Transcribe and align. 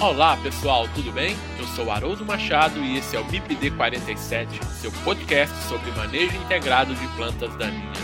Olá 0.00 0.36
pessoal, 0.36 0.86
tudo 0.94 1.10
bem? 1.10 1.34
Eu 1.58 1.66
sou 1.66 1.90
Haroldo 1.90 2.24
Machado 2.24 2.78
e 2.78 2.98
esse 2.98 3.16
é 3.16 3.20
o 3.20 3.24
MIPD 3.28 3.72
47, 3.72 4.64
seu 4.66 4.92
podcast 5.02 5.52
sobre 5.64 5.90
manejo 5.90 6.36
integrado 6.36 6.94
de 6.94 7.04
plantas 7.16 7.52
daninhas. 7.56 7.98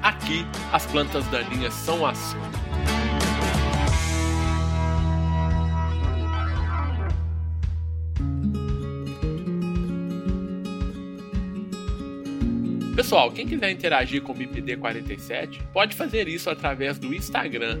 Aqui, 0.00 0.46
as 0.72 0.86
plantas 0.86 1.26
daninhas 1.26 1.74
são 1.74 2.06
assunto. 2.06 2.60
Pessoal, 12.94 13.32
quem 13.32 13.44
quiser 13.44 13.72
interagir 13.72 14.22
com 14.22 14.32
o 14.32 14.36
MIPD 14.36 14.76
47 14.76 15.60
pode 15.72 15.96
fazer 15.96 16.28
isso 16.28 16.48
através 16.48 16.96
do 16.96 17.12
Instagram 17.12 17.80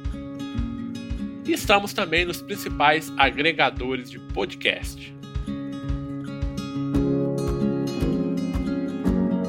E 1.51 1.53
estamos 1.53 1.91
também 1.91 2.23
nos 2.23 2.41
principais 2.41 3.11
agregadores 3.17 4.09
de 4.09 4.17
podcast. 4.17 5.13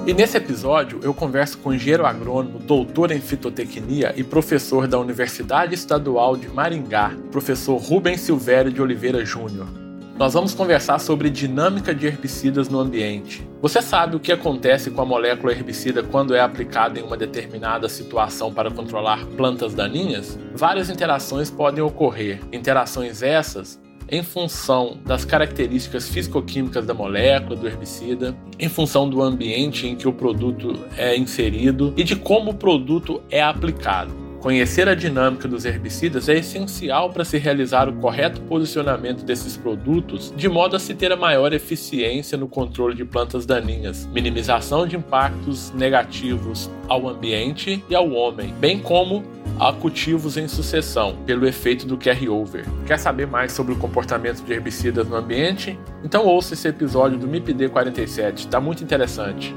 E 0.05 0.13
nesse 0.13 0.37
episódio 0.37 0.99
eu 1.05 1.15
converso 1.15 1.59
com 1.59 1.71
o 1.71 1.75
engenheiro 1.75 2.05
agrônomo, 2.05 2.59
doutor 2.59 3.13
em 3.13 3.21
fitotecnia 3.21 4.13
e 4.17 4.25
professor 4.25 4.89
da 4.89 4.99
Universidade 4.99 5.77
Estadual 5.77 6.37
de 6.37 6.49
Maringá, 6.49 7.17
professor 7.31 7.77
Rubens 7.77 8.21
Silvério 8.21 8.73
de 8.73 8.83
Oliveira 8.83 9.25
Júnior 9.25 9.82
nós 10.19 10.35
vamos 10.35 10.55
conversar 10.55 10.99
sobre 10.99 11.31
dinâmica 11.31 11.95
de 11.95 12.07
herbicidas 12.07 12.69
no 12.69 12.79
ambiente. 12.79 13.47
Você 13.61 13.81
sabe 13.81 14.17
o 14.17 14.21
que 14.21 14.33
acontece 14.33 14.91
com 14.91 15.01
a 15.01 15.07
molécula 15.07 15.53
herbicida 15.53 16.03
quando 16.03 16.35
é 16.35 16.41
aplicada 16.41 16.99
em 16.99 17.03
uma 17.03 17.17
determinada 17.17 17.89
situação 17.89 18.53
para 18.53 18.71
controlar 18.71 19.25
plantas 19.37 19.75
daninhas? 19.75 20.39
Várias 20.55 20.91
interações 20.91 21.51
podem 21.51 21.83
ocorrer, 21.83 22.41
interações 22.53 23.23
essas 23.23 23.81
em 24.09 24.23
função 24.23 24.99
das 25.07 25.25
características 25.25 26.07
físico-químicas 26.09 26.85
da 26.85 26.93
molécula 26.93 27.57
do 27.57 27.67
herbicida, 27.67 28.37
em 28.59 28.69
função 28.69 29.09
do 29.09 29.23
ambiente 29.23 29.87
em 29.87 29.97
que 29.97 30.07
o 30.07 30.13
produto 30.13 30.79
é 30.99 31.17
inserido 31.17 31.95
e 31.97 32.05
de 32.05 32.15
como 32.15 32.51
o 32.51 32.55
produto 32.55 33.23
é 33.31 33.43
aplicado. 33.43 34.22
Conhecer 34.43 34.89
a 34.89 34.95
dinâmica 34.97 35.47
dos 35.47 35.65
herbicidas 35.65 36.29
é 36.29 36.37
essencial 36.37 37.11
para 37.11 37.25
se 37.25 37.39
realizar 37.39 37.89
o 37.89 37.93
correto 37.93 38.41
posicionamento 38.41 39.25
desses 39.25 39.57
produtos, 39.57 40.35
de 40.37 40.49
modo 40.49 40.75
a 40.75 40.81
se 40.81 40.95
ter 40.95 41.13
a 41.13 41.17
maior 41.17 41.53
eficiência 41.53 42.37
no 42.37 42.49
controle 42.49 42.97
de 42.97 43.05
plantas 43.05 43.47
daninhas, 43.47 44.05
minimização 44.07 44.85
de 44.85 44.97
impactos 44.97 45.71
negativos 45.71 46.69
ao 46.89 47.09
ambiente 47.09 47.85
e 47.89 47.95
ao 47.95 48.11
homem, 48.11 48.53
bem 48.59 48.81
como 48.81 49.23
a 49.61 49.73
cultivos 49.73 50.37
em 50.37 50.49
sucessão, 50.49 51.17
pelo 51.25 51.47
efeito 51.47 51.87
do 51.87 51.97
carry-over. 51.97 52.65
Quer 52.85 52.99
saber 52.99 53.29
mais 53.29 53.53
sobre 53.53 53.75
o 53.75 53.79
comportamento 53.79 54.43
de 54.43 54.53
herbicidas 54.53 55.07
no 55.07 55.15
ambiente? 55.15 55.79
Então 56.03 56.27
ouça 56.27 56.55
esse 56.55 56.67
episódio 56.67 57.17
do 57.17 57.29
MIPD 57.29 57.69
47, 57.69 58.47
está 58.47 58.61
muito 58.61 58.83
interessante. 58.83 59.55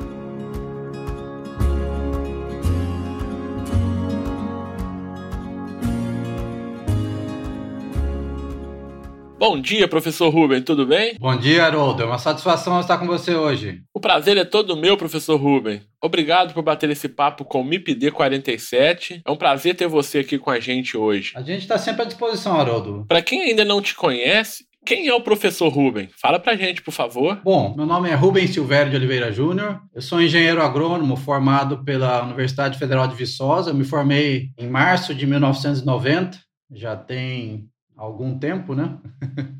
Bom 9.47 9.61
dia, 9.61 9.88
professor 9.88 10.29
Ruben, 10.29 10.59
tudo 10.63 10.88
bem? 10.88 11.17
Bom 11.19 11.38
dia, 11.38 11.66
Haroldo. 11.66 12.01
É 12.01 12.06
uma 12.07 12.17
satisfação 12.17 12.79
estar 12.79 12.97
com 12.97 13.06
você 13.06 13.35
hoje. 13.35 13.83
O 13.94 14.00
prazer 14.00 14.35
é 14.38 14.44
todo 14.44 14.75
meu, 14.75 14.97
professor 14.97 15.39
Ruben. 15.39 15.83
Obrigado 16.01 16.51
por 16.51 16.63
bater 16.63 16.89
esse 16.89 17.07
papo 17.07 17.45
com 17.45 17.61
o 17.61 17.63
MIPD 17.63 18.09
47. 18.09 19.22
É 19.23 19.29
um 19.29 19.35
prazer 19.35 19.75
ter 19.75 19.88
você 19.88 20.17
aqui 20.17 20.39
com 20.39 20.50
a 20.50 20.59
gente 20.59 20.97
hoje. 20.97 21.31
A 21.35 21.44
gente 21.44 21.59
está 21.59 21.78
sempre 21.78 22.01
à 22.01 22.06
disposição, 22.06 22.59
Haroldo. 22.59 23.06
Para 23.07 23.22
quem 23.22 23.44
ainda 23.44 23.63
não 23.63 23.83
te 23.83 23.94
conhece, 23.94 24.66
quem 24.83 25.07
é 25.07 25.13
o 25.13 25.22
professor 25.22 25.69
Ruben? 25.69 26.09
Fala 26.19 26.39
pra 26.39 26.56
gente, 26.56 26.81
por 26.81 26.91
favor. 26.91 27.39
Bom, 27.44 27.75
meu 27.77 27.85
nome 27.85 28.09
é 28.09 28.16
Rubem 28.16 28.47
Silvério 28.47 28.89
de 28.89 28.97
Oliveira 28.97 29.31
Júnior. 29.31 29.79
Eu 29.94 30.01
sou 30.01 30.19
engenheiro 30.19 30.59
agrônomo 30.59 31.16
formado 31.16 31.83
pela 31.83 32.23
Universidade 32.23 32.79
Federal 32.79 33.07
de 33.07 33.16
Viçosa. 33.16 33.69
Eu 33.69 33.75
me 33.75 33.85
formei 33.85 34.50
em 34.57 34.67
março 34.67 35.13
de 35.13 35.27
1990. 35.27 36.39
Já 36.72 36.95
tem 36.95 37.69
algum 37.95 38.38
tempo, 38.38 38.75
né? 38.75 38.97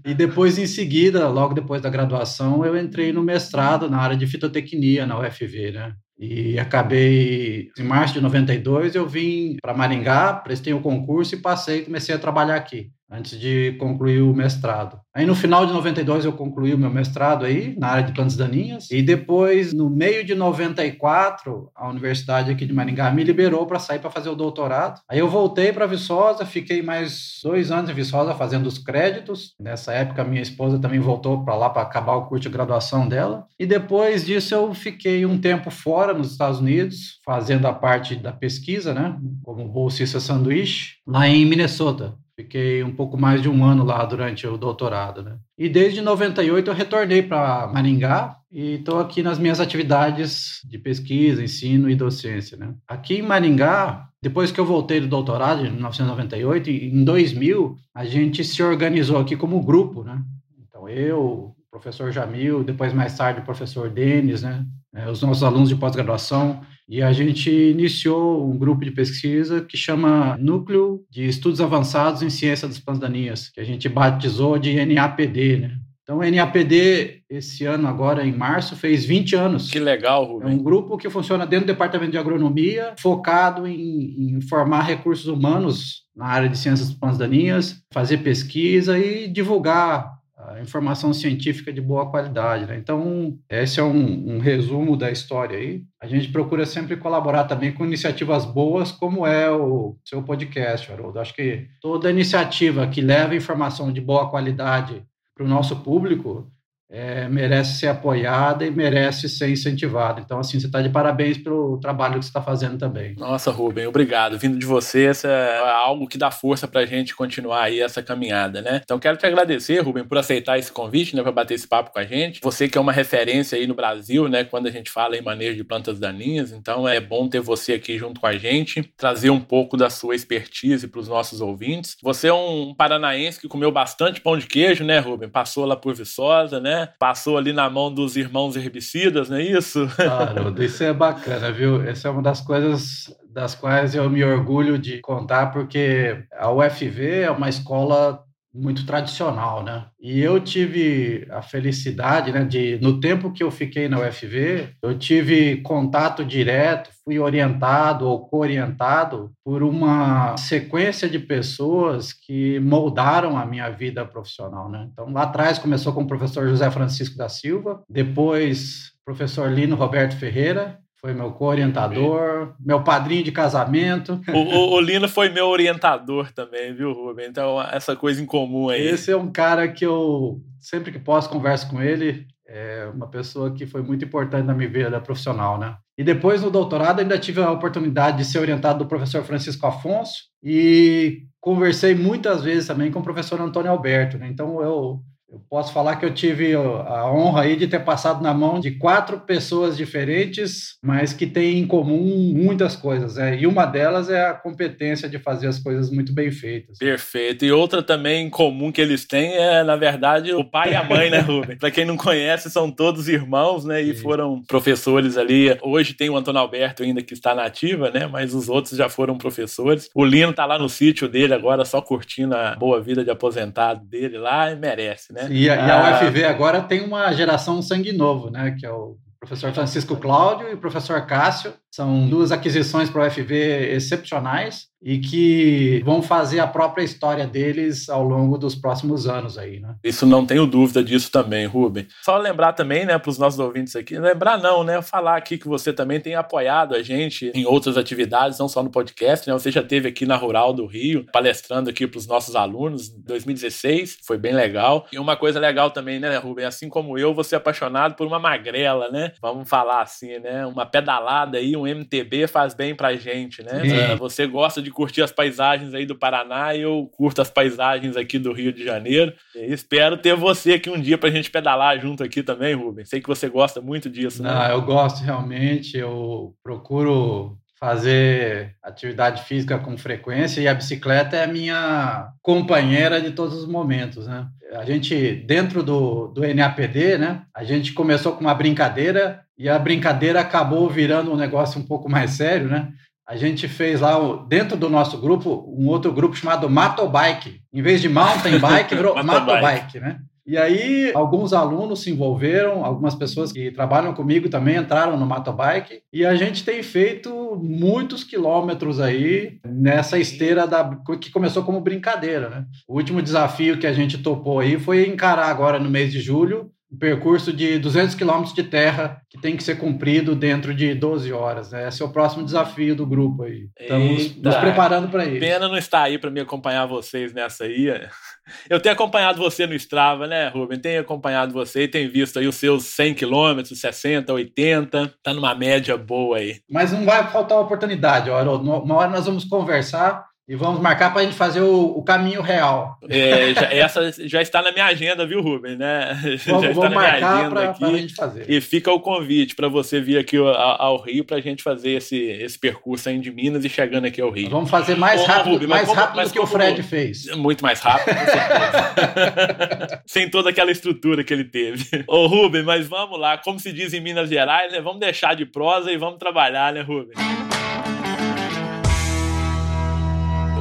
e 0.06 0.14
depois, 0.14 0.58
em 0.58 0.68
seguida, 0.68 1.28
logo 1.28 1.54
depois 1.54 1.82
da 1.82 1.90
graduação, 1.90 2.66
eu 2.66 2.78
entrei 2.78 3.12
no 3.12 3.24
mestrado 3.24 3.90
na 3.90 4.00
área 4.00 4.18
de 4.18 4.28
fitotecnia 4.28 5.06
na 5.06 5.20
UFV, 5.20 5.72
né? 5.72 5.94
E 6.18 6.58
acabei, 6.58 7.70
em 7.78 7.84
março 7.84 8.14
de 8.14 8.22
92, 8.22 8.96
eu 8.96 9.08
vim 9.08 9.58
para 9.62 9.74
Maringá, 9.74 10.34
prestei 10.34 10.74
o 10.74 10.82
concurso 10.82 11.36
e 11.36 11.42
passei, 11.42 11.84
comecei 11.84 12.16
a 12.16 12.20
trabalhar 12.20 12.56
aqui 12.56 12.92
antes 13.10 13.40
de 13.40 13.74
concluir 13.80 14.22
o 14.22 14.34
mestrado. 14.34 15.00
Aí 15.14 15.26
no 15.26 15.36
final 15.36 15.66
de 15.66 15.72
92 15.72 16.26
eu 16.26 16.34
concluí 16.34 16.74
o 16.74 16.78
meu 16.78 16.90
mestrado 16.90 17.46
aí 17.46 17.76
na 17.80 17.88
área 17.88 18.04
de 18.04 18.12
plantas 18.12 18.36
daninhas 18.36 18.90
e 18.92 19.02
depois 19.02 19.74
no 19.74 19.90
meio 19.90 20.26
de 20.26 20.36
94 20.36 21.72
a 21.74 21.88
universidade 21.88 22.52
aqui 22.52 22.66
de 22.66 22.74
Maringá 22.74 23.12
me 23.12 23.24
liberou 23.24 23.66
para 23.66 23.80
sair 23.80 24.00
para 24.00 24.10
fazer 24.10 24.30
o 24.30 24.36
doutorado. 24.36 25.00
Aí 25.10 25.20
eu 25.20 25.30
voltei 25.30 25.72
para 25.72 25.86
Viçosa, 25.86 26.46
fiquei 26.46 26.82
mais 26.82 27.40
dois 27.44 27.72
anos 27.72 27.90
em 27.90 27.94
Viçosa 27.94 28.34
fazendo 28.34 28.66
os 28.66 28.78
créditos. 28.78 29.54
Nessa 29.60 29.94
época 29.94 30.24
minha 30.24 30.42
esposa 30.42 30.80
também 30.80 31.00
voltou 31.00 31.46
para 31.46 31.56
lá 31.56 31.70
para 31.70 31.84
acabar 31.84 32.16
o 32.16 32.26
curso 32.26 32.44
de 32.44 32.50
graduação 32.50 33.08
dela 33.08 33.46
e 33.60 33.66
depois 33.66 34.26
disso 34.26 34.54
eu 34.54 34.74
fiquei 34.74 35.26
um 35.26 35.40
tempo 35.40 35.72
fora 35.72 36.14
nos 36.14 36.32
Estados 36.32 36.60
Unidos 36.60 37.20
fazendo 37.24 37.68
a 37.68 37.74
parte 37.74 38.16
da 38.16 38.32
pesquisa, 38.32 38.94
né, 38.94 39.18
como 39.44 39.68
bolsista 39.68 40.20
sanduíche 40.20 40.96
lá 41.08 41.28
em 41.28 41.46
Minnesota. 41.46 42.16
Fiquei 42.38 42.84
um 42.84 42.94
pouco 42.94 43.18
mais 43.18 43.42
de 43.42 43.48
um 43.48 43.64
ano 43.64 43.86
lá 43.86 44.04
durante 44.04 44.46
o 44.46 44.58
doutorado, 44.58 45.24
né? 45.24 45.38
E 45.58 45.70
desde 45.70 46.02
98 46.02 46.70
eu 46.70 46.74
retornei 46.74 47.24
para 47.24 47.68
Maringá 47.68 48.36
e 48.52 48.74
estou 48.74 49.00
aqui 49.00 49.24
nas 49.24 49.40
minhas 49.40 49.62
atividades 49.62 50.60
de 50.66 50.78
pesquisa, 50.78 51.42
ensino 51.42 51.90
e 51.90 51.96
docência, 51.96 52.58
né? 52.58 52.76
Aqui 52.86 53.20
em 53.20 53.22
Maringá, 53.22 54.10
depois 54.22 54.52
que 54.52 54.60
eu 54.60 54.66
voltei 54.66 55.00
do 55.00 55.08
doutorado 55.08 55.66
em 55.66 55.72
1998, 55.72 56.70
em 56.70 57.06
2000 57.06 57.78
a 57.94 58.04
gente 58.04 58.44
se 58.44 58.62
organizou 58.62 59.18
aqui 59.18 59.38
como 59.38 59.64
grupo, 59.64 60.04
né? 60.04 60.22
Então 60.68 60.90
eu, 60.90 61.22
o 61.22 61.56
professor 61.72 62.12
Jamil, 62.12 62.66
depois 62.66 62.92
mais 62.92 63.16
tarde 63.16 63.40
o 63.40 63.46
professor 63.46 63.90
Denis, 63.90 64.44
né? 64.44 64.66
É, 64.94 65.10
os 65.10 65.22
nossos 65.22 65.44
alunos 65.44 65.70
de 65.70 65.76
pós-graduação, 65.76 66.62
e 66.88 67.02
a 67.02 67.12
gente 67.12 67.50
iniciou 67.50 68.48
um 68.48 68.58
grupo 68.58 68.86
de 68.86 68.92
pesquisa 68.92 69.62
que 69.62 69.76
chama 69.76 70.38
Núcleo 70.38 71.04
de 71.10 71.28
Estudos 71.28 71.60
Avançados 71.60 72.22
em 72.22 72.30
Ciência 72.30 72.68
das 72.68 72.80
Plantas 72.80 73.02
Daninhas, 73.02 73.50
que 73.50 73.60
a 73.60 73.64
gente 73.64 73.90
batizou 73.90 74.58
de 74.60 74.74
NAPD, 74.86 75.58
né? 75.58 75.78
Então, 76.06 76.20
o 76.20 76.22
NAPD, 76.24 77.24
esse 77.28 77.66
ano, 77.66 77.88
agora 77.88 78.24
em 78.24 78.32
março, 78.32 78.76
fez 78.76 79.04
20 79.04 79.36
anos. 79.36 79.72
Que 79.72 79.80
legal, 79.80 80.24
Rubem. 80.24 80.52
É 80.52 80.56
um 80.56 80.62
grupo 80.62 81.00
que 81.00 81.10
funciona 81.10 81.48
dentro 81.48 81.66
do 81.66 81.74
Departamento 81.74 82.12
de 82.12 82.18
Agronomia, 82.20 82.94
focado 83.00 83.66
em, 83.66 84.36
em 84.36 84.42
formar 84.42 84.84
recursos 84.84 85.26
humanos 85.26 86.04
na 86.16 86.28
área 86.28 86.48
de 86.48 86.60
ciências 86.60 86.90
das 86.90 86.98
plantas 87.00 87.18
daninhas, 87.18 87.82
fazer 87.92 88.20
pesquisa 88.20 89.00
e 89.00 89.28
divulgar 89.28 90.15
informação 90.62 91.14
científica 91.14 91.72
de 91.72 91.82
boa 91.82 92.10
qualidade. 92.10 92.66
Né? 92.66 92.78
Então, 92.78 93.38
esse 93.50 93.80
é 93.80 93.84
um, 93.84 94.36
um, 94.36 94.40
resumo 94.40 94.98
da 94.98 95.12
história 95.12 95.58
aí. 95.58 95.84
A 96.02 96.08
gente 96.08 96.32
procura 96.32 96.66
sempre 96.66 96.98
colaborar 96.98 97.46
também 97.46 97.72
com 97.72 97.86
iniciativas 97.86 98.46
boas, 98.46 98.92
como 98.92 99.26
é 99.26 99.50
o 99.50 99.96
seu 100.04 100.24
podcast, 100.24 100.92
Haroldo. 100.92 101.20
Acho 101.20 101.34
que 101.34 101.68
toda 101.82 102.10
iniciativa 102.10 102.88
que 102.88 103.02
leva 103.02 103.36
informação 103.36 103.92
de 103.92 104.02
boa 104.02 104.30
qualidade 104.30 105.04
para 105.36 105.46
o 105.46 105.50
nosso 105.50 105.76
público 105.78 106.50
é, 106.90 107.28
merece 107.28 107.80
ser 107.80 107.88
apoiada 107.88 108.66
e 108.66 108.72
merece 108.72 109.28
ser 109.28 109.50
incentivada. 109.50 110.22
Então, 110.22 110.40
assim, 110.40 110.60
você 110.60 110.68
está 110.68 110.82
de 110.82 110.90
parabéns 110.90 111.38
pelo 111.38 111.80
trabalho 111.80 112.20
que 112.20 112.26
você 112.26 112.30
está 112.30 112.42
fazendo 112.42 112.78
também. 112.78 113.16
Nossa, 113.18 113.52
Rubem, 113.52 113.88
obrigado. 113.88 114.38
Vindo 114.38 114.58
de 114.58 114.66
você, 114.66 115.06
essa 115.06 115.28
é 115.28 115.72
algo 115.72 116.08
que 116.08 116.18
dá 116.18 116.30
força 116.30 116.68
para 116.68 116.82
a 116.82 116.86
gente 116.86 117.16
continuar 117.16 117.64
aí 117.64 117.80
essa 117.80 118.04
caminhada, 118.04 118.62
né? 118.62 118.82
Então, 118.84 119.00
quero 119.00 119.18
te 119.18 119.26
agradecer, 119.26 119.80
Rubem, 119.80 120.04
por 120.04 120.18
aceitar 120.18 120.60
esse 120.60 120.72
convite, 120.72 121.16
né, 121.16 121.24
para 121.24 121.32
bater 121.32 121.56
esse 121.56 121.68
papo 121.68 121.92
com 121.92 122.00
a 122.00 122.04
gente. 122.04 122.40
Você 122.42 122.68
que 122.68 122.78
é 122.78 122.82
uma 122.82 122.92
referência 122.92 123.58
aí 123.58 123.66
no 123.66 123.74
Brasil, 123.74 124.28
né, 124.30 124.44
quando 124.44 124.68
a 124.68 124.72
gente 124.72 124.92
fala 124.92 125.18
em 125.18 125.22
manejo 125.22 125.58
de 125.58 125.64
plantas 125.64 126.00
daninhas, 126.00 126.52
então 126.52 126.88
é 126.88 127.00
bom 127.00 127.28
ter 127.28 127.40
você 127.40 127.74
aqui 127.74 127.98
junto 127.98 128.22
com 128.22 128.28
a 128.28 128.38
gente, 128.38 128.84
trazer 128.96 129.30
um 129.30 129.40
pouco 129.40 129.76
da 129.76 129.90
sua 129.90 130.16
expertise 130.16 130.88
para 130.88 131.00
os 131.00 131.08
nossos 131.08 131.42
ouvintes. 131.42 131.98
Você 132.04 132.28
é 132.28 132.34
um 132.34 132.74
paranaense 132.76 133.40
que 133.40 133.48
comeu 133.48 133.72
bastante 133.72 134.22
pão 134.22 134.38
de 134.38 134.46
queijo, 134.46 134.84
né, 134.84 135.00
Rubem? 135.00 135.30
Passou 135.30 135.66
lá 135.66 135.76
por 135.76 135.96
Viçosa, 135.96 136.60
né? 136.60 136.75
Né? 136.76 136.90
Passou 137.00 137.38
ali 137.38 137.54
na 137.54 137.70
mão 137.70 137.94
dos 137.94 138.16
irmãos 138.18 138.56
herbicidas, 138.56 139.30
não 139.30 139.38
é 139.38 139.44
isso? 139.44 139.88
Claro, 139.96 140.64
isso 140.64 140.84
é 140.84 140.94
bacana, 140.94 141.52
viu? 141.52 141.82
Essa 141.82 142.10
é 142.10 142.12
uma 142.12 142.22
das 142.22 142.42
coisas 142.42 143.16
das 143.32 143.56
quais 143.56 143.96
eu 143.96 144.10
me 144.10 144.24
orgulho 144.24 144.78
de 144.78 145.00
contar, 145.00 145.48
porque 145.48 146.24
a 146.38 146.52
UFV 146.52 147.22
é 147.22 147.32
uma 147.32 147.50
escola 147.50 148.25
muito 148.56 148.86
tradicional, 148.86 149.64
né? 149.64 149.86
E 150.00 150.22
eu 150.22 150.40
tive 150.40 151.28
a 151.30 151.42
felicidade, 151.42 152.32
né, 152.32 152.46
de 152.46 152.80
no 152.82 153.00
tempo 153.00 153.32
que 153.32 153.44
eu 153.44 153.52
fiquei 153.52 153.90
na 153.90 154.00
UFV, 154.00 154.70
eu 154.82 154.98
tive 154.98 155.58
contato 155.58 156.24
direto, 156.24 156.90
fui 157.04 157.20
orientado 157.20 158.08
ou 158.08 158.28
co-orientado 158.28 159.32
por 159.44 159.62
uma 159.62 160.38
sequência 160.38 161.10
de 161.10 161.20
pessoas 161.20 162.14
que 162.14 162.60
moldaram 162.60 163.38
a 163.38 163.46
minha 163.46 163.70
vida 163.70 164.06
profissional, 164.06 164.70
né? 164.70 164.88
Então 164.92 165.12
lá 165.12 165.24
atrás 165.24 165.60
começou 165.60 165.92
com 165.92 166.04
o 166.04 166.08
professor 166.08 166.48
José 166.48 166.70
Francisco 166.72 167.18
da 167.18 167.28
Silva, 167.28 167.84
depois 167.90 168.94
professor 169.06 169.52
Lino 169.52 169.76
Roberto 169.76 170.18
Ferreira, 170.18 170.80
foi 171.06 171.14
meu 171.14 171.32
co-orientador, 171.34 172.56
meu 172.60 172.84
padrinho 172.84 173.24
de 173.24 173.32
casamento. 173.32 174.20
O, 174.28 174.40
o, 174.40 174.74
o, 174.74 174.82
Lino 174.82 175.08
foi 175.08 175.30
meu 175.30 175.46
orientador 175.46 176.32
também, 176.32 176.74
viu, 176.74 176.94
Rubem? 176.94 177.28
Então, 177.28 177.62
essa 177.62 177.96
coisa 177.96 178.20
em 178.20 178.26
comum 178.26 178.70
aí. 178.70 178.82
Esse 178.88 179.12
é 179.12 179.16
um 179.16 179.32
cara 179.32 179.68
que 179.68 179.86
eu, 179.86 180.42
sempre 180.60 180.92
que 180.92 180.98
posso, 180.98 181.30
converso 181.30 181.70
com 181.70 181.80
ele. 181.80 182.26
É 182.48 182.90
uma 182.92 183.08
pessoa 183.08 183.54
que 183.54 183.68
foi 183.68 183.84
muito 183.84 184.04
importante 184.04 184.48
na 184.48 184.56
minha 184.56 184.68
vida 184.68 185.00
profissional, 185.00 185.60
né? 185.60 185.76
E 185.96 186.04
depois, 186.04 186.42
no 186.42 186.50
doutorado, 186.50 187.02
ainda 187.02 187.20
tive 187.20 187.40
a 187.40 187.52
oportunidade 187.52 188.18
de 188.18 188.26
ser 188.26 188.40
orientado 188.40 188.80
do 188.80 188.88
professor 188.88 189.24
Francisco 189.24 189.68
Afonso 189.68 190.24
e 190.44 191.22
conversei 191.40 191.94
muitas 191.94 192.44
vezes 192.44 192.66
também 192.66 192.90
com 192.90 193.00
o 193.00 193.04
professor 193.04 193.40
Antônio 193.40 193.70
Alberto. 193.70 194.18
Né? 194.18 194.28
Então, 194.28 194.60
eu 194.60 195.02
eu 195.36 195.42
posso 195.50 195.74
falar 195.74 195.98
que 195.98 196.06
eu 196.06 196.14
tive 196.14 196.54
a 196.56 197.12
honra 197.12 197.42
aí 197.42 197.58
de 197.58 197.68
ter 197.68 197.80
passado 197.80 198.24
na 198.24 198.34
mão 198.34 198.58
de 198.58 198.72
quatro 198.72 199.20
pessoas 199.20 199.76
diferentes, 199.76 200.78
mas 200.82 201.12
que 201.12 201.28
têm 201.28 201.60
em 201.60 201.68
comum 201.68 202.34
muitas 202.34 202.76
coisas, 202.76 203.18
né? 203.18 203.38
E 203.38 203.46
uma 203.46 203.66
delas 203.66 204.10
é 204.10 204.28
a 204.28 204.34
competência 204.34 205.10
de 205.10 205.20
fazer 205.20 205.48
as 205.48 205.60
coisas 205.60 205.92
muito 205.92 206.14
bem 206.14 206.32
feitas. 206.32 206.78
Perfeito. 206.78 207.44
E 207.44 207.52
outra 207.52 207.84
também 207.84 208.26
em 208.26 208.30
comum 208.30 208.72
que 208.72 208.80
eles 208.80 209.06
têm 209.06 209.34
é, 209.34 209.62
na 209.62 209.76
verdade, 209.76 210.32
o 210.34 210.46
pai 210.46 210.72
e 210.72 210.76
a 210.76 210.84
mãe, 210.84 211.10
né, 211.10 211.20
Rubem? 211.26 211.58
Para 211.58 211.72
quem 211.72 211.84
não 211.84 211.98
conhece, 211.98 212.50
são 212.50 212.72
todos 212.72 213.10
irmãos, 213.10 213.66
né? 213.66 213.82
E 213.82 213.94
Sim. 213.94 214.02
foram 214.02 214.42
professores 214.44 215.18
ali. 215.18 215.58
Hoje 215.62 215.94
tem 215.94 216.10
o 216.10 216.16
Antônio 216.16 216.40
Alberto 216.40 216.82
ainda 216.82 217.02
que 217.02 217.14
está 217.14 217.36
na 217.36 217.44
ativa, 217.44 217.92
né? 217.92 218.08
Mas 218.08 218.34
os 218.34 218.48
outros 218.48 218.78
já 218.78 218.88
foram 218.88 219.18
professores. 219.18 219.90
O 219.94 220.06
Lino 220.06 220.32
tá 220.32 220.46
lá 220.46 220.58
no 220.58 220.70
sítio 220.70 221.10
dele 221.10 221.34
agora, 221.34 221.66
só 221.66 221.82
curtindo 221.82 222.34
a 222.36 222.56
boa 222.56 222.80
vida 222.80 223.04
de 223.04 223.12
aposentado 223.12 223.84
dele 223.86 224.18
lá 224.18 224.50
e 224.50 224.56
merece, 224.56 225.12
né? 225.12 225.25
E 225.30 225.50
a, 225.50 225.56
e 225.56 225.72
a 225.72 226.06
UFV 226.06 226.24
ah. 226.24 226.30
agora 226.30 226.62
tem 226.62 226.82
uma 226.82 227.12
geração 227.14 227.62
sangue 227.62 227.92
novo, 227.92 228.30
né? 228.30 228.56
Que 228.60 228.66
é 228.66 228.72
o 228.72 228.98
professor 229.20 229.52
Francisco 229.54 229.96
Cláudio 229.98 230.50
e 230.50 230.54
o 230.54 230.58
professor 230.58 231.06
Cássio. 231.06 231.54
São 231.76 232.08
duas 232.08 232.32
aquisições 232.32 232.90
para 232.90 233.04
o 233.04 233.06
UFV 233.06 233.74
excepcionais 233.74 234.70
e 234.86 235.00
que 235.00 235.82
vão 235.84 236.00
fazer 236.00 236.40
a 236.40 236.46
própria 236.46 236.84
história 236.84 237.26
deles 237.26 237.90
ao 237.90 238.04
longo 238.04 238.38
dos 238.38 238.54
próximos 238.54 239.08
anos 239.08 239.36
aí, 239.36 239.60
né? 239.60 239.76
Isso 239.84 240.06
não 240.06 240.26
tenho 240.26 240.46
dúvida 240.46 240.84
disso 240.84 241.10
também, 241.10 241.48
Rubem. 241.48 241.88
Só 242.04 242.18
lembrar 242.18 242.54
também, 242.54 242.86
né, 242.86 242.98
para 243.00 243.10
os 243.10 243.18
nossos 243.18 243.40
ouvintes 243.40 243.76
aqui, 243.76 243.98
lembrar 243.98 244.38
não, 244.38 244.64
né, 244.64 244.80
falar 244.84 245.18
aqui 245.18 245.40
que 245.40 245.48
você 245.48 245.74
também 245.74 246.00
tem 246.00 246.14
apoiado 246.14 246.76
a 246.76 246.84
gente 246.84 247.32
em 247.34 247.46
outras 247.46 247.78
atividades, 247.78 248.38
não 248.38 248.48
só 248.48 248.62
no 248.62 248.70
podcast, 248.70 249.28
né? 249.28 249.34
Você 249.34 249.50
já 249.50 249.64
teve 249.64 249.90
aqui 249.90 250.06
na 250.06 250.16
Rural 250.16 250.54
do 250.54 250.68
Rio, 250.68 251.06
palestrando 251.12 251.70
aqui 251.70 251.88
para 251.88 251.98
os 251.98 252.06
nossos 252.06 252.36
alunos 252.36 252.90
em 252.90 253.02
2016, 253.02 253.98
foi 254.06 254.20
bem 254.20 254.36
legal. 254.36 254.86
E 254.94 255.00
uma 255.00 255.18
coisa 255.18 255.40
legal 255.40 255.72
também, 255.72 256.00
né, 256.00 256.16
Rubem, 256.18 256.46
assim 256.46 256.70
como 256.70 256.96
eu, 256.98 257.12
você 257.12 257.34
é 257.34 257.38
apaixonado 257.40 257.96
por 257.96 258.06
uma 258.06 258.20
magrela, 258.20 258.92
né? 258.92 259.14
Vamos 259.20 259.50
falar 259.50 259.82
assim, 259.82 260.20
né? 260.20 260.46
Uma 260.46 260.66
pedalada 260.66 261.40
aí, 261.40 261.58
um 261.58 261.65
MTB 261.68 262.28
faz 262.28 262.54
bem 262.54 262.76
pra 262.76 262.96
gente, 262.96 263.44
né? 263.44 263.62
Sim. 263.62 263.96
Você 263.98 264.26
gosta 264.28 264.62
de 264.62 264.72
curtir 264.72 265.02
as 265.02 265.12
paisagens 265.12 265.74
aí 265.74 265.86
do 265.86 265.96
Paraná 265.96 266.54
e 266.56 266.62
eu 266.62 266.90
curto 266.96 267.22
as 267.22 267.30
paisagens 267.30 267.98
aqui 267.98 268.18
do 268.18 268.32
Rio 268.34 268.52
de 268.52 268.64
Janeiro. 268.64 269.14
E 269.36 269.54
espero 269.54 269.98
ter 269.98 270.16
você 270.16 270.54
aqui 270.54 270.70
um 270.70 270.80
dia 270.80 270.98
pra 270.98 271.10
gente 271.10 271.30
pedalar 271.30 271.80
junto 271.80 272.04
aqui 272.04 272.24
também, 272.24 272.54
Rubens. 272.54 272.90
Sei 272.90 273.02
que 273.02 273.08
você 273.08 273.30
gosta 273.30 273.62
muito 273.62 273.90
disso, 273.90 274.22
né? 274.22 274.34
Não, 274.34 274.52
eu 274.52 274.62
gosto 274.62 275.04
realmente. 275.04 275.78
Eu 275.78 276.36
procuro 276.44 277.38
fazer 277.66 278.56
atividade 278.62 279.24
física 279.24 279.58
com 279.58 279.76
frequência 279.76 280.40
e 280.40 280.48
a 280.48 280.54
bicicleta 280.54 281.18
é 281.18 281.24
a 281.24 281.28
minha 281.28 282.10
companheira 282.22 283.02
de 283.02 283.10
todos 283.10 283.36
os 283.36 283.48
momentos, 283.48 284.06
né? 284.06 284.28
A 284.54 284.64
gente, 284.64 285.16
dentro 285.26 285.64
do, 285.64 286.08
do 286.10 286.22
NAPD, 286.22 287.00
né? 287.00 287.24
A 287.34 287.44
gente 287.44 287.74
começou 287.74 288.14
com 288.14 288.22
uma 288.22 288.36
brincadeira 288.36 289.22
e 289.36 289.50
a 289.50 289.58
brincadeira 289.58 290.22
acabou 290.22 290.70
virando 290.70 291.12
um 291.12 291.18
negócio 291.18 291.60
um 291.60 291.66
pouco 291.66 291.90
mais 291.90 292.12
sério, 292.12 292.48
né? 292.48 292.72
a 293.08 293.16
gente 293.16 293.48
fez 293.48 293.82
lá, 293.82 293.96
dentro 294.28 294.58
do 294.58 294.68
nosso 294.68 295.00
grupo, 295.00 295.46
um 295.56 295.68
outro 295.68 295.94
grupo 295.94 296.16
chamado 296.16 296.50
Matobike. 296.50 297.40
Em 297.54 297.62
vez 297.62 297.80
de 297.80 297.88
mountain 297.88 298.40
bike, 298.40 298.74
virou 298.74 298.96
Matobike, 299.04 299.80
né? 299.80 300.00
E 300.28 300.38
aí, 300.38 300.92
alguns 300.96 301.34
alunos 301.34 301.82
se 301.82 301.92
envolveram, 301.92 302.66
algumas 302.66 302.96
pessoas 302.96 303.32
que 303.32 303.52
trabalham 303.52 303.94
comigo 303.94 304.28
também 304.28 304.58
entraram 304.58 304.98
no 304.98 305.06
Matobike, 305.06 305.82
e 305.94 306.04
a 306.04 306.16
gente 306.16 306.44
tem 306.44 306.64
feito 306.64 307.36
muitos 307.36 308.04
quilômetros 308.04 308.80
aí 308.80 309.40
nessa 309.46 310.00
esteira 310.00 310.48
da, 310.48 310.78
que 311.00 311.12
começou 311.12 311.44
como 311.44 311.62
brincadeira, 311.62 312.30
né? 312.30 312.46
O 312.68 312.76
último 312.76 313.04
desafio 313.04 313.60
que 313.60 313.68
a 313.68 313.74
gente 313.74 314.00
topou 314.00 314.40
aí 314.40 314.58
foi 314.58 314.88
encarar 314.88 315.28
agora 315.28 315.60
no 315.60 315.70
mês 315.70 315.92
de 315.92 316.02
julho 316.02 316.50
um 316.76 316.78
percurso 316.78 317.32
de 317.32 317.58
200 317.58 317.96
quilômetros 317.96 318.34
de 318.34 318.44
terra 318.44 319.02
que 319.10 319.20
tem 319.20 319.38
que 319.38 319.44
ser 319.44 319.58
cumprido 319.58 320.14
dentro 320.14 320.54
de 320.54 320.74
12 320.76 321.12
horas. 321.14 321.52
Né? 321.52 321.68
Esse 321.68 321.82
é 321.82 321.86
o 321.86 321.92
próximo 321.92 322.24
desafio 322.24 322.76
do 322.76 322.86
grupo 322.86 323.24
aí. 323.24 323.48
Estamos 323.58 324.02
Eita, 324.02 324.30
nos 324.30 324.36
preparando 324.38 324.90
para 324.90 325.06
isso. 325.06 325.20
Pena 325.20 325.48
não 325.48 325.58
estar 325.58 325.84
aí 325.84 325.98
para 325.98 326.12
me 326.12 326.20
acompanhar 326.20 326.66
vocês 326.66 327.14
nessa 327.14 327.46
aí. 327.46 327.68
Eu 328.50 328.60
tenho 328.60 328.74
acompanhado 328.74 329.20
você 329.20 329.48
no 329.48 329.54
Strava, 329.54 330.08
né, 330.08 330.28
Ruben? 330.28 330.60
Tenho 330.60 330.82
acompanhado 330.82 331.32
você 331.32 331.64
e 331.64 331.68
tenho 331.68 331.90
visto 331.92 332.20
aí 332.20 332.28
os 332.28 332.36
seus 332.36 332.66
100 332.66 332.96
quilômetros, 332.96 333.60
60, 333.60 334.12
80. 334.12 334.94
Tá 335.02 335.14
numa 335.14 335.34
média 335.34 335.78
boa 335.78 336.18
aí. 336.18 336.40
Mas 336.50 336.72
não 336.72 336.84
vai 336.84 337.10
faltar 337.10 337.40
oportunidade, 337.40 338.10
Haroldo. 338.10 338.44
Uma 338.44 338.76
hora 338.76 338.90
nós 338.90 339.06
vamos 339.06 339.24
conversar 339.24 340.06
e 340.28 340.36
vamos 340.36 340.60
marcar 340.60 340.92
para 340.92 341.02
a 341.02 341.04
gente 341.04 341.16
fazer 341.16 341.42
o, 341.42 341.78
o 341.78 341.84
caminho 341.84 342.20
real. 342.20 342.80
É, 342.90 343.32
já, 343.32 343.42
essa 343.54 343.92
já 344.08 344.24
está 344.24 344.42
na 344.42 344.52
minha 344.52 344.66
agenda, 344.66 345.06
viu, 345.06 345.22
Rubem? 345.22 345.56
Né? 345.56 346.20
Vamos, 346.26 346.42
já 346.46 346.52
está 346.52 346.70
na 346.70 346.70
minha 346.70 346.92
agenda 346.94 347.30
pra, 347.30 347.50
aqui. 347.52 347.60
Pra 347.60 347.70
gente 347.78 347.94
fazer. 347.94 348.26
E 348.28 348.42
fica 348.42 348.72
o 348.72 348.80
convite 348.80 349.36
para 349.36 349.48
você 349.48 349.80
vir 349.80 350.00
aqui 350.00 350.18
ao, 350.18 350.28
ao 350.28 350.82
Rio 350.82 351.06
para 351.06 351.18
a 351.18 351.22
gente 351.22 351.44
fazer 351.44 351.74
esse, 351.74 351.96
esse 351.96 352.40
percurso 352.40 352.90
aí 352.90 352.98
de 352.98 353.12
Minas 353.12 353.46
e 353.46 353.50
chegando 353.50 353.86
aqui 353.86 354.02
ao 354.02 354.10
Rio. 354.10 354.32
Vamos 354.32 354.50
fazer 354.50 354.76
mais 354.76 355.00
Ô, 355.02 355.06
rápido, 355.06 355.48
mais 355.48 355.68
como, 355.68 355.80
rápido 355.80 356.04
do 356.04 356.12
que 356.12 356.20
o 356.20 356.26
Fred 356.26 356.64
fez. 356.64 357.06
Muito 357.16 357.44
mais 357.44 357.60
rápido, 357.60 357.96
com 357.96 358.06
certeza. 358.06 359.84
Sem 359.86 360.10
toda 360.10 360.32
aquela 360.32 360.50
estrutura 360.50 361.04
que 361.04 361.14
ele 361.14 361.26
teve. 361.26 361.84
Ô, 361.88 362.08
Rubem, 362.08 362.42
mas 362.42 362.68
vamos 362.68 363.00
lá. 363.00 363.16
Como 363.20 363.40
se 363.40 363.54
diz 363.54 363.76
em 363.76 363.80
Minas 363.80 364.10
Gerais, 364.10 364.52
né? 364.52 364.60
Vamos 364.60 364.80
deixar 364.80 365.16
de 365.16 365.26
prosa 365.26 365.72
e 365.72 365.78
vamos 365.78 366.00
trabalhar, 366.00 366.52
né, 366.52 366.62
Rubem? 366.62 366.96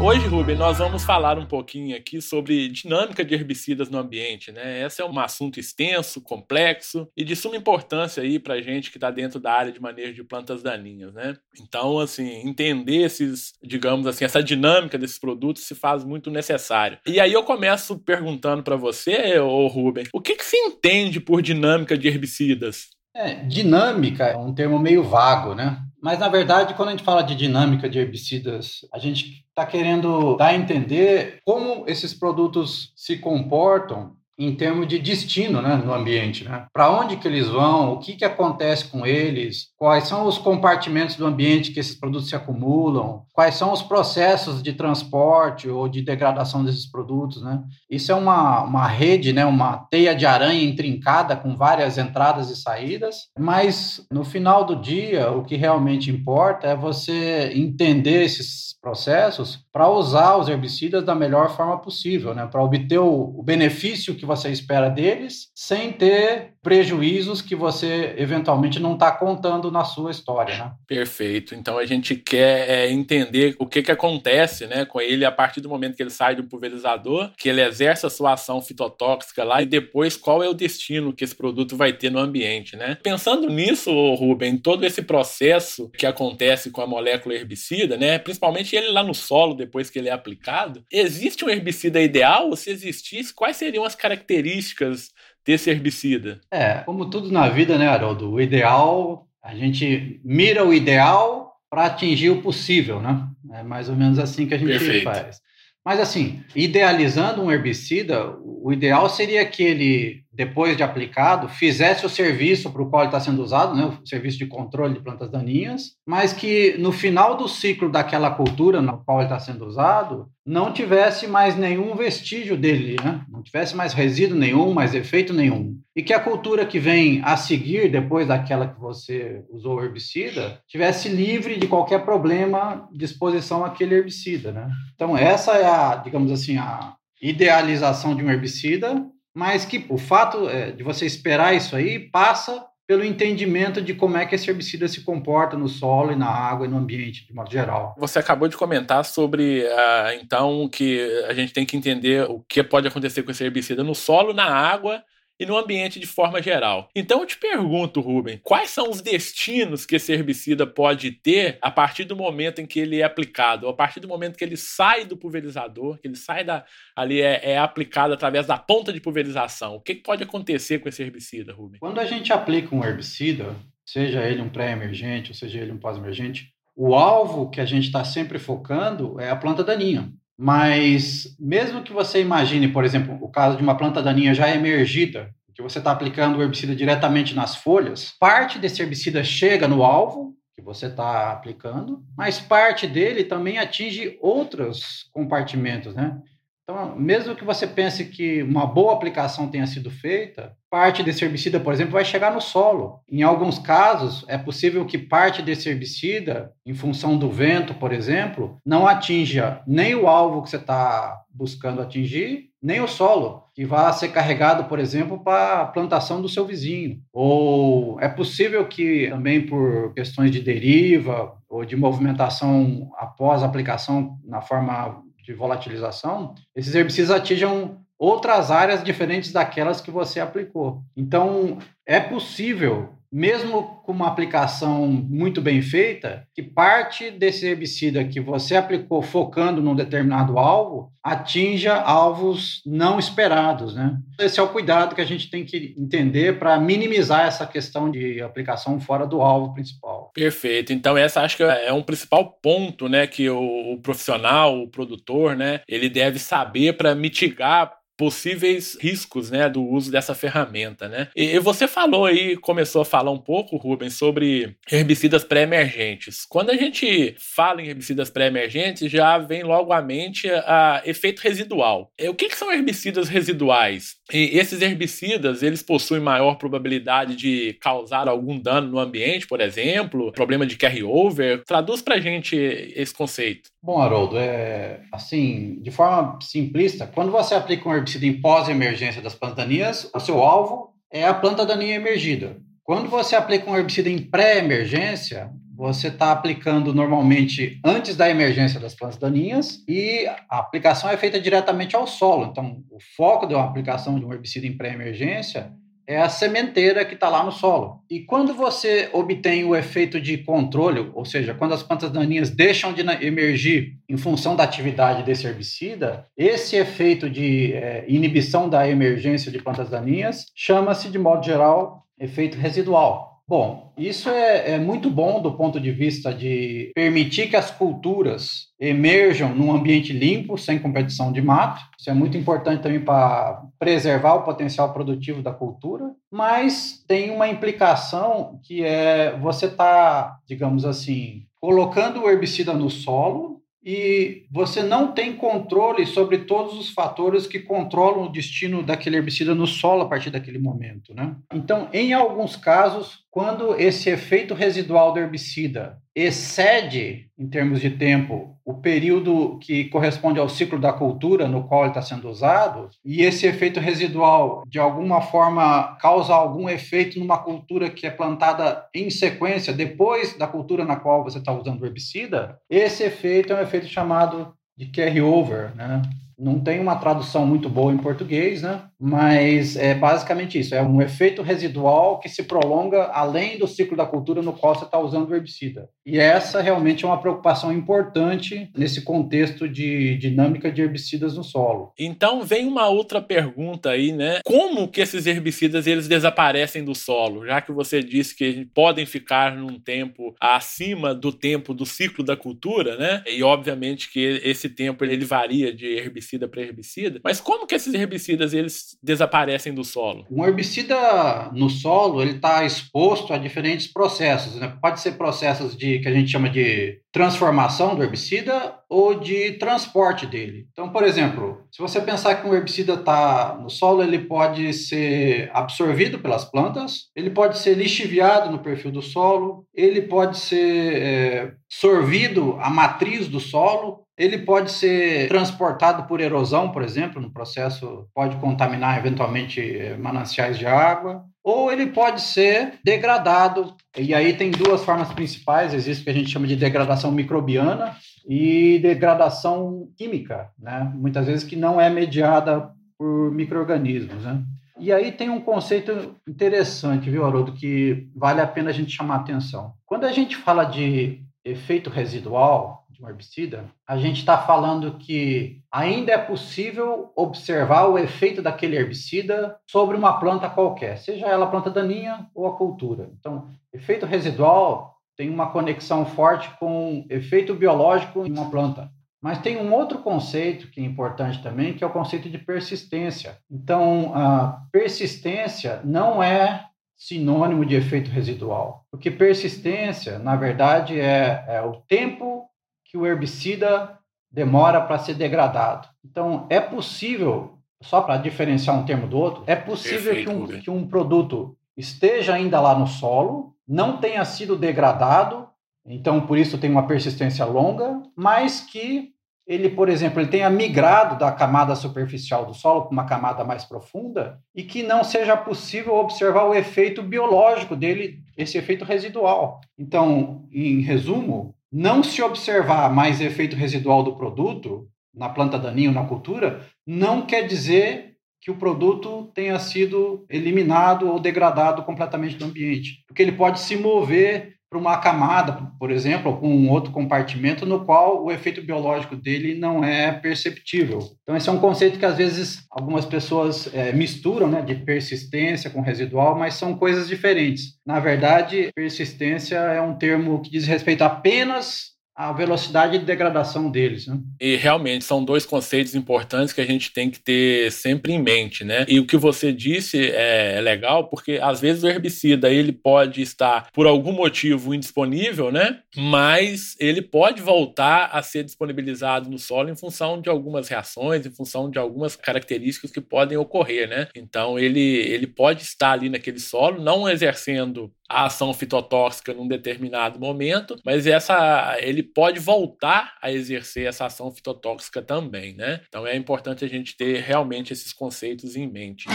Hoje, 0.05 0.27
Ruben, 0.27 0.55
nós 0.55 0.77
vamos 0.77 1.03
falar 1.03 1.39
um 1.39 1.47
pouquinho 1.47 1.97
aqui 1.97 2.21
sobre 2.21 2.69
dinâmica 2.69 3.25
de 3.25 3.33
herbicidas 3.33 3.89
no 3.89 3.97
ambiente, 3.97 4.53
né? 4.53 4.85
Esse 4.85 5.01
é 5.01 5.05
um 5.05 5.19
assunto 5.19 5.59
extenso, 5.59 6.21
complexo 6.21 7.09
e 7.17 7.25
de 7.25 7.35
suma 7.35 7.57
importância 7.57 8.23
aí 8.23 8.39
para 8.39 8.61
gente 8.61 8.91
que 8.91 8.99
está 8.99 9.11
dentro 9.11 9.41
da 9.41 9.51
área 9.51 9.73
de 9.73 9.81
manejo 9.81 10.13
de 10.13 10.23
plantas 10.23 10.63
daninhas, 10.63 11.15
né? 11.15 11.35
Então, 11.59 11.99
assim, 11.99 12.47
entender 12.47 12.99
esses, 12.99 13.55
digamos 13.63 14.07
assim, 14.07 14.27
essa 14.27 14.43
dinâmica 14.43 14.99
desses 14.99 15.19
produtos 15.19 15.63
se 15.63 15.75
faz 15.75 16.05
muito 16.05 16.31
necessário. 16.31 16.99
E 17.07 17.19
aí 17.19 17.33
eu 17.33 17.43
começo 17.43 17.99
perguntando 17.99 18.63
para 18.63 18.77
você, 18.77 19.39
ô 19.39 19.67
Ruben, 19.69 20.05
o 20.13 20.21
que, 20.21 20.37
que 20.37 20.45
se 20.45 20.57
entende 20.59 21.19
por 21.19 21.41
dinâmica 21.41 21.97
de 21.97 22.09
herbicidas? 22.09 22.91
É, 23.17 23.37
dinâmica 23.37 24.25
é 24.25 24.37
um 24.37 24.53
termo 24.53 24.79
meio 24.79 25.03
vago, 25.03 25.55
né? 25.55 25.81
Mas, 26.05 26.19
na 26.19 26.29
verdade, 26.29 26.75
quando 26.75 26.91
a 26.91 26.93
gente 26.93 27.03
fala 27.03 27.23
de 27.23 27.35
dinâmica 27.35 27.89
de 27.89 27.99
herbicidas, 27.99 28.87
a 28.93 28.99
gente 28.99 29.43
está 29.49 29.65
querendo 29.65 30.37
dar 30.37 30.49
a 30.49 30.55
entender 30.55 31.41
como 31.47 31.85
esses 31.87 32.13
produtos 32.13 32.93
se 32.95 33.17
comportam 33.17 34.15
em 34.39 34.55
termos 34.55 34.87
de 34.87 34.99
destino 34.99 35.63
né, 35.63 35.77
no 35.77 35.95
ambiente. 35.95 36.45
Né? 36.45 36.67
Para 36.75 36.91
onde 36.91 37.17
que 37.17 37.27
eles 37.27 37.49
vão, 37.49 37.95
o 37.95 37.99
que, 38.01 38.17
que 38.17 38.25
acontece 38.27 38.89
com 38.89 39.07
eles, 39.07 39.69
quais 39.85 40.09
são 40.09 40.27
os 40.27 40.39
compartimentos 40.39 41.15
do 41.15 41.27
ambiente 41.27 41.71
que 41.71 41.79
esses 41.79 41.95
produtos 41.95 42.31
se 42.31 42.35
acumulam, 42.35 43.27
quais 43.35 43.55
são 43.55 43.71
os 43.71 43.83
processos 43.83 44.63
de 44.63 44.73
transporte 44.73 45.69
ou 45.69 45.87
de 45.87 46.01
degradação 46.01 46.65
desses 46.65 46.91
produtos, 46.91 47.43
né? 47.43 47.63
Isso 47.91 48.11
é 48.11 48.15
uma, 48.15 48.63
uma 48.63 48.87
rede, 48.89 49.31
né, 49.31 49.45
uma 49.45 49.77
teia 49.91 50.15
de 50.15 50.25
aranha 50.25 50.65
intrincada 50.65 51.37
com 51.37 51.55
várias 51.55 51.99
entradas 51.99 52.49
e 52.49 52.57
saídas, 52.57 53.29
mas 53.39 54.01
no 54.11 54.25
final 54.25 54.65
do 54.65 54.75
dia, 54.75 55.31
o 55.31 55.45
que 55.45 55.55
realmente 55.55 56.11
importa 56.11 56.69
é 56.69 56.75
você 56.75 57.53
entender 57.55 58.25
esses 58.25 58.75
processos 58.81 59.67
para 59.71 59.91
usar 59.91 60.39
os 60.39 60.49
herbicidas 60.49 61.05
da 61.05 61.15
melhor 61.15 61.55
forma 61.55 61.79
possível, 61.79 62.35
né, 62.35 62.47
para 62.47 62.65
obter 62.65 63.01
o, 63.01 63.39
o 63.39 63.43
benefício 63.43 64.15
que 64.15 64.25
você 64.25 64.49
espera 64.49 64.89
deles, 64.89 65.51
sem 65.55 65.93
ter 65.93 66.54
prejuízos 66.65 67.43
que 67.43 67.55
você 67.55 68.15
eventualmente 68.17 68.81
não 68.81 68.95
está 68.95 69.13
contando 69.13 69.71
na 69.71 69.85
sua 69.85 70.11
história, 70.11 70.57
né? 70.57 70.73
Perfeito. 70.87 71.55
Então 71.55 71.77
a 71.77 71.85
gente 71.85 72.17
quer 72.17 72.69
é, 72.69 72.91
entender 72.91 73.55
o 73.59 73.67
que, 73.67 73.83
que 73.83 73.93
acontece, 73.93 74.67
né, 74.67 74.87
com 74.87 74.99
ele 74.99 75.27
a 75.27 75.31
partir 75.31 75.61
do 75.61 75.69
momento 75.69 75.95
que 75.95 76.03
ele 76.03 76.11
sai 76.11 76.35
do 76.35 76.45
pulverizador, 76.45 77.31
que 77.37 77.51
ele 77.51 77.61
exerce 77.61 78.07
a 78.07 78.11
sua 78.11 78.33
ação 78.33 78.63
fitotóxica 78.63 79.45
lá 79.45 79.61
e 79.61 79.67
depois 79.67 80.17
qual 80.17 80.43
é 80.43 80.49
o 80.49 80.55
destino 80.55 81.13
que 81.13 81.23
esse 81.23 81.35
produto 81.35 81.77
vai 81.77 81.93
ter 81.93 82.11
no 82.11 82.19
ambiente, 82.19 82.77
né? 82.77 82.97
Pensando 83.03 83.49
nisso, 83.51 83.93
Rubem, 84.15 84.57
todo 84.57 84.87
esse 84.87 85.03
processo 85.03 85.91
que 85.91 86.07
acontece 86.07 86.71
com 86.71 86.81
a 86.81 86.87
molécula 86.87 87.35
herbicida, 87.35 87.99
né, 87.99 88.19
principalmente 88.19 88.75
ele 88.75 88.89
lá 88.89 89.03
no 89.03 89.15
solo 89.15 89.55
depois 89.55 89.91
que 89.91 89.99
ele 89.99 90.09
é 90.09 90.13
aplicado, 90.13 90.83
existe 90.91 91.45
um 91.45 91.51
herbicida 91.51 92.01
ideal? 92.01 92.57
Se 92.57 92.71
existisse, 92.71 93.35
quais 93.35 93.59
seriam 93.59 93.85
as 93.85 93.95
características 93.95 95.13
desse 95.45 95.71
herbicida? 95.71 96.41
É, 96.51 96.75
como 96.81 97.11
tudo 97.11 97.31
na 97.31 97.49
vida, 97.49 97.77
né, 97.79 97.87
Haroldo? 97.89 98.31
O 98.31 98.41
ideal, 98.41 99.29
a 99.43 99.55
gente 99.55 100.21
mira 100.25 100.65
o 100.65 100.73
ideal 100.73 101.53
para 101.69 101.87
atingir 101.87 102.31
o 102.31 102.41
possível, 102.43 103.01
né? 103.01 103.29
É 103.53 103.63
mais 103.63 103.89
ou 103.89 103.97
menos 103.97 104.19
assim 104.19 104.47
que 104.47 104.55
a 104.55 104.59
gente 104.59 104.71
Perfeito. 104.71 105.05
faz. 105.05 105.41
Mas 105.85 106.01
assim, 106.01 106.43
idealizando 106.57 107.43
um 107.43 107.53
herbicida, 107.53 108.37
o 108.41 108.73
ideal 108.73 109.09
seria 109.09 109.45
que 109.45 109.63
ele 109.63 110.24
depois 110.35 110.77
de 110.77 110.83
aplicado, 110.83 111.49
fizesse 111.49 112.05
o 112.05 112.09
serviço 112.09 112.71
para 112.71 112.83
o 112.83 112.91
qual 112.91 113.05
está 113.05 113.21
sendo 113.21 113.43
usado, 113.43 113.75
né, 113.75 113.85
o 113.85 114.07
serviço 114.07 114.39
de 114.39 114.47
controle 114.47 114.95
de 114.95 115.01
plantas 115.01 115.31
daninhas, 115.31 115.93
mas 116.07 116.33
que 116.33 116.77
no 116.79 116.91
final 116.93 117.37
do 117.37 117.49
ciclo 117.49 117.91
daquela 117.91 118.31
cultura 118.31 118.83
na 118.83 118.95
qual 118.95 119.19
ele 119.19 119.27
está 119.27 119.39
sendo 119.39 119.65
usado, 119.65 120.29
não 120.47 120.73
tivesse 120.73 121.27
mais 121.27 121.57
nenhum 121.57 121.95
vestígio 121.95 122.57
dele, 122.57 122.97
né? 123.03 123.23
não 123.29 123.43
tivesse 123.43 123.75
mais 123.75 123.95
resíduo 123.95 124.37
nenhum, 124.37 124.75
mais 124.75 124.95
efeito 124.95 125.33
nenhum. 125.33 125.79
E 125.97 126.03
que 126.03 126.13
a 126.13 126.21
cultura 126.21 126.67
que 126.67 126.79
vem 126.79 127.23
a 127.25 127.37
seguir, 127.37 127.91
depois 127.91 128.29
daquela 128.29 128.69
que 128.69 128.79
você 128.79 129.43
usou 129.49 129.77
o 129.77 129.83
herbicida, 129.83 130.61
tivesse 130.69 131.09
livre 131.09 131.57
de 131.57 131.67
qualquer 131.67 132.05
problema 132.05 132.87
de 132.93 133.05
exposição 133.05 133.65
àquele 133.65 133.95
herbicida. 133.95 134.53
Né? 134.53 134.69
Então, 134.95 135.17
essa 135.17 135.53
é 135.53 135.65
a, 135.65 135.97
digamos 135.97 136.31
assim, 136.31 136.59
a 136.59 136.95
idealização 137.23 138.15
de 138.15 138.23
um 138.23 138.31
herbicida 138.31 139.03
mas 139.35 139.65
que 139.65 139.85
o 139.89 139.99
fato 139.99 140.49
é, 140.49 140.71
de 140.71 140.83
você 140.83 141.05
esperar 141.05 141.55
isso 141.55 141.75
aí 141.75 141.99
passa 141.99 142.65
pelo 142.87 143.05
entendimento 143.05 143.81
de 143.81 143.95
como 143.95 144.17
é 144.17 144.27
que 144.27 144.35
esse 144.35 144.49
herbicida 144.49 144.87
se 144.87 145.01
comporta 145.01 145.57
no 145.57 145.69
solo 145.69 146.13
e 146.13 146.17
na 146.17 146.29
água 146.29 146.67
e 146.67 146.69
no 146.69 146.77
ambiente, 146.77 147.27
de 147.27 147.35
modo 147.35 147.51
geral. 147.51 147.95
Você 147.99 148.19
acabou 148.19 148.47
de 148.47 148.57
comentar 148.57 149.05
sobre, 149.05 149.65
uh, 149.65 150.21
então, 150.21 150.69
que 150.69 151.01
a 151.27 151.33
gente 151.33 151.53
tem 151.53 151.65
que 151.65 151.77
entender 151.77 152.31
o 152.31 152.45
que 152.47 152.63
pode 152.63 152.87
acontecer 152.87 153.23
com 153.23 153.31
esse 153.31 153.43
herbicida 153.43 153.83
no 153.83 153.95
solo, 153.95 154.35
na 154.35 154.45
água 154.45 155.03
e 155.39 155.47
no 155.47 155.57
ambiente 155.57 155.99
de 155.99 156.07
forma 156.07 156.41
geral. 156.41 156.89
Então 156.95 157.21
eu 157.21 157.27
te 157.27 157.37
pergunto, 157.37 158.01
Ruben, 158.01 158.41
quais 158.43 158.71
são 158.71 158.91
os 158.91 159.01
destinos 159.01 159.85
que 159.85 159.97
esse 159.97 160.13
herbicida 160.13 160.67
pode 160.67 161.11
ter 161.11 161.59
a 161.61 161.71
partir 161.71 162.05
do 162.05 162.17
momento 162.17 162.61
em 162.61 162.67
que 162.67 162.79
ele 162.79 163.01
é 163.01 163.05
aplicado, 163.05 163.69
a 163.69 163.75
partir 163.75 164.01
do 164.01 164.09
momento 164.09 164.37
que 164.37 164.45
ele 164.45 164.57
sai 164.57 165.05
do 165.05 165.17
pulverizador, 165.17 165.99
que 165.99 166.07
ele 166.07 166.17
sai 166.17 166.45
da 166.45 166.65
ali 166.95 167.21
é, 167.21 167.53
é 167.53 167.59
aplicado 167.59 168.15
através 168.15 168.47
da 168.47 168.57
ponta 168.57 168.93
de 168.93 169.01
pulverização. 169.01 169.77
O 169.77 169.81
que 169.81 169.95
pode 169.95 170.23
acontecer 170.23 170.79
com 170.79 170.89
esse 170.89 171.03
herbicida, 171.03 171.53
Ruben? 171.53 171.81
Quando 171.81 171.99
a 171.99 172.05
gente 172.05 172.33
aplica 172.33 172.75
um 172.75 172.85
herbicida, 172.85 173.57
seja 173.85 174.23
ele 174.23 174.41
um 174.41 174.49
pré-emergente, 174.49 175.31
ou 175.31 175.35
seja 175.35 175.59
ele 175.59 175.73
um 175.73 175.79
pós-emergente, 175.79 176.53
o 176.77 176.95
alvo 176.95 177.51
que 177.51 177.61
a 177.61 177.65
gente 177.65 177.85
está 177.85 178.05
sempre 178.05 178.39
focando 178.39 179.21
é 179.21 179.31
a 179.31 179.37
planta 179.37 179.63
daninha. 179.63 180.13
Mas 180.37 181.37
mesmo 181.39 181.83
que 181.83 181.93
você 181.93 182.21
imagine, 182.21 182.69
por 182.69 182.85
exemplo, 182.85 183.17
o 183.21 183.29
caso 183.29 183.57
de 183.57 183.63
uma 183.63 183.77
planta 183.77 184.03
daninha 184.03 184.35
já 184.35 184.51
emergida, 184.51 185.33
que 185.55 185.63
você 185.63 185.79
está 185.79 185.93
aplicando 185.93 186.37
o 186.37 186.43
herbicida 186.43 186.75
diretamente 186.75 187.35
nas 187.35 187.55
folhas, 187.55 188.13
parte 188.19 188.59
desse 188.59 188.83
herbicida 188.83 189.23
chega 189.23 189.69
no 189.69 189.85
alvo 189.85 190.35
que 190.57 190.63
você 190.63 190.87
está 190.87 191.33
aplicando, 191.33 192.05
mas 192.17 192.41
parte 192.41 192.87
dele 192.87 193.25
também 193.25 193.59
atinge 193.59 194.19
outros 194.21 195.09
compartimentos, 195.13 195.95
né? 195.95 196.21
Então, 196.65 196.97
mesmo 196.97 197.37
que 197.37 197.45
você 197.45 197.67
pense 197.67 198.07
que 198.07 198.43
uma 198.43 198.67
boa 198.67 198.95
aplicação 198.95 199.49
tenha 199.49 199.67
sido 199.67 199.91
feita, 199.91 200.57
parte 200.71 201.03
desse 201.03 201.23
herbicida, 201.23 201.61
por 201.61 201.75
exemplo, 201.75 201.93
vai 201.93 202.07
chegar 202.07 202.33
no 202.33 202.41
solo. 202.41 203.01
Em 203.07 203.23
alguns 203.23 203.59
casos, 203.59 204.25
é 204.29 204.39
possível 204.39 204.87
que 204.87 204.97
parte 204.97 205.43
desse 205.43 205.69
herbicida, 205.69 206.53
em 206.65 206.73
função 206.73 207.19
do 207.19 207.31
vento, 207.31 207.75
por 207.75 207.93
exemplo, 207.93 208.59
não 208.65 208.87
atinja 208.87 209.61
nem 209.67 209.95
o 209.95 210.09
alvo 210.09 210.43
que 210.43 210.49
você 210.49 210.57
está 210.57 211.21
buscando 211.31 211.83
atingir, 211.83 212.49
nem 212.63 212.81
o 212.81 212.89
solo, 212.89 213.45
que 213.55 213.67
vai 213.67 213.93
ser 213.93 214.09
carregado, 214.09 214.65
por 214.65 214.79
exemplo, 214.79 215.23
para 215.23 215.61
a 215.61 215.67
plantação 215.67 216.23
do 216.23 216.31
seu 216.31 216.47
vizinho. 216.47 216.99
Ou 217.13 218.01
é 218.01 218.09
possível 218.09 218.67
que 218.67 219.09
também 219.11 219.45
por 219.47 219.93
questões 219.93 220.31
de 220.31 220.41
deriva 220.41 221.37
ou 221.47 221.63
de 221.63 221.77
movimentação 221.77 222.91
após 222.97 223.43
a 223.43 223.47
aplicação 223.47 224.17
na 224.25 224.41
forma 224.41 225.04
de 225.25 225.33
volatilização, 225.33 226.35
esses 226.55 226.75
herbicidas 226.75 227.11
atinjam 227.11 227.79
outras 227.99 228.51
áreas 228.51 228.85
diferentes 228.85 229.33
daquelas 229.33 229.81
que 229.81 229.91
você 229.91 230.21
aplicou. 230.21 230.83
Então, 230.97 231.59
é 231.87 231.99
possível 231.99 232.95
mesmo 233.15 233.81
com 233.85 233.93
uma 233.93 234.09
aplicação 234.09 234.89
muito 234.89 235.41
bem 235.41 235.63
feita, 235.63 236.27
que 236.35 236.43
parte 236.43 237.13
desse 237.13 237.47
herbicida 237.47 238.05
que 238.05 238.19
você 238.19 238.57
aplicou 238.57 239.03
focando 239.03 239.63
num 239.63 239.77
determinado 239.77 240.37
alvo 240.37 240.91
atinja 241.01 241.77
alvos 241.77 242.61
não 242.67 242.99
esperados, 242.99 243.77
né? 243.77 243.99
Esse 244.19 244.41
é 244.41 244.43
o 244.43 244.49
cuidado 244.49 244.97
que 244.97 245.01
a 245.01 245.05
gente 245.05 245.31
tem 245.31 245.45
que 245.45 245.77
entender 245.79 246.41
para 246.41 246.59
minimizar 246.59 247.25
essa 247.25 247.47
questão 247.47 247.89
de 247.89 248.21
aplicação 248.21 248.81
fora 248.81 249.07
do 249.07 249.23
alvo 249.23 249.55
principal. 249.55 249.94
Perfeito. 250.15 250.73
Então 250.73 250.97
essa 250.97 251.21
acho 251.23 251.37
que 251.37 251.43
é 251.43 251.73
um 251.73 251.83
principal 251.83 252.39
ponto, 252.41 252.89
né, 252.89 253.07
que 253.07 253.29
o, 253.29 253.73
o 253.73 253.81
profissional, 253.81 254.63
o 254.63 254.69
produtor, 254.69 255.37
né, 255.37 255.61
ele 255.69 255.89
deve 255.89 256.19
saber 256.19 256.75
para 256.75 256.95
mitigar 256.95 257.73
possíveis 257.97 258.77
riscos 258.81 259.31
né, 259.31 259.49
do 259.49 259.63
uso 259.63 259.91
dessa 259.91 260.15
ferramenta. 260.15 260.89
Né? 260.89 261.09
E, 261.15 261.39
você 261.39 261.67
falou 261.67 262.07
aí, 262.07 262.37
começou 262.37 262.83
a 262.83 262.85
falar 262.85 263.11
um 263.11 263.19
pouco, 263.19 263.57
Rubens, 263.57 263.95
sobre 263.95 264.57
herbicidas 264.71 265.25
pré-emergentes. 265.25 266.25
Quando 266.25 266.51
a 266.51 266.57
gente 266.57 267.15
fala 267.19 267.63
em 267.63 267.69
herbicidas 267.69 268.11
pré-emergentes, 268.11 268.91
já 268.91 269.19
vem 269.19 269.43
logo 269.43 269.73
à 269.73 269.81
mente 269.81 270.29
a 270.29 270.83
efeito 270.85 271.21
residual. 271.21 271.93
O 272.09 272.15
que, 272.15 272.29
que 272.29 272.37
são 272.37 272.53
herbicidas 272.53 273.09
residuais? 273.09 273.97
E 274.13 274.39
esses 274.39 274.61
herbicidas, 274.61 275.43
eles 275.43 275.63
possuem 275.63 276.01
maior 276.01 276.37
probabilidade 276.37 277.17
de 277.17 277.55
causar 277.55 278.07
algum 278.07 278.39
dano 278.39 278.69
no 278.69 278.79
ambiente, 278.79 279.27
por 279.27 279.41
exemplo, 279.41 280.13
problema 280.13 280.45
de 280.45 280.57
carry-over. 280.57 281.43
Traduz 281.45 281.81
para 281.81 282.01
gente 282.01 282.37
esse 282.37 282.93
conceito. 282.93 283.49
Bom, 283.63 283.81
Haroldo, 283.81 284.19
é 284.19 284.83
assim, 284.93 285.59
de 285.63 285.71
forma 285.71 286.19
simplista, 286.23 286.87
quando 286.87 287.11
você 287.11 287.35
aplica 287.35 287.69
um 287.69 287.75
herbicida 287.75 288.05
em 288.05 288.21
pós-emergência 288.21 289.01
das 289.01 289.15
plantas 289.15 289.39
daninhas, 289.39 289.91
o 289.95 290.01
seu 290.01 290.23
alvo 290.23 290.75
é 290.93 291.07
a 291.07 291.15
planta 291.15 291.47
daninha 291.47 291.77
emergida. 291.77 292.37
Quando 292.65 292.89
você 292.89 293.15
aplica 293.15 293.51
um 293.51 293.55
herbicida 293.55 293.91
em 293.91 293.99
pré-emergência, 293.99 295.31
você 295.55 295.89
está 295.89 296.11
aplicando 296.11 296.73
normalmente 296.73 297.61
antes 297.63 297.95
da 297.95 298.09
emergência 298.09 298.59
das 298.59 298.75
plantas 298.75 298.99
daninhas 298.99 299.63
e 299.69 300.07
a 300.31 300.39
aplicação 300.39 300.89
é 300.89 300.97
feita 300.97 301.21
diretamente 301.21 301.77
ao 301.77 301.87
solo. 301.87 302.25
Então, 302.25 302.65
o 302.71 302.79
foco 302.97 303.27
da 303.27 303.45
aplicação 303.45 303.99
de 303.99 304.07
um 304.07 304.13
herbicida 304.15 304.47
em 304.47 304.57
pré-emergência 304.57 305.53
é 305.87 306.01
a 306.01 306.09
sementeira 306.09 306.87
que 306.87 306.95
está 306.95 307.11
lá 307.11 307.23
no 307.23 307.31
solo. 307.31 307.83
E 307.91 308.01
quando 308.01 308.33
você 308.33 308.89
obtém 308.95 309.45
o 309.45 309.55
efeito 309.55 310.01
de 310.01 310.17
controle, 310.17 310.91
ou 310.95 311.05
seja, 311.05 311.35
quando 311.35 311.53
as 311.53 311.63
plantas 311.63 311.91
daninhas 311.91 312.31
deixam 312.31 312.73
de 312.73 312.81
emergir 313.05 313.75
em 313.87 313.99
função 313.99 314.35
da 314.35 314.43
atividade 314.43 315.03
desse 315.03 315.27
herbicida, 315.27 316.07
esse 316.17 316.57
efeito 316.57 317.11
de 317.11 317.53
é, 317.53 317.85
inibição 317.87 318.49
da 318.49 318.67
emergência 318.67 319.31
de 319.31 319.43
plantas 319.43 319.69
daninhas 319.69 320.25
chama-se, 320.35 320.89
de 320.89 320.99
modo 320.99 321.23
geral, 321.23 321.84
efeito 321.99 322.39
residual. 322.39 323.15
Bom, 323.27 323.73
isso 323.79 324.11
é, 324.11 324.51
é, 324.51 324.59
muito 324.59 324.91
bom 324.91 325.23
do 325.23 325.33
ponto 325.33 325.59
de 325.59 325.73
vista 325.73 326.13
de 326.13 326.71
permitir 326.75 327.31
que 327.31 327.37
as 327.37 327.51
culturas 327.51 328.49
emerjam 328.61 329.35
num 329.35 329.51
ambiente 329.51 329.95
limpo, 329.95 330.37
sem 330.37 330.59
competição 330.59 331.11
de 331.11 331.23
mato. 331.23 331.63
Isso 331.79 331.89
é 331.89 331.95
muito 331.95 332.19
importante 332.19 332.63
também 332.63 332.81
para 332.81 333.43
preservar 333.59 334.15
o 334.15 334.25
potencial 334.25 334.75
produtivo 334.75 335.23
da 335.23 335.33
cultura, 335.33 335.91
mas 336.13 336.85
tem 336.87 337.11
uma 337.11 337.27
implicação 337.27 338.39
que 338.45 338.63
é 338.63 339.19
você 339.19 339.47
está, 339.47 340.19
digamos 340.29 340.67
assim, 340.67 341.23
colocando 341.41 342.03
o 342.03 342.11
herbicida 342.11 342.53
no 342.53 342.69
solo 342.69 343.34
e 343.65 344.27
você 344.31 344.63
não 344.63 344.93
tem 344.93 345.17
controle 345.17 345.87
sobre 345.87 346.19
todos 346.19 346.59
os 346.59 346.71
fatores 346.71 347.27
que 347.27 347.41
controlam 347.41 348.05
o 348.05 348.13
destino 348.13 348.63
daquele 348.63 348.97
herbicida 348.97 349.35
no 349.35 349.47
solo 349.47 349.83
a 349.83 349.89
partir 349.89 350.11
daquele 350.11 350.39
momento, 350.39 350.93
né? 350.93 351.17
Então, 351.33 351.69
em 351.73 351.95
alguns 351.95 352.37
casos, 352.37 353.04
quando 353.15 353.55
esse 353.55 353.89
efeito 353.91 354.35
residual 354.35 354.93
do 354.93 354.99
herbicida 354.99 355.79
excede, 355.95 357.07
em 357.17 357.29
termos 357.29 357.61
de 357.61 357.71
tempo, 357.71 358.37
o 358.45 358.55
período 358.55 359.39
que 359.39 359.67
corresponde 359.67 360.19
ao 360.19 360.29
ciclo 360.29 360.59
da 360.59 360.73
cultura 360.73 361.29
no 361.29 361.45
qual 361.45 361.61
ele 361.61 361.69
está 361.69 361.81
sendo 361.81 362.11
usado, 362.11 362.71
e 362.85 363.03
esse 363.03 363.25
efeito 363.25 363.61
residual, 363.61 364.43
de 364.49 364.59
alguma 364.59 365.01
forma, 365.01 365.77
causa 365.81 366.13
algum 366.13 366.49
efeito 366.49 366.99
numa 366.99 367.19
cultura 367.19 367.71
que 367.71 367.87
é 367.87 367.91
plantada 367.91 368.67
em 368.75 368.91
sequência, 368.91 369.53
depois 369.53 370.19
da 370.19 370.27
cultura 370.27 370.65
na 370.65 370.75
qual 370.75 371.05
você 371.05 371.19
está 371.19 371.33
usando 371.33 371.63
o 371.63 371.67
herbicida, 371.67 372.37
esse 372.51 372.83
efeito 372.83 373.33
é 373.33 373.37
um 373.37 373.43
efeito 373.43 373.67
chamado 373.69 374.35
de 374.57 374.67
carry-over, 374.67 375.55
né? 375.55 375.83
Não 376.19 376.41
tem 376.41 376.59
uma 376.59 376.77
tradução 376.77 377.25
muito 377.25 377.49
boa 377.49 377.73
em 377.73 377.79
português, 377.79 378.43
né? 378.43 378.63
Mas 378.81 379.57
é 379.57 379.75
basicamente 379.75 380.39
isso: 380.39 380.55
é 380.55 380.63
um 380.63 380.81
efeito 380.81 381.23
residual 381.23 382.01
que 382.01 382.09
se 382.09 382.23
prolonga 382.25 382.85
além 382.85 383.39
do 383.39 383.47
ciclo 383.47 383.77
da 383.77 383.87
cultura 383.87 384.23
no 384.23 384.33
qual 384.33 384.55
você 384.55 384.65
está 384.65 384.79
usando 384.79 385.11
o 385.11 385.15
herbicida. 385.15 385.69
E 385.87 385.99
essa 385.99 386.41
realmente 386.41 386.85
é 386.85 386.89
uma 386.89 387.01
preocupação 387.01 387.53
importante 387.53 388.51
nesse 388.57 388.83
contexto 388.83 389.49
de 389.49 389.97
dinâmica 389.99 390.51
de 390.51 390.63
herbicidas 390.63 391.17
no 391.17 391.23
solo. 391.23 391.73
Então 391.79 392.23
vem 392.23 392.47
uma 392.47 392.69
outra 392.69 393.01
pergunta 393.01 393.71
aí, 393.71 393.93
né? 393.93 394.21
Como 394.25 394.69
que 394.69 394.81
esses 394.81 395.07
herbicidas 395.07 395.67
eles 395.67 395.87
desaparecem 395.87 396.65
do 396.65 396.75
solo? 396.75 397.27
Já 397.27 397.41
que 397.41 397.53
você 397.53 397.83
disse 397.83 398.17
que 398.17 398.47
podem 398.55 398.87
ficar 398.87 399.37
num 399.37 399.59
tempo 399.59 400.15
acima 400.21 400.95
do 400.95 401.13
tempo 401.13 401.53
do 401.53 401.67
ciclo 401.67 402.05
da 402.05 402.17
cultura, 402.17 402.77
né? 402.77 403.03
E 403.07 403.23
obviamente 403.23 403.91
que 403.91 404.21
esse 404.25 404.49
tempo 404.49 404.85
ele 404.85 405.05
varia 405.05 405.53
de 405.55 405.67
herbicida 405.67 406.27
para 406.27 406.43
herbicida, 406.43 407.01
mas 407.05 407.21
como 407.21 407.47
que 407.47 407.55
esses 407.55 407.75
herbicidas 407.75 408.33
eles 408.33 408.64
desaparecem 408.83 409.55
do 409.55 409.65
solo? 409.65 410.07
Um 410.11 410.25
herbicida 410.25 411.31
no 411.33 411.49
solo 411.49 412.03
ele 412.03 412.13
está 412.13 412.45
exposto 412.45 413.13
a 413.13 413.19
diferentes 413.19 413.67
processos, 413.67 414.37
né? 414.37 414.57
Pode 414.61 414.81
ser 414.81 414.93
processos 414.93 415.57
de 415.57 415.79
que 415.79 415.89
a 415.89 415.93
gente 415.93 416.11
chama 416.11 416.29
de 416.29 416.81
transformação 416.95 417.75
do 417.75 417.83
herbicida 417.83 418.55
ou 418.71 418.95
de 418.95 419.33
transporte 419.33 420.07
dele. 420.07 420.47
Então, 420.53 420.69
por 420.71 420.85
exemplo, 420.85 421.43
se 421.51 421.61
você 421.61 421.81
pensar 421.81 422.15
que 422.15 422.29
um 422.29 422.33
herbicida 422.33 422.75
está 422.75 423.37
no 423.37 423.51
solo, 423.51 423.83
ele 423.83 423.99
pode 423.99 424.53
ser 424.53 425.29
absorvido 425.35 425.99
pelas 425.99 426.25
plantas, 426.25 426.91
ele 426.95 427.11
pode 427.11 427.39
ser 427.39 427.55
lixiviado 427.55 428.31
no 428.31 428.39
perfil 428.39 428.71
do 428.71 428.81
solo, 428.81 429.45
ele 429.53 429.83
pode 429.83 430.19
ser 430.19 430.77
é, 430.77 431.33
sorvido 431.51 432.39
a 432.41 432.49
matriz 432.49 433.09
do 433.09 433.19
solo, 433.19 433.85
ele 433.99 434.19
pode 434.19 434.53
ser 434.53 435.09
transportado 435.09 435.89
por 435.89 436.01
erosão, 436.01 436.53
por 436.53 436.63
exemplo, 436.63 437.03
no 437.03 437.13
processo 437.13 437.89
pode 437.93 438.17
contaminar 438.19 438.79
eventualmente 438.79 439.41
eh, 439.41 439.77
mananciais 439.77 440.37
de 440.37 440.47
água, 440.47 441.05
ou 441.25 441.51
ele 441.51 441.69
pode 441.69 442.03
ser 442.03 442.59
degradado. 442.63 443.57
E 443.77 443.95
aí 443.95 444.13
tem 444.13 444.31
duas 444.31 444.63
formas 444.63 444.93
principais, 444.93 445.55
existe 445.55 445.81
o 445.81 445.85
que 445.85 445.91
a 445.91 445.95
gente 445.95 446.11
chama 446.11 446.27
de 446.27 446.37
degradação 446.37 446.93
microbiana 446.93 447.75
e 448.07 448.59
degradação 448.59 449.69
química, 449.77 450.31
né? 450.39 450.71
Muitas 450.75 451.07
vezes 451.07 451.25
que 451.25 451.35
não 451.35 451.59
é 451.59 451.71
mediada 451.71 452.51
por 452.79 453.11
microrganismos, 453.11 454.05
né? 454.05 454.23
E 454.61 454.71
aí 454.71 454.93
tem 454.93 455.09
um 455.09 455.21
conceito 455.21 455.97
interessante, 456.07 456.91
viu, 456.91 457.05
Haroldo, 457.05 457.33
que 457.33 457.89
vale 457.97 458.21
a 458.21 458.27
pena 458.27 458.51
a 458.51 458.53
gente 458.53 458.71
chamar 458.71 458.97
atenção. 458.97 459.55
Quando 459.67 459.85
a 459.85 459.93
gente 459.93 460.17
fala 460.17 460.45
de 460.45 461.03
efeito 461.25 461.71
residual, 461.71 462.64
de 462.75 462.83
um 462.83 462.89
herbicida, 462.89 463.45
a 463.67 463.79
gente 463.79 464.01
está 464.01 464.19
falando 464.19 464.77
que 464.79 465.41
ainda 465.51 465.93
é 465.93 465.99
possível 465.99 466.93
observar 466.97 467.67
o 467.69 467.79
efeito 467.79 468.21
daquele 468.21 468.57
herbicida 468.57 469.37
sobre 469.49 469.77
uma 469.77 469.99
planta 470.01 470.29
qualquer, 470.29 470.79
seja 470.79 471.07
ela 471.07 471.29
planta 471.29 471.51
daninha 471.51 472.07
ou 472.15 472.27
a 472.27 472.37
cultura. 472.37 472.91
Então, 472.99 473.29
efeito 473.53 473.87
residual 473.87 474.75
tem 474.97 475.09
uma 475.09 475.31
conexão 475.31 475.87
forte 475.87 476.31
com 476.39 476.85
efeito 476.91 477.35
biológico 477.35 478.07
em 478.07 478.13
uma 478.13 478.31
planta. 478.31 478.71
Mas 479.01 479.19
tem 479.19 479.37
um 479.37 479.53
outro 479.53 479.79
conceito 479.79 480.51
que 480.51 480.61
é 480.61 480.65
importante 480.65 481.23
também, 481.23 481.53
que 481.53 481.63
é 481.63 481.67
o 481.67 481.73
conceito 481.73 482.09
de 482.09 482.17
persistência. 482.17 483.19
Então, 483.31 483.93
a 483.95 484.43
persistência 484.51 485.61
não 485.63 486.03
é 486.03 486.47
sinônimo 486.77 487.45
de 487.45 487.55
efeito 487.55 487.91
residual, 487.91 488.65
porque 488.71 488.91
persistência, 488.91 489.99
na 489.99 490.17
verdade, 490.17 490.79
é, 490.79 491.25
é 491.29 491.43
o 491.43 491.63
tempo 491.69 492.29
que 492.75 492.79
o 492.79 492.85
herbicida 492.85 493.79
demora 494.11 494.61
para 494.61 494.81
ser 494.81 494.95
degradado. 494.95 495.69
Então, 495.85 496.27
é 496.29 496.41
possível, 496.41 497.39
só 497.63 497.81
para 497.81 497.99
diferenciar 497.99 498.59
um 498.59 498.65
termo 498.65 498.89
do 498.89 498.99
outro, 498.99 499.23
é 499.29 499.37
possível 499.37 499.95
Perfeito, 499.95 500.11
que, 500.11 500.17
um, 500.17 500.41
que 500.41 500.51
um 500.51 500.67
produto 500.67 501.37
esteja 501.57 502.15
ainda 502.15 502.41
lá 502.41 502.59
no 502.59 502.67
solo, 502.67 503.33
não 503.47 503.77
tenha 503.77 504.05
sido 504.05 504.37
degradado, 504.37 505.29
então 505.65 506.01
por 506.01 506.19
isso 506.19 506.37
tem 506.37 506.51
uma 506.51 506.67
persistência 506.67 507.25
longa, 507.25 507.81
mas 507.95 508.41
que 508.41 508.93
ele, 509.25 509.51
por 509.51 509.69
exemplo, 509.69 510.01
ele 510.01 510.11
tenha 510.11 510.29
migrado 510.29 510.99
da 510.99 511.13
camada 511.13 511.55
superficial 511.55 512.27
do 512.27 512.35
solo 512.35 512.63
para 512.63 512.73
uma 512.73 512.87
camada 512.87 513.23
mais 513.23 513.45
profunda 513.45 514.19
e 514.35 514.43
que 514.43 514.65
não 514.65 514.83
seja 514.83 515.17
possível 515.17 515.77
observar 515.77 516.25
o 516.25 516.35
efeito 516.35 516.83
biológico 516.83 517.55
dele, 517.55 518.01
esse 518.17 518.37
efeito 518.37 518.65
residual. 518.65 519.41
Então, 519.57 520.27
em 520.33 520.61
resumo, 520.61 521.35
não 521.57 521.85
se 521.85 522.03
observar 522.03 522.69
mais 522.75 523.01
efeito 523.01 523.37
residual 523.37 523.85
do 523.85 523.95
produto 523.95 524.69
na 524.93 525.09
planta 525.09 525.39
daninha 525.39 525.69
ou 525.69 525.75
na 525.75 525.87
cultura, 525.87 526.45
não 526.67 527.07
quer 527.07 527.29
dizer 527.29 527.95
que 528.21 528.29
o 528.29 528.37
produto 528.37 529.13
tenha 529.15 529.39
sido 529.39 530.05
eliminado 530.11 530.89
ou 530.89 530.99
degradado 530.99 531.63
completamente 531.63 532.17
do 532.17 532.25
ambiente, 532.25 532.83
porque 532.89 533.01
ele 533.01 533.13
pode 533.13 533.39
se 533.39 533.57
mover 533.57 534.35
para 534.55 534.61
uma 534.61 534.79
camada, 534.79 535.51
por 535.59 535.71
exemplo, 535.73 536.13
ou 536.13 536.19
com 536.19 536.29
um 536.29 536.49
outro 536.49 536.71
compartimento 536.71 537.45
no 537.45 537.65
qual 537.65 538.05
o 538.05 538.13
efeito 538.13 538.41
biológico 538.41 538.95
dele 538.95 539.35
não 539.35 539.65
é 539.65 539.91
perceptível. 539.91 540.79
Então, 541.03 541.17
esse 541.17 541.29
é 541.29 541.33
um 541.33 541.41
conceito 541.41 541.77
que 541.77 541.85
às 541.85 541.97
vezes 541.97 542.45
algumas 542.49 542.85
pessoas 542.85 543.53
é, 543.53 543.73
misturam, 543.73 544.29
né, 544.29 544.43
de 544.43 544.55
persistência 544.55 545.51
com 545.51 545.61
residual, 545.61 546.17
mas 546.17 546.35
são 546.35 546.57
coisas 546.57 546.87
diferentes. 546.87 547.55
Na 547.67 547.81
verdade, 547.81 548.51
persistência 548.55 549.37
é 549.37 549.61
um 549.61 549.75
termo 549.75 550.23
que 550.23 550.31
diz 550.31 550.47
respeito 550.47 550.83
apenas 550.83 551.74
a 551.97 552.13
velocidade 552.13 552.79
de 552.79 552.85
degradação 552.85 553.49
deles. 553.49 553.87
Né? 553.87 553.99
E 554.21 554.35
realmente 554.37 554.85
são 554.85 555.05
dois 555.05 555.25
conceitos 555.25 555.75
importantes 555.75 556.33
que 556.33 556.41
a 556.41 556.47
gente 556.47 556.73
tem 556.73 556.91
que 556.91 556.99
ter 556.99 557.53
sempre 557.53 557.93
em 557.93 558.03
mente, 558.03 558.43
né? 558.43 558.65
E 558.69 558.81
o 558.81 558.87
que 558.87 558.97
você 558.97 559.33
disse 559.33 559.91
é, 559.91 560.37
é 560.37 560.41
legal 560.41 560.89
porque 560.89 561.21
às 561.23 561.41
vezes 561.41 561.63
o 561.63 561.69
herbicida 561.69 562.31
ele 562.31 562.53
pode 562.53 563.01
estar 563.01 563.49
por 563.53 563.67
algum 563.67 563.93
motivo 563.93 564.53
indisponível, 564.53 565.31
né? 565.31 565.61
Mas 565.77 566.57
ele 566.59 566.83
pode 566.83 567.23
voltar 567.23 567.91
a 567.93 568.03
ser 568.03 568.25
disponibilizado 568.25 569.09
no 569.09 569.19
solo 569.19 569.51
em 569.51 569.57
função 569.57 570.01
de 570.01 570.09
algumas 570.09 570.49
reações, 570.49 571.07
em 571.07 571.11
função 571.11 571.49
de 571.49 571.59
algumas 571.59 571.95
características 571.95 572.73
que 572.73 572.81
podem 572.81 573.17
ocorrer, 573.17 573.69
né? 573.69 573.89
Então 573.95 574.39
ele 574.39 574.65
ele 574.65 575.07
pode 575.07 575.43
estar 575.43 575.73
ali 575.73 575.89
naquele 575.89 576.19
solo, 576.19 576.61
não 576.61 576.89
exercendo 576.89 577.73
a 577.89 578.07
ação 578.07 578.33
fitotóxica 578.33 579.13
num 579.13 579.29
determinado 579.29 579.99
momento, 579.99 580.57
mas 580.65 580.87
essa 580.87 581.57
ele 581.61 581.83
pode 581.83 582.19
voltar 582.19 582.97
a 583.01 583.13
exercer 583.13 583.67
essa 583.67 583.87
ação 583.87 584.11
fitotóxica 584.11 584.81
também, 584.81 585.35
né? 585.35 585.61
Então 585.69 585.87
é 585.87 585.97
importante 585.97 586.45
a 586.45 586.49
gente 586.49 586.77
ter 586.77 587.03
realmente 587.03 587.53
esses 587.53 587.73
conceitos 587.73 588.37
em 588.37 588.51
mente. 588.51 588.87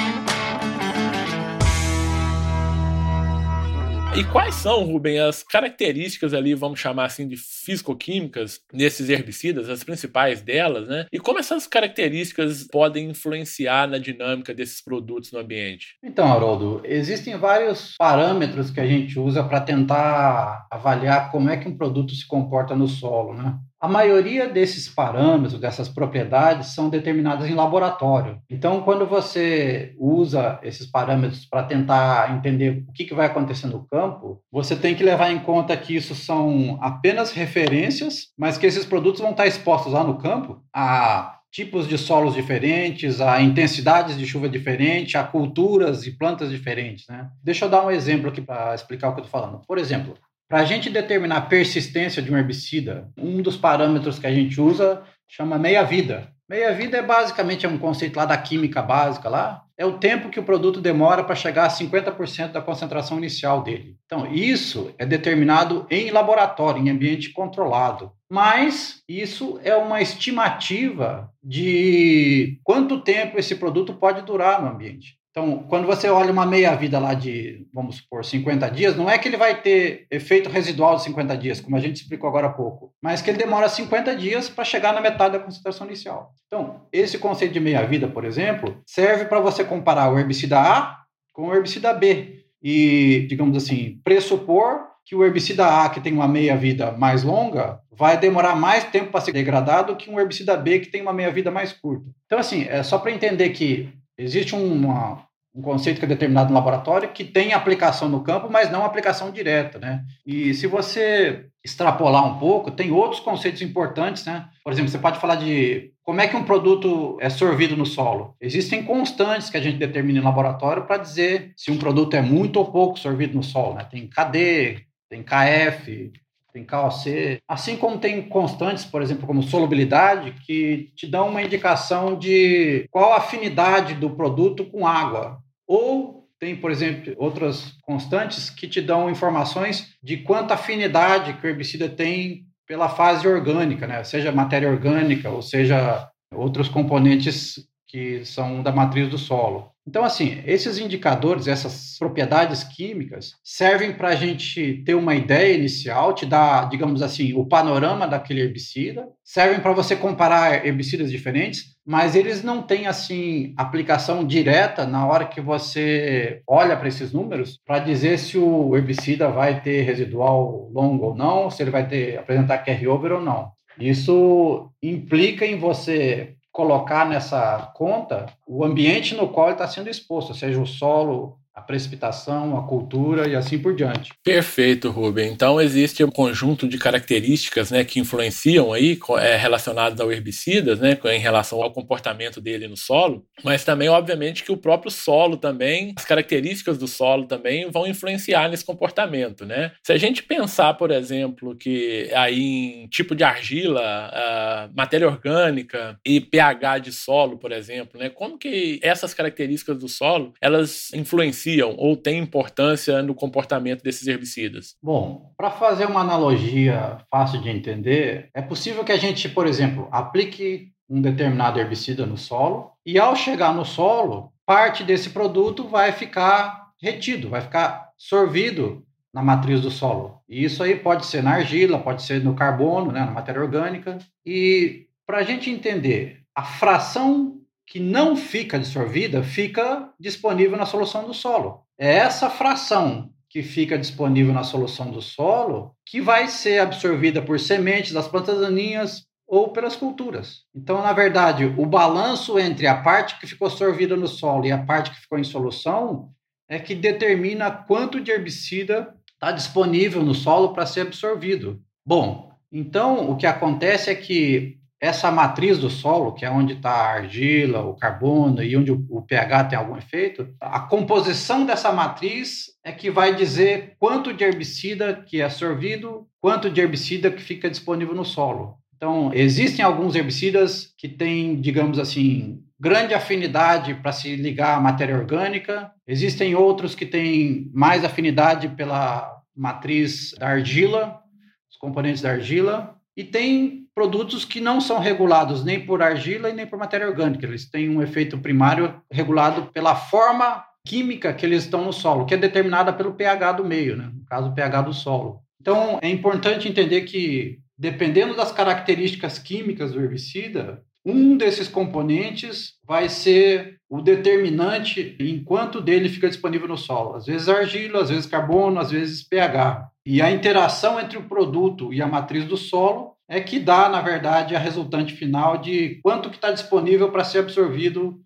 E 4.18 4.24
quais 4.24 4.56
são, 4.56 4.84
Rubem, 4.84 5.20
as 5.20 5.44
características 5.44 6.34
ali, 6.34 6.56
vamos 6.56 6.80
chamar 6.80 7.06
assim, 7.06 7.28
de 7.28 7.38
físico-químicas 7.38 8.60
nesses 8.74 9.08
herbicidas, 9.08 9.70
as 9.70 9.84
principais 9.84 10.42
delas, 10.42 10.88
né? 10.88 11.06
E 11.12 11.20
como 11.20 11.40
essas 11.40 11.68
características 11.68 12.68
podem 12.70 13.12
influenciar 13.12 13.88
na 13.88 13.98
dinâmica 13.98 14.54
desses 14.54 14.82
produtos 14.82 15.32
no 15.32 15.40
ambiente? 15.40 15.96
Então, 16.04 16.30
Haroldo, 16.32 16.82
existem 16.84 17.38
vários 17.38 17.96
parâmetros 17.98 18.72
que 18.72 18.80
a 18.80 18.88
gente 18.88 19.18
usa 19.18 19.44
para 19.44 19.62
tentar 19.62 20.68
avaliar 20.70 21.32
como 21.32 21.50
é 21.50 21.56
que 21.56 21.70
um 21.70 21.78
produto 21.78 22.14
se 22.14 22.28
comporta 22.28 22.76
no 22.76 22.88
solo, 22.88 23.34
né? 23.34 23.58
A 23.80 23.88
maioria 23.88 24.50
desses 24.50 24.90
parâmetros, 24.90 25.60
dessas 25.60 25.88
propriedades, 25.88 26.76
são 26.76 26.90
determinadas 26.90 27.50
em 27.50 27.54
laboratório. 27.54 28.42
Então, 28.50 28.82
quando 28.82 29.06
você 29.06 29.96
usa 29.98 30.60
esses 30.62 30.86
parâmetros 30.86 31.46
para 31.46 31.64
tentar 31.64 32.36
entender 32.36 32.84
o 32.88 32.92
que, 32.92 33.14
vai 33.14 33.28
acontecer 33.28 33.68
no 33.68 33.86
campo, 33.86 34.42
você 34.52 34.76
tem 34.76 34.96
que 34.96 35.04
levar 35.04 35.32
em 35.32 35.40
conta 35.40 35.76
que 35.78 35.96
isso 35.96 36.14
são 36.14 36.78
apenas 36.82 37.32
referências, 37.32 38.28
mas 38.38 38.58
que 38.58 38.66
esses 38.66 38.86
produtos 38.86 39.22
vão 39.22 39.32
estar 39.32 39.48
expostos 39.48 39.94
lá 39.94 40.04
no 40.04 40.18
campo 40.18 40.62
a 40.74 41.40
tipos 41.52 41.88
de 41.88 41.98
solos 41.98 42.36
diferentes, 42.36 43.20
a 43.20 43.42
intensidades 43.42 44.18
de 44.18 44.26
chuva 44.26 44.48
diferentes, 44.48 45.16
a 45.16 45.24
culturas 45.24 46.06
e 46.06 46.12
plantas 46.12 46.50
diferentes. 46.50 47.08
Né? 47.08 47.28
Deixa 47.44 47.66
eu 47.66 47.70
dar 47.70 47.86
um 47.86 47.92
exemplo 47.92 48.30
aqui 48.30 48.42
para 48.42 48.76
explicar 48.76 49.10
o 49.10 49.14
que 49.14 49.22
eu 49.22 49.26
estou 49.26 49.40
falando. 49.40 49.62
Por 49.66 49.78
exemplo, 49.78 50.16
para 50.50 50.62
a 50.62 50.66
gente 50.66 50.90
determinar 50.90 51.38
a 51.38 51.42
persistência 51.42 52.24
de 52.24 52.34
um 52.34 52.38
herbicida, 52.38 53.08
um 53.16 53.40
dos 53.40 53.56
parâmetros 53.56 54.18
que 54.18 54.26
a 54.26 54.34
gente 54.34 54.60
usa 54.60 55.04
chama 55.28 55.60
meia-vida. 55.60 56.34
Meia-vida 56.50 56.98
é 56.98 57.04
basicamente 57.04 57.68
é 57.68 57.70
um 57.70 57.78
conceito 57.78 58.18
lá 58.18 58.26
da 58.26 58.36
química 58.36 58.82
básica 58.82 59.30
lá, 59.30 59.62
é 59.78 59.86
o 59.86 60.00
tempo 60.00 60.30
que 60.30 60.40
o 60.40 60.44
produto 60.44 60.82
demora 60.82 61.24
para 61.24 61.36
chegar 61.36 61.66
a 61.66 61.70
50% 61.70 62.52
da 62.52 62.62
concentração 62.64 63.20
inicial 63.20 63.62
dele. 63.62 63.96
Então, 64.06 64.26
isso 64.34 64.92
é 64.98 65.06
determinado 65.06 65.86
em 65.88 66.10
laboratório, 66.10 66.82
em 66.82 66.90
ambiente 66.90 67.32
controlado. 67.32 68.12
Mas 68.28 69.04
isso 69.08 69.60
é 69.64 69.76
uma 69.76 70.02
estimativa 70.02 71.32
de 71.44 72.60
quanto 72.64 73.02
tempo 73.02 73.38
esse 73.38 73.56
produto 73.56 73.94
pode 73.94 74.24
durar 74.24 74.62
no 74.62 74.70
ambiente. 74.70 75.19
Então, 75.32 75.64
quando 75.70 75.86
você 75.86 76.10
olha 76.10 76.32
uma 76.32 76.46
meia-vida 76.46 76.98
lá 76.98 77.14
de, 77.14 77.68
vamos 77.74 77.98
supor, 77.98 78.26
50 78.26 78.68
dias, 78.70 78.96
não 78.96 79.10
é 79.10 79.18
que 79.18 79.28
ele 79.28 79.38
vai 79.38 79.62
ter 79.62 80.08
efeito 80.10 80.50
residual 80.50 80.96
de 80.96 81.04
50 81.04 81.38
dias, 81.38 81.62
como 81.62 81.76
a 81.76 81.80
gente 81.80 81.98
explicou 81.98 82.28
agora 82.28 82.48
há 82.48 82.52
pouco, 82.52 82.92
mas 83.02 83.22
que 83.22 83.30
ele 83.30 83.38
demora 83.38 83.70
50 83.70 84.16
dias 84.16 84.50
para 84.50 84.64
chegar 84.64 84.92
na 84.92 85.02
metade 85.02 85.38
da 85.38 85.44
concentração 85.44 85.86
inicial. 85.86 86.32
Então, 86.48 86.82
esse 86.92 87.20
conceito 87.20 87.54
de 87.54 87.60
meia-vida, 87.60 88.08
por 88.08 88.26
exemplo, 88.26 88.82
serve 88.86 89.26
para 89.26 89.40
você 89.40 89.64
comparar 89.64 90.12
o 90.12 90.18
herbicida 90.18 90.60
A 90.60 90.98
com 91.32 91.48
o 91.48 91.54
herbicida 91.54 91.94
B 91.94 92.44
e, 92.62 93.28
digamos 93.30 93.56
assim, 93.56 94.00
pressupor 94.04 94.90
que 95.06 95.16
o 95.16 95.24
herbicida 95.24 95.66
A, 95.66 95.90
que 95.90 96.02
tem 96.02 96.14
uma 96.14 96.28
meia-vida 96.28 96.92
mais 96.92 97.24
longa, 97.24 97.80
vai 97.92 98.18
demorar 98.18 98.56
mais 98.56 98.84
tempo 98.84 99.12
para 99.12 99.22
ser 99.22 99.32
degradado 99.32 99.96
que 99.96 100.10
um 100.10 100.20
herbicida 100.20 100.56
B, 100.56 100.80
que 100.80 100.92
tem 100.92 101.02
uma 101.02 101.14
meia-vida 101.14 101.50
mais 101.50 101.74
curta. 101.74 102.06
Então, 102.26 102.38
assim, 102.38 102.66
é 102.70 102.84
só 102.84 103.00
para 103.00 103.12
entender 103.12 103.50
que 103.50 103.92
Existe 104.20 104.54
uma, 104.54 105.24
um 105.56 105.62
conceito 105.62 106.00
que 106.00 106.06
é 106.06 106.08
determinado 106.08 106.50
no 106.50 106.56
laboratório 106.56 107.10
que 107.10 107.24
tem 107.24 107.54
aplicação 107.54 108.10
no 108.10 108.22
campo, 108.22 108.50
mas 108.50 108.70
não 108.70 108.84
aplicação 108.84 109.32
direta, 109.32 109.80
né? 109.80 110.04
E 110.26 110.54
se 110.54 110.68
você 110.68 111.46
extrapolar 111.64 112.26
um 112.26 112.38
pouco, 112.38 112.72
tem 112.72 112.92
outros 112.92 113.20
conceitos 113.20 113.62
importantes, 113.62 114.26
né? 114.26 114.48
Por 114.64 114.74
exemplo, 114.74 114.92
você 114.92 114.98
pode 114.98 115.20
falar 115.20 115.36
de 115.36 115.92
como 116.04 116.22
é 116.22 116.28
que 116.28 116.36
um 116.36 116.44
produto 116.44 117.18
é 117.22 117.30
sorvido 117.30 117.78
no 117.78 117.86
solo. 117.86 118.36
Existem 118.42 118.84
constantes 118.84 119.50
que 119.50 119.58
a 119.58 119.62
gente 119.62 119.78
determina 119.78 120.20
no 120.20 120.26
laboratório 120.26 120.86
para 120.86 120.98
dizer 120.98 121.54
se 121.56 121.72
um 121.72 121.78
produto 121.78 122.16
é 122.16 122.22
muito 122.22 122.58
ou 122.58 122.72
pouco 122.72 123.00
sorvido 123.00 123.36
no 123.36 123.44
solo, 123.44 123.76
né? 123.76 123.84
Tem 123.84 124.08
KD, 124.08 124.82
tem 125.10 125.24
KF, 125.24 126.12
tem 126.54 126.66
KOC, 126.66 127.40
assim 127.48 127.78
como 127.78 128.00
tem 128.00 128.28
constantes, 128.28 128.86
por 128.86 129.02
exemplo, 129.02 129.28
como 129.28 129.44
solubilidade, 129.44 130.34
que 130.46 130.92
te 130.96 131.08
dão 131.08 131.30
uma 131.30 131.42
indicação 131.42 132.18
de 132.18 132.88
qual 132.90 133.14
a 133.14 133.18
afinidade 133.18 133.94
do 133.94 134.10
produto 134.10 134.66
com 134.66 134.88
água. 134.88 135.40
Ou 135.68 136.28
tem, 136.40 136.56
por 136.56 136.72
exemplo, 136.72 137.14
outras 137.18 137.78
constantes 137.82 138.50
que 138.50 138.68
te 138.68 138.82
dão 138.82 139.10
informações 139.10 139.96
de 140.02 140.18
quanta 140.18 140.54
afinidade 140.54 141.34
que 141.34 141.46
o 141.46 141.50
herbicida 141.50 141.90
tem 141.90 142.46
pela 142.66 142.88
fase 142.88 143.28
orgânica, 143.28 143.86
né? 143.86 144.04
seja 144.04 144.32
matéria 144.32 144.70
orgânica 144.70 145.30
ou 145.30 145.42
seja 145.42 146.08
outros 146.34 146.70
componentes 146.70 147.68
que 147.90 148.24
são 148.24 148.62
da 148.62 148.72
matriz 148.72 149.10
do 149.10 149.18
solo. 149.18 149.72
Então, 149.88 150.04
assim, 150.04 150.40
esses 150.46 150.78
indicadores, 150.78 151.48
essas 151.48 151.98
propriedades 151.98 152.64
químicas, 152.64 153.34
servem 153.44 153.92
para 153.92 154.10
a 154.10 154.16
gente 154.16 154.84
ter 154.86 154.94
uma 154.94 155.16
ideia 155.16 155.56
inicial, 155.58 156.14
te 156.14 156.28
dar, 156.28 156.70
digamos 156.70 157.02
assim, 157.02 157.34
o 157.34 157.48
panorama 157.48 158.08
daquele 158.08 158.42
herbicida, 158.42 159.08
servem 159.24 159.60
para 159.60 159.74
você 159.74 159.96
comparar 159.96 160.64
herbicidas 160.64 161.10
diferentes, 161.10 161.76
mas 161.84 162.16
eles 162.16 162.44
não 162.44 162.62
têm, 162.62 162.86
assim, 162.86 163.56
aplicação 163.58 164.24
direta 164.24 164.86
na 164.86 165.08
hora 165.08 165.26
que 165.26 165.42
você 165.42 166.44
olha 166.48 166.78
para 166.78 166.88
esses 166.88 167.12
números 167.12 167.60
para 167.66 167.80
dizer 167.80 168.20
se 168.20 168.38
o 168.38 168.78
herbicida 168.78 169.30
vai 169.30 169.60
ter 169.60 169.82
residual 169.82 170.70
longo 170.72 171.08
ou 171.08 171.16
não, 171.16 171.50
se 171.50 171.64
ele 171.64 171.72
vai 171.72 171.88
ter 171.88 172.20
apresentar 172.20 172.60
carryover 172.60 173.14
ou 173.14 173.22
não. 173.22 173.52
Isso 173.80 174.70
implica 174.84 175.46
em 175.46 175.58
você 175.58 176.36
colocar 176.60 177.08
nessa 177.08 177.72
conta 177.74 178.26
o 178.46 178.66
ambiente 178.66 179.16
no 179.16 179.30
qual 179.30 179.46
ele 179.48 179.54
está 179.54 179.66
sendo 179.66 179.90
exposto, 179.90 180.34
seja 180.34 180.62
o 180.62 180.68
solo, 180.68 181.38
a 181.60 181.62
precipitação, 181.62 182.58
a 182.58 182.66
cultura 182.66 183.28
e 183.28 183.36
assim 183.36 183.60
por 183.60 183.76
diante. 183.76 184.14
Perfeito, 184.24 184.90
Rubem. 184.90 185.32
Então 185.32 185.60
existe 185.60 186.04
um 186.04 186.10
conjunto 186.10 186.68
de 186.68 186.78
características 186.78 187.70
né, 187.70 187.84
que 187.84 188.00
influenciam 188.00 188.72
aí, 188.72 188.98
é, 189.20 189.36
relacionadas 189.36 190.00
ao 190.00 190.12
herbicidas, 190.12 190.80
né, 190.80 190.98
em 191.06 191.20
relação 191.20 191.62
ao 191.62 191.72
comportamento 191.72 192.40
dele 192.40 192.68
no 192.68 192.78
solo, 192.78 193.26
mas 193.44 193.64
também, 193.64 193.90
obviamente, 193.90 194.44
que 194.44 194.52
o 194.52 194.58
próprio 194.58 194.92
solo 194.92 195.36
também, 195.38 195.94
as 195.98 196.06
características 196.06 196.78
do 196.78 196.88
solo 196.88 197.26
também 197.26 197.70
vão 197.70 197.86
influenciar 197.86 198.50
nesse 198.50 198.64
comportamento. 198.64 199.46
Né? 199.46 199.72
Se 199.84 199.92
a 199.92 199.98
gente 199.98 200.24
pensar, 200.24 200.74
por 200.76 200.92
exemplo, 200.92 201.56
que 201.56 202.10
aí 202.14 202.84
em 202.84 202.88
tipo 202.88 203.16
de 203.16 203.24
argila, 203.24 204.70
matéria 204.76 205.08
orgânica 205.08 206.00
e 206.06 206.22
pH 206.22 206.80
de 206.80 206.92
solo, 206.94 207.38
por 207.38 207.52
exemplo, 207.52 208.00
né, 208.00 208.10
como 208.10 208.38
que 208.38 208.80
essas 208.82 209.14
características 209.14 209.78
do 209.78 209.90
solo 209.90 210.34
elas 210.42 210.94
influenciam 210.94 211.49
influenciam 211.50 211.76
ou 211.78 211.96
têm 211.96 212.20
importância 212.20 213.02
no 213.02 213.16
comportamento 213.16 213.84
desses 213.84 214.08
herbicidas? 214.08 214.76
Bom, 214.82 215.34
para 215.38 215.52
fazer 215.52 215.86
uma 215.86 216.02
analogia 216.02 216.98
fácil 217.10 217.42
de 217.42 217.50
entender, 217.50 218.30
é 218.34 218.42
possível 218.42 218.84
que 218.84 218.92
a 218.92 218.98
gente, 218.98 219.28
por 219.30 219.48
exemplo, 219.48 219.88
aplique 219.92 220.72
um 220.90 221.02
determinado 221.02 221.60
herbicida 221.60 222.06
no 222.06 222.18
solo 222.18 222.72
e 222.86 223.00
ao 223.00 223.16
chegar 223.16 223.54
no 223.54 223.66
solo, 223.66 224.32
parte 224.46 224.84
desse 224.84 225.12
produto 225.12 225.68
vai 225.68 225.92
ficar 225.92 226.70
retido, 226.82 227.30
vai 227.30 227.42
ficar 227.42 227.90
sorvido 227.98 228.84
na 229.14 229.22
matriz 229.22 229.62
do 229.62 229.72
solo. 229.72 230.22
E 230.28 230.44
isso 230.44 230.64
aí 230.64 230.76
pode 230.76 231.06
ser 231.06 231.24
na 231.24 231.34
argila, 231.34 231.80
pode 231.80 232.04
ser 232.04 232.24
no 232.24 232.36
carbono, 232.36 232.92
né, 232.92 233.02
na 233.02 233.12
matéria 233.12 233.42
orgânica. 233.42 233.98
E 234.26 234.88
para 235.06 235.20
a 235.20 235.24
gente 235.24 235.50
entender 235.50 236.22
a 236.36 236.44
fração 236.44 237.39
que 237.70 237.80
não 237.80 238.16
fica 238.16 238.58
dissolvida 238.58 239.22
fica 239.22 239.92
disponível 240.00 240.58
na 240.58 240.66
solução 240.66 241.06
do 241.06 241.14
solo. 241.14 241.62
É 241.78 241.98
essa 241.98 242.28
fração 242.28 243.12
que 243.30 243.44
fica 243.44 243.78
disponível 243.78 244.34
na 244.34 244.44
solução 244.44 244.90
do 244.90 245.04
solo 245.04 245.76
que 245.86 246.02
vai 246.02 246.28
ser 246.28 246.60
absorvida 246.60 247.22
por 247.22 247.40
sementes 247.40 247.92
das 247.92 248.08
plantas 248.08 248.42
daninhas 248.42 249.06
ou 249.28 249.50
pelas 249.50 249.76
culturas. 249.76 250.46
Então, 250.54 250.82
na 250.82 250.92
verdade, 250.92 251.46
o 251.46 251.66
balanço 251.68 252.40
entre 252.40 252.66
a 252.66 252.76
parte 252.76 253.20
que 253.20 253.28
ficou 253.28 253.48
absorvida 253.48 253.96
no 253.96 254.08
solo 254.08 254.48
e 254.48 254.52
a 254.52 254.58
parte 254.58 254.90
que 254.90 255.02
ficou 255.02 255.20
em 255.20 255.24
solução 255.24 256.10
é 256.50 256.58
que 256.58 256.74
determina 256.74 257.52
quanto 257.52 258.02
de 258.02 258.10
herbicida 258.10 258.96
está 259.14 259.32
disponível 259.32 260.02
no 260.04 260.16
solo 260.16 260.54
para 260.54 260.66
ser 260.66 260.82
absorvido. 260.82 261.62
Bom, 261.86 262.32
então 262.52 263.12
o 263.12 263.16
que 263.16 263.28
acontece 263.28 263.92
é 263.92 263.96
que 263.96 264.59
essa 264.82 265.12
matriz 265.12 265.58
do 265.58 265.70
solo, 265.70 266.14
que 266.14 266.24
é 266.24 266.32
onde 266.32 266.54
está 266.54 266.72
a 266.72 266.94
argila, 266.94 267.62
o 267.62 267.76
carbono 267.76 268.42
e 268.42 268.56
onde 268.56 268.72
o 268.72 269.02
pH 269.02 269.46
tem 269.46 269.58
algum 269.58 269.78
efeito, 269.78 270.28
a 270.40 270.62
composição 270.62 271.46
dessa 271.46 271.72
matriz 271.72 272.52
é 272.64 272.72
que 272.72 272.90
vai 272.90 273.14
dizer 273.14 273.76
quanto 273.78 274.14
de 274.14 274.24
herbicida 274.24 274.94
que 275.06 275.20
é 275.20 275.26
absorvido, 275.26 276.08
quanto 276.22 276.50
de 276.50 276.62
herbicida 276.62 277.12
que 277.12 277.22
fica 277.22 277.50
disponível 277.50 277.94
no 277.94 278.06
solo. 278.06 278.58
Então, 278.76 279.12
existem 279.14 279.64
alguns 279.64 279.94
herbicidas 279.96 280.74
que 280.78 280.88
têm, 280.88 281.42
digamos 281.42 281.78
assim, 281.78 282.42
grande 282.58 282.94
afinidade 282.94 283.74
para 283.74 283.92
se 283.92 284.16
ligar 284.16 284.58
à 284.58 284.62
matéria 284.62 284.96
orgânica, 284.96 285.72
existem 285.86 286.34
outros 286.36 286.76
que 286.76 286.86
têm 286.86 287.52
mais 287.54 287.84
afinidade 287.84 288.48
pela 288.50 289.20
matriz 289.36 290.14
da 290.18 290.30
argila, 290.30 291.02
os 291.50 291.58
componentes 291.58 292.02
da 292.02 292.12
argila, 292.12 292.76
e 292.96 293.04
tem 293.04 293.59
produtos 293.74 294.26
que 294.26 294.42
não 294.42 294.60
são 294.60 294.80
regulados 294.80 295.44
nem 295.44 295.66
por 295.66 295.82
argila 295.82 296.30
e 296.30 296.34
nem 296.34 296.46
por 296.46 296.60
matéria 296.60 296.88
orgânica. 296.88 297.26
Eles 297.26 297.50
têm 297.50 297.70
um 297.70 297.82
efeito 297.82 298.18
primário 298.18 298.82
regulado 298.92 299.52
pela 299.54 299.76
forma 299.76 300.44
química 300.66 301.14
que 301.14 301.26
eles 301.26 301.44
estão 301.44 301.64
no 301.64 301.74
solo, 301.74 302.06
que 302.06 302.14
é 302.14 302.18
determinada 302.18 302.72
pelo 302.74 302.94
pH 302.94 303.34
do 303.34 303.46
meio, 303.46 303.76
né? 303.76 303.90
no 303.94 304.06
caso, 304.06 304.30
o 304.30 304.36
pH 304.36 304.62
do 304.62 304.74
solo. 304.74 305.22
Então, 305.42 305.80
é 305.82 305.90
importante 305.90 306.48
entender 306.48 306.82
que, 306.82 307.40
dependendo 307.58 308.16
das 308.16 308.32
características 308.32 309.18
químicas 309.18 309.72
do 309.72 309.82
herbicida, 309.82 310.62
um 310.86 311.18
desses 311.18 311.48
componentes 311.48 312.54
vai 312.66 312.90
ser 312.90 313.58
o 313.70 313.82
determinante 313.82 314.96
em 315.00 315.24
quanto 315.24 315.62
dele 315.62 315.90
fica 315.90 316.10
disponível 316.10 316.48
no 316.48 316.58
solo. 316.58 316.96
Às 316.96 317.06
vezes 317.06 317.30
argila, 317.30 317.82
às 317.82 317.90
vezes 317.90 318.06
carbono, 318.06 318.60
às 318.60 318.72
vezes 318.72 319.04
pH. 319.04 319.70
E 319.86 320.02
a 320.02 320.12
interação 320.12 320.80
entre 320.80 320.98
o 320.98 321.08
produto 321.08 321.74
e 321.74 321.82
a 321.82 321.88
matriz 321.88 322.26
do 322.26 322.38
solo 322.38 322.96
é 323.10 323.20
que 323.20 323.40
dá, 323.40 323.68
na 323.68 323.82
verdade, 323.82 324.36
a 324.36 324.40
resultante 324.40 324.94
final 324.94 325.40
de 325.40 325.80
quanto 325.82 326.10
que 326.10 326.16
está 326.16 326.32
disponível 326.32 326.92
para 326.92 327.04
ser 327.04 327.20
absorvido 327.20 328.00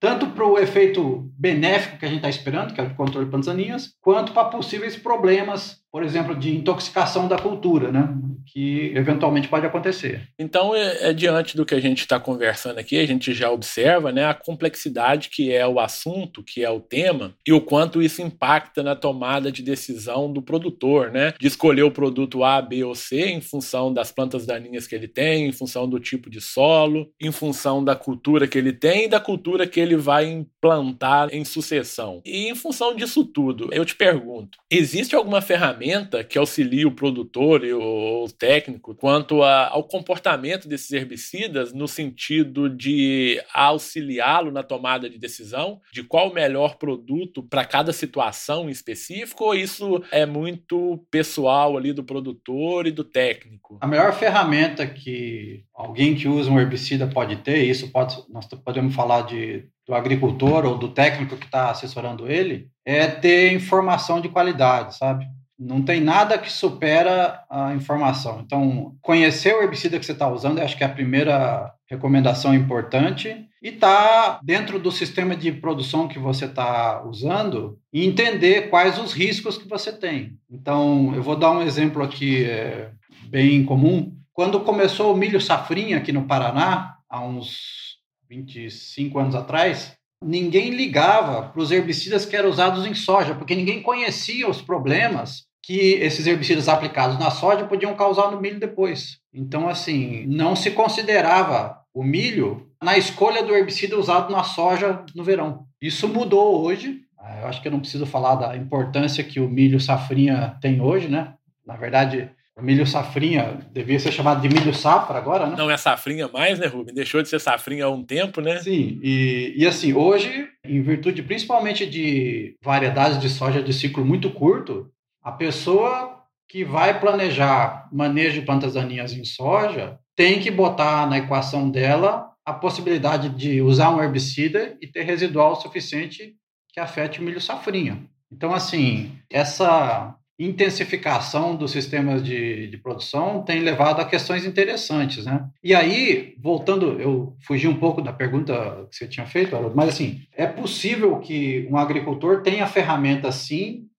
tanto 0.00 0.30
para 0.30 0.46
o 0.46 0.58
efeito 0.58 1.30
benéfico 1.38 1.98
que 1.98 2.06
a 2.06 2.08
gente 2.08 2.18
está 2.18 2.28
esperando, 2.28 2.74
que 2.74 2.80
é 2.80 2.84
o 2.84 2.94
controle 2.96 3.26
de 3.26 3.30
plantas 3.30 3.94
quanto 4.00 4.32
para 4.32 4.48
possíveis 4.48 4.96
problemas 4.96 5.79
por 5.92 6.02
exemplo, 6.02 6.36
de 6.36 6.56
intoxicação 6.56 7.26
da 7.26 7.36
cultura, 7.36 7.90
né? 7.90 8.08
que 8.52 8.92
eventualmente 8.96 9.48
pode 9.48 9.66
acontecer. 9.66 10.28
Então, 10.38 10.74
é, 10.74 11.10
é 11.10 11.12
diante 11.12 11.56
do 11.56 11.64
que 11.64 11.74
a 11.74 11.80
gente 11.80 12.00
está 12.00 12.18
conversando 12.18 12.78
aqui, 12.78 12.98
a 12.98 13.06
gente 13.06 13.32
já 13.32 13.50
observa 13.50 14.10
né, 14.10 14.24
a 14.24 14.34
complexidade 14.34 15.28
que 15.28 15.52
é 15.52 15.66
o 15.66 15.78
assunto, 15.78 16.42
que 16.42 16.64
é 16.64 16.70
o 16.70 16.80
tema, 16.80 17.34
e 17.46 17.52
o 17.52 17.60
quanto 17.60 18.02
isso 18.02 18.22
impacta 18.22 18.82
na 18.82 18.96
tomada 18.96 19.52
de 19.52 19.62
decisão 19.62 20.32
do 20.32 20.42
produtor, 20.42 21.10
né? 21.10 21.32
De 21.38 21.46
escolher 21.46 21.82
o 21.82 21.90
produto 21.90 22.42
A, 22.42 22.60
B 22.60 22.82
ou 22.82 22.94
C 22.94 23.26
em 23.26 23.40
função 23.40 23.92
das 23.92 24.10
plantas 24.10 24.44
daninhas 24.44 24.86
que 24.86 24.94
ele 24.94 25.08
tem, 25.08 25.46
em 25.46 25.52
função 25.52 25.88
do 25.88 26.00
tipo 26.00 26.28
de 26.28 26.40
solo, 26.40 27.08
em 27.20 27.30
função 27.30 27.84
da 27.84 27.94
cultura 27.94 28.48
que 28.48 28.58
ele 28.58 28.72
tem 28.72 29.04
e 29.04 29.08
da 29.08 29.20
cultura 29.20 29.66
que 29.66 29.78
ele 29.78 29.96
vai 29.96 30.26
implantar 30.26 31.28
em 31.32 31.44
sucessão. 31.44 32.20
E 32.24 32.48
em 32.48 32.54
função 32.54 32.94
disso 32.94 33.24
tudo, 33.24 33.68
eu 33.72 33.84
te 33.84 33.94
pergunto: 33.94 34.58
existe 34.70 35.14
alguma 35.14 35.40
ferramenta 35.40 35.79
ferramenta 35.80 36.22
que 36.22 36.38
auxilia 36.38 36.86
o 36.86 36.92
produtor 36.92 37.64
e 37.64 37.72
o, 37.72 38.28
técnico 38.38 38.94
quanto 38.94 39.42
a, 39.42 39.68
ao 39.68 39.84
comportamento 39.84 40.68
desses 40.68 40.92
herbicidas 40.92 41.72
no 41.72 41.88
sentido 41.88 42.68
de 42.68 43.42
auxiliá-lo 43.52 44.50
na 44.50 44.62
tomada 44.62 45.08
de 45.08 45.18
decisão 45.18 45.80
de 45.92 46.02
qual 46.02 46.30
o 46.30 46.34
melhor 46.34 46.76
produto 46.76 47.42
para 47.42 47.64
cada 47.64 47.92
situação 47.92 48.68
específica 48.68 49.42
ou 49.42 49.54
isso 49.54 50.02
é 50.12 50.24
muito 50.24 51.04
pessoal 51.10 51.76
ali 51.76 51.92
do 51.92 52.04
produtor 52.04 52.86
e 52.86 52.92
do 52.92 53.02
técnico? 53.02 53.78
A 53.80 53.86
melhor 53.86 54.12
ferramenta 54.12 54.86
que 54.86 55.64
alguém 55.74 56.14
que 56.14 56.28
usa 56.28 56.50
um 56.50 56.60
herbicida 56.60 57.06
pode 57.06 57.36
ter, 57.36 57.64
isso 57.64 57.90
pode, 57.90 58.16
nós 58.28 58.46
podemos 58.46 58.94
falar 58.94 59.22
de 59.22 59.64
do 59.86 59.94
agricultor 59.96 60.64
ou 60.66 60.78
do 60.78 60.88
técnico 60.88 61.36
que 61.36 61.46
está 61.46 61.68
assessorando 61.68 62.30
ele, 62.30 62.68
é 62.84 63.08
ter 63.08 63.52
informação 63.52 64.20
de 64.20 64.28
qualidade, 64.28 64.96
sabe? 64.96 65.26
Não 65.60 65.82
tem 65.82 66.00
nada 66.00 66.38
que 66.38 66.50
supera 66.50 67.44
a 67.50 67.74
informação. 67.74 68.40
Então, 68.40 68.96
conhecer 69.02 69.54
o 69.54 69.60
herbicida 69.60 69.98
que 69.98 70.06
você 70.06 70.12
está 70.12 70.26
usando, 70.26 70.58
acho 70.58 70.74
que 70.74 70.82
é 70.82 70.86
a 70.86 70.90
primeira 70.90 71.70
recomendação 71.86 72.54
importante. 72.54 73.46
E 73.62 73.70
tá 73.70 74.40
dentro 74.42 74.78
do 74.78 74.90
sistema 74.90 75.36
de 75.36 75.52
produção 75.52 76.08
que 76.08 76.18
você 76.18 76.46
está 76.46 77.02
usando 77.04 77.78
e 77.92 78.06
entender 78.06 78.70
quais 78.70 78.98
os 78.98 79.12
riscos 79.12 79.58
que 79.58 79.68
você 79.68 79.92
tem. 79.92 80.38
Então, 80.50 81.14
eu 81.14 81.22
vou 81.22 81.36
dar 81.36 81.50
um 81.50 81.60
exemplo 81.60 82.02
aqui 82.02 82.42
é, 82.46 82.90
bem 83.26 83.62
comum. 83.62 84.16
Quando 84.32 84.60
começou 84.60 85.12
o 85.12 85.16
milho 85.16 85.42
safrinha 85.42 85.98
aqui 85.98 86.10
no 86.10 86.24
Paraná, 86.24 86.96
há 87.06 87.22
uns 87.22 87.98
25 88.30 89.18
anos 89.18 89.34
atrás, 89.34 89.94
ninguém 90.24 90.70
ligava 90.70 91.42
para 91.48 91.60
os 91.60 91.70
herbicidas 91.70 92.24
que 92.24 92.34
eram 92.34 92.48
usados 92.48 92.86
em 92.86 92.94
soja, 92.94 93.34
porque 93.34 93.54
ninguém 93.54 93.82
conhecia 93.82 94.48
os 94.48 94.62
problemas 94.62 95.49
que 95.62 95.94
esses 95.94 96.26
herbicidas 96.26 96.68
aplicados 96.68 97.18
na 97.18 97.30
soja 97.30 97.64
podiam 97.64 97.94
causar 97.94 98.30
no 98.30 98.40
milho 98.40 98.58
depois. 98.58 99.18
Então, 99.32 99.68
assim, 99.68 100.26
não 100.26 100.56
se 100.56 100.70
considerava 100.70 101.78
o 101.94 102.02
milho 102.02 102.68
na 102.82 102.96
escolha 102.96 103.42
do 103.42 103.54
herbicida 103.54 103.98
usado 103.98 104.32
na 104.32 104.42
soja 104.42 105.04
no 105.14 105.22
verão. 105.22 105.66
Isso 105.80 106.08
mudou 106.08 106.62
hoje. 106.64 107.00
Eu 107.42 107.48
acho 107.48 107.60
que 107.60 107.68
eu 107.68 107.72
não 107.72 107.80
preciso 107.80 108.06
falar 108.06 108.36
da 108.36 108.56
importância 108.56 109.22
que 109.22 109.38
o 109.38 109.48
milho 109.48 109.78
safrinha 109.78 110.56
tem 110.60 110.80
hoje, 110.80 111.08
né? 111.08 111.34
Na 111.66 111.76
verdade, 111.76 112.30
o 112.56 112.62
milho 112.62 112.86
safrinha 112.86 113.58
devia 113.72 113.98
ser 113.98 114.12
chamado 114.12 114.40
de 114.40 114.48
milho 114.48 114.74
safra 114.74 115.18
agora, 115.18 115.46
né? 115.46 115.54
Não 115.56 115.70
é 115.70 115.76
safrinha 115.76 116.28
mais, 116.28 116.58
né, 116.58 116.66
Rubem? 116.66 116.94
Deixou 116.94 117.22
de 117.22 117.28
ser 117.28 117.40
safrinha 117.40 117.84
há 117.84 117.90
um 117.90 118.02
tempo, 118.02 118.40
né? 118.40 118.58
Sim, 118.58 118.98
e, 119.02 119.54
e 119.56 119.66
assim, 119.66 119.92
hoje, 119.92 120.48
em 120.64 120.82
virtude 120.82 121.22
principalmente 121.22 121.86
de 121.86 122.56
variedades 122.62 123.18
de 123.18 123.28
soja 123.28 123.62
de 123.62 123.72
ciclo 123.72 124.04
muito 124.04 124.30
curto, 124.30 124.90
a 125.22 125.32
pessoa 125.32 126.20
que 126.48 126.64
vai 126.64 126.98
planejar 126.98 127.88
manejo 127.92 128.40
de 128.40 128.46
plantas 128.46 128.74
daninhas 128.74 129.12
em 129.12 129.24
soja 129.24 129.98
tem 130.16 130.40
que 130.40 130.50
botar 130.50 131.08
na 131.08 131.18
equação 131.18 131.70
dela 131.70 132.30
a 132.44 132.52
possibilidade 132.52 133.28
de 133.30 133.62
usar 133.62 133.90
um 133.90 134.02
herbicida 134.02 134.76
e 134.80 134.86
ter 134.86 135.02
residual 135.02 135.60
suficiente 135.60 136.34
que 136.72 136.80
afete 136.80 137.20
o 137.20 137.22
milho 137.22 137.40
safrinha. 137.40 138.04
Então, 138.32 138.52
assim, 138.52 139.12
essa 139.30 140.16
intensificação 140.38 141.54
dos 141.54 141.70
sistemas 141.70 142.24
de, 142.24 142.68
de 142.68 142.78
produção 142.78 143.42
tem 143.42 143.60
levado 143.60 144.00
a 144.00 144.06
questões 144.06 144.46
interessantes, 144.46 145.26
né? 145.26 145.46
E 145.62 145.74
aí, 145.74 146.34
voltando, 146.38 146.98
eu 146.98 147.36
fugi 147.46 147.68
um 147.68 147.78
pouco 147.78 148.00
da 148.00 148.12
pergunta 148.12 148.88
que 148.90 148.96
você 148.96 149.06
tinha 149.06 149.26
feito, 149.26 149.54
mas 149.74 149.90
assim, 149.90 150.22
é 150.32 150.46
possível 150.46 151.18
que 151.18 151.68
um 151.70 151.76
agricultor 151.76 152.42
tenha 152.42 152.66
ferramentas, 152.66 153.34
sim, 153.34 153.89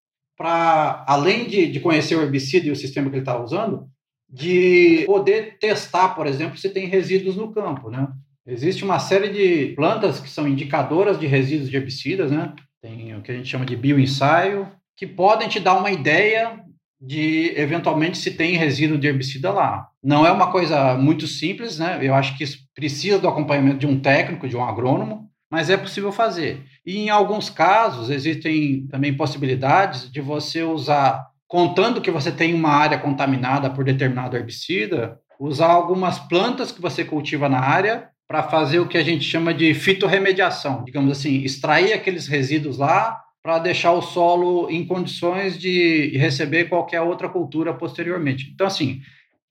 para, 0.41 1.05
além 1.07 1.47
de, 1.47 1.67
de 1.67 1.79
conhecer 1.79 2.15
o 2.15 2.21
herbicida 2.23 2.67
e 2.67 2.71
o 2.71 2.75
sistema 2.75 3.11
que 3.11 3.17
ele 3.17 3.21
está 3.21 3.39
usando, 3.39 3.87
de 4.27 5.03
poder 5.05 5.59
testar, 5.59 6.09
por 6.09 6.25
exemplo, 6.25 6.57
se 6.57 6.69
tem 6.69 6.87
resíduos 6.87 7.35
no 7.35 7.51
campo, 7.51 7.91
né? 7.91 8.07
Existe 8.47 8.83
uma 8.83 8.97
série 8.97 9.29
de 9.29 9.75
plantas 9.75 10.19
que 10.19 10.27
são 10.27 10.47
indicadoras 10.47 11.19
de 11.19 11.27
resíduos 11.27 11.69
de 11.69 11.77
herbicidas, 11.77 12.31
né? 12.31 12.55
Tem 12.81 13.15
o 13.15 13.21
que 13.21 13.31
a 13.31 13.35
gente 13.35 13.47
chama 13.47 13.65
de 13.65 13.75
bioensaio, 13.75 14.67
que 14.97 15.05
podem 15.05 15.47
te 15.47 15.59
dar 15.59 15.77
uma 15.77 15.91
ideia 15.91 16.59
de 16.99 17.53
eventualmente 17.55 18.17
se 18.17 18.31
tem 18.31 18.57
resíduo 18.57 18.97
de 18.97 19.07
herbicida 19.07 19.51
lá. 19.51 19.89
Não 20.03 20.25
é 20.25 20.31
uma 20.31 20.51
coisa 20.51 20.95
muito 20.95 21.27
simples, 21.27 21.77
né? 21.77 21.99
Eu 22.01 22.15
acho 22.15 22.35
que 22.35 22.43
isso 22.43 22.57
precisa 22.73 23.19
do 23.19 23.27
acompanhamento 23.27 23.77
de 23.77 23.85
um 23.85 23.99
técnico, 23.99 24.49
de 24.49 24.57
um 24.57 24.63
agrônomo, 24.63 25.29
mas 25.51 25.69
é 25.69 25.77
possível 25.77 26.11
fazer. 26.11 26.63
E 26.85 26.97
em 26.97 27.09
alguns 27.09 27.49
casos 27.49 28.09
existem 28.09 28.87
também 28.87 29.13
possibilidades 29.13 30.11
de 30.11 30.19
você 30.19 30.63
usar, 30.63 31.27
contando 31.47 32.01
que 32.01 32.09
você 32.09 32.31
tem 32.31 32.53
uma 32.53 32.71
área 32.71 32.97
contaminada 32.97 33.69
por 33.69 33.83
determinado 33.83 34.35
herbicida, 34.35 35.19
usar 35.39 35.67
algumas 35.67 36.19
plantas 36.19 36.71
que 36.71 36.81
você 36.81 37.03
cultiva 37.03 37.47
na 37.47 37.59
área 37.59 38.09
para 38.27 38.43
fazer 38.43 38.79
o 38.79 38.87
que 38.87 38.97
a 38.97 39.03
gente 39.03 39.25
chama 39.25 39.53
de 39.53 39.73
fitorremediação, 39.73 40.83
digamos 40.83 41.11
assim, 41.11 41.41
extrair 41.43 41.93
aqueles 41.93 42.27
resíduos 42.27 42.77
lá 42.77 43.19
para 43.43 43.59
deixar 43.59 43.91
o 43.91 44.01
solo 44.01 44.69
em 44.69 44.85
condições 44.85 45.59
de 45.59 46.15
receber 46.17 46.69
qualquer 46.69 47.01
outra 47.01 47.27
cultura 47.27 47.73
posteriormente. 47.73 48.49
Então, 48.53 48.67
assim, 48.67 49.01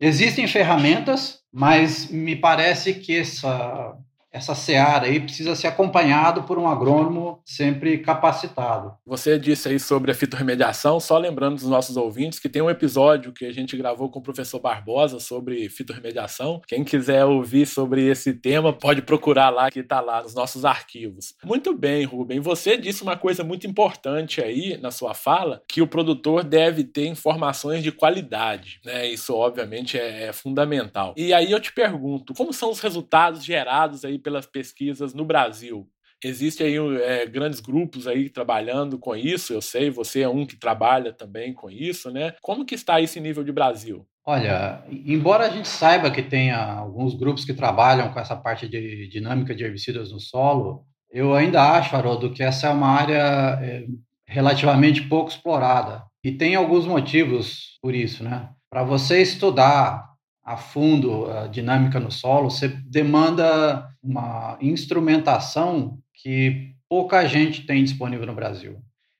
existem 0.00 0.46
ferramentas, 0.46 1.40
mas 1.52 2.10
me 2.10 2.36
parece 2.36 2.94
que 2.94 3.18
essa 3.18 3.94
essa 4.32 4.54
seara 4.54 5.06
aí 5.06 5.20
precisa 5.20 5.54
ser 5.56 5.66
acompanhado 5.66 6.44
por 6.44 6.58
um 6.58 6.68
agrônomo 6.68 7.40
sempre 7.44 7.98
capacitado. 7.98 8.94
Você 9.04 9.38
disse 9.38 9.68
aí 9.68 9.80
sobre 9.80 10.10
a 10.10 10.14
fitorremediação, 10.14 11.00
só 11.00 11.18
lembrando 11.18 11.56
dos 11.56 11.68
nossos 11.68 11.96
ouvintes 11.96 12.38
que 12.38 12.48
tem 12.48 12.62
um 12.62 12.70
episódio 12.70 13.32
que 13.32 13.44
a 13.44 13.52
gente 13.52 13.76
gravou 13.76 14.08
com 14.08 14.20
o 14.20 14.22
professor 14.22 14.60
Barbosa 14.60 15.18
sobre 15.18 15.68
fitorremediação. 15.68 16.60
Quem 16.66 16.84
quiser 16.84 17.24
ouvir 17.24 17.66
sobre 17.66 18.06
esse 18.06 18.32
tema, 18.32 18.72
pode 18.72 19.02
procurar 19.02 19.50
lá, 19.50 19.70
que 19.70 19.80
está 19.80 20.00
lá 20.00 20.22
nos 20.22 20.34
nossos 20.34 20.64
arquivos. 20.64 21.34
Muito 21.44 21.76
bem, 21.76 22.04
Rubem. 22.04 22.40
Você 22.40 22.76
disse 22.76 23.02
uma 23.02 23.16
coisa 23.16 23.42
muito 23.42 23.66
importante 23.66 24.40
aí 24.40 24.78
na 24.80 24.90
sua 24.90 25.14
fala, 25.14 25.62
que 25.68 25.82
o 25.82 25.86
produtor 25.86 26.44
deve 26.44 26.84
ter 26.84 27.06
informações 27.06 27.82
de 27.82 27.90
qualidade. 27.90 28.80
Né? 28.84 29.08
Isso, 29.08 29.34
obviamente, 29.34 29.98
é, 29.98 30.28
é 30.28 30.32
fundamental. 30.32 31.14
E 31.16 31.32
aí 31.32 31.50
eu 31.50 31.58
te 31.58 31.72
pergunto, 31.72 32.32
como 32.34 32.52
são 32.52 32.70
os 32.70 32.80
resultados 32.80 33.44
gerados 33.44 34.04
aí 34.04 34.19
pelas 34.20 34.46
pesquisas 34.46 35.14
no 35.14 35.24
Brasil. 35.24 35.88
Existem 36.22 36.66
aí 36.66 37.02
é, 37.02 37.26
grandes 37.26 37.60
grupos 37.60 38.06
aí 38.06 38.28
trabalhando 38.28 38.98
com 38.98 39.16
isso, 39.16 39.54
eu 39.54 39.62
sei, 39.62 39.88
você 39.88 40.20
é 40.20 40.28
um 40.28 40.44
que 40.44 40.56
trabalha 40.56 41.12
também 41.12 41.54
com 41.54 41.70
isso, 41.70 42.10
né? 42.10 42.34
Como 42.42 42.64
que 42.64 42.74
está 42.74 43.00
esse 43.00 43.18
nível 43.18 43.42
de 43.42 43.50
Brasil? 43.50 44.06
Olha, 44.24 44.84
embora 44.90 45.46
a 45.46 45.48
gente 45.48 45.66
saiba 45.66 46.10
que 46.10 46.22
tenha 46.22 46.62
alguns 46.62 47.14
grupos 47.14 47.44
que 47.44 47.54
trabalham 47.54 48.12
com 48.12 48.20
essa 48.20 48.36
parte 48.36 48.68
de 48.68 49.08
dinâmica 49.08 49.54
de 49.54 49.64
herbicidas 49.64 50.12
no 50.12 50.20
solo, 50.20 50.84
eu 51.10 51.34
ainda 51.34 51.62
acho, 51.72 51.96
Haroldo, 51.96 52.32
que 52.32 52.42
essa 52.42 52.68
é 52.68 52.70
uma 52.70 52.88
área 52.88 53.58
é, 53.62 53.86
relativamente 54.26 55.02
pouco 55.02 55.30
explorada. 55.30 56.04
E 56.22 56.30
tem 56.30 56.54
alguns 56.54 56.86
motivos 56.86 57.78
por 57.82 57.94
isso, 57.94 58.22
né? 58.22 58.50
Para 58.70 58.84
você 58.84 59.22
estudar 59.22 60.10
a 60.44 60.56
fundo 60.56 61.30
a 61.30 61.46
dinâmica 61.46 61.98
no 61.98 62.12
solo, 62.12 62.50
você 62.50 62.68
demanda 62.68 63.88
uma 64.02 64.56
instrumentação 64.60 65.98
que 66.14 66.74
pouca 66.88 67.26
gente 67.26 67.66
tem 67.66 67.84
disponível 67.84 68.26
no 68.26 68.34
Brasil. 68.34 68.78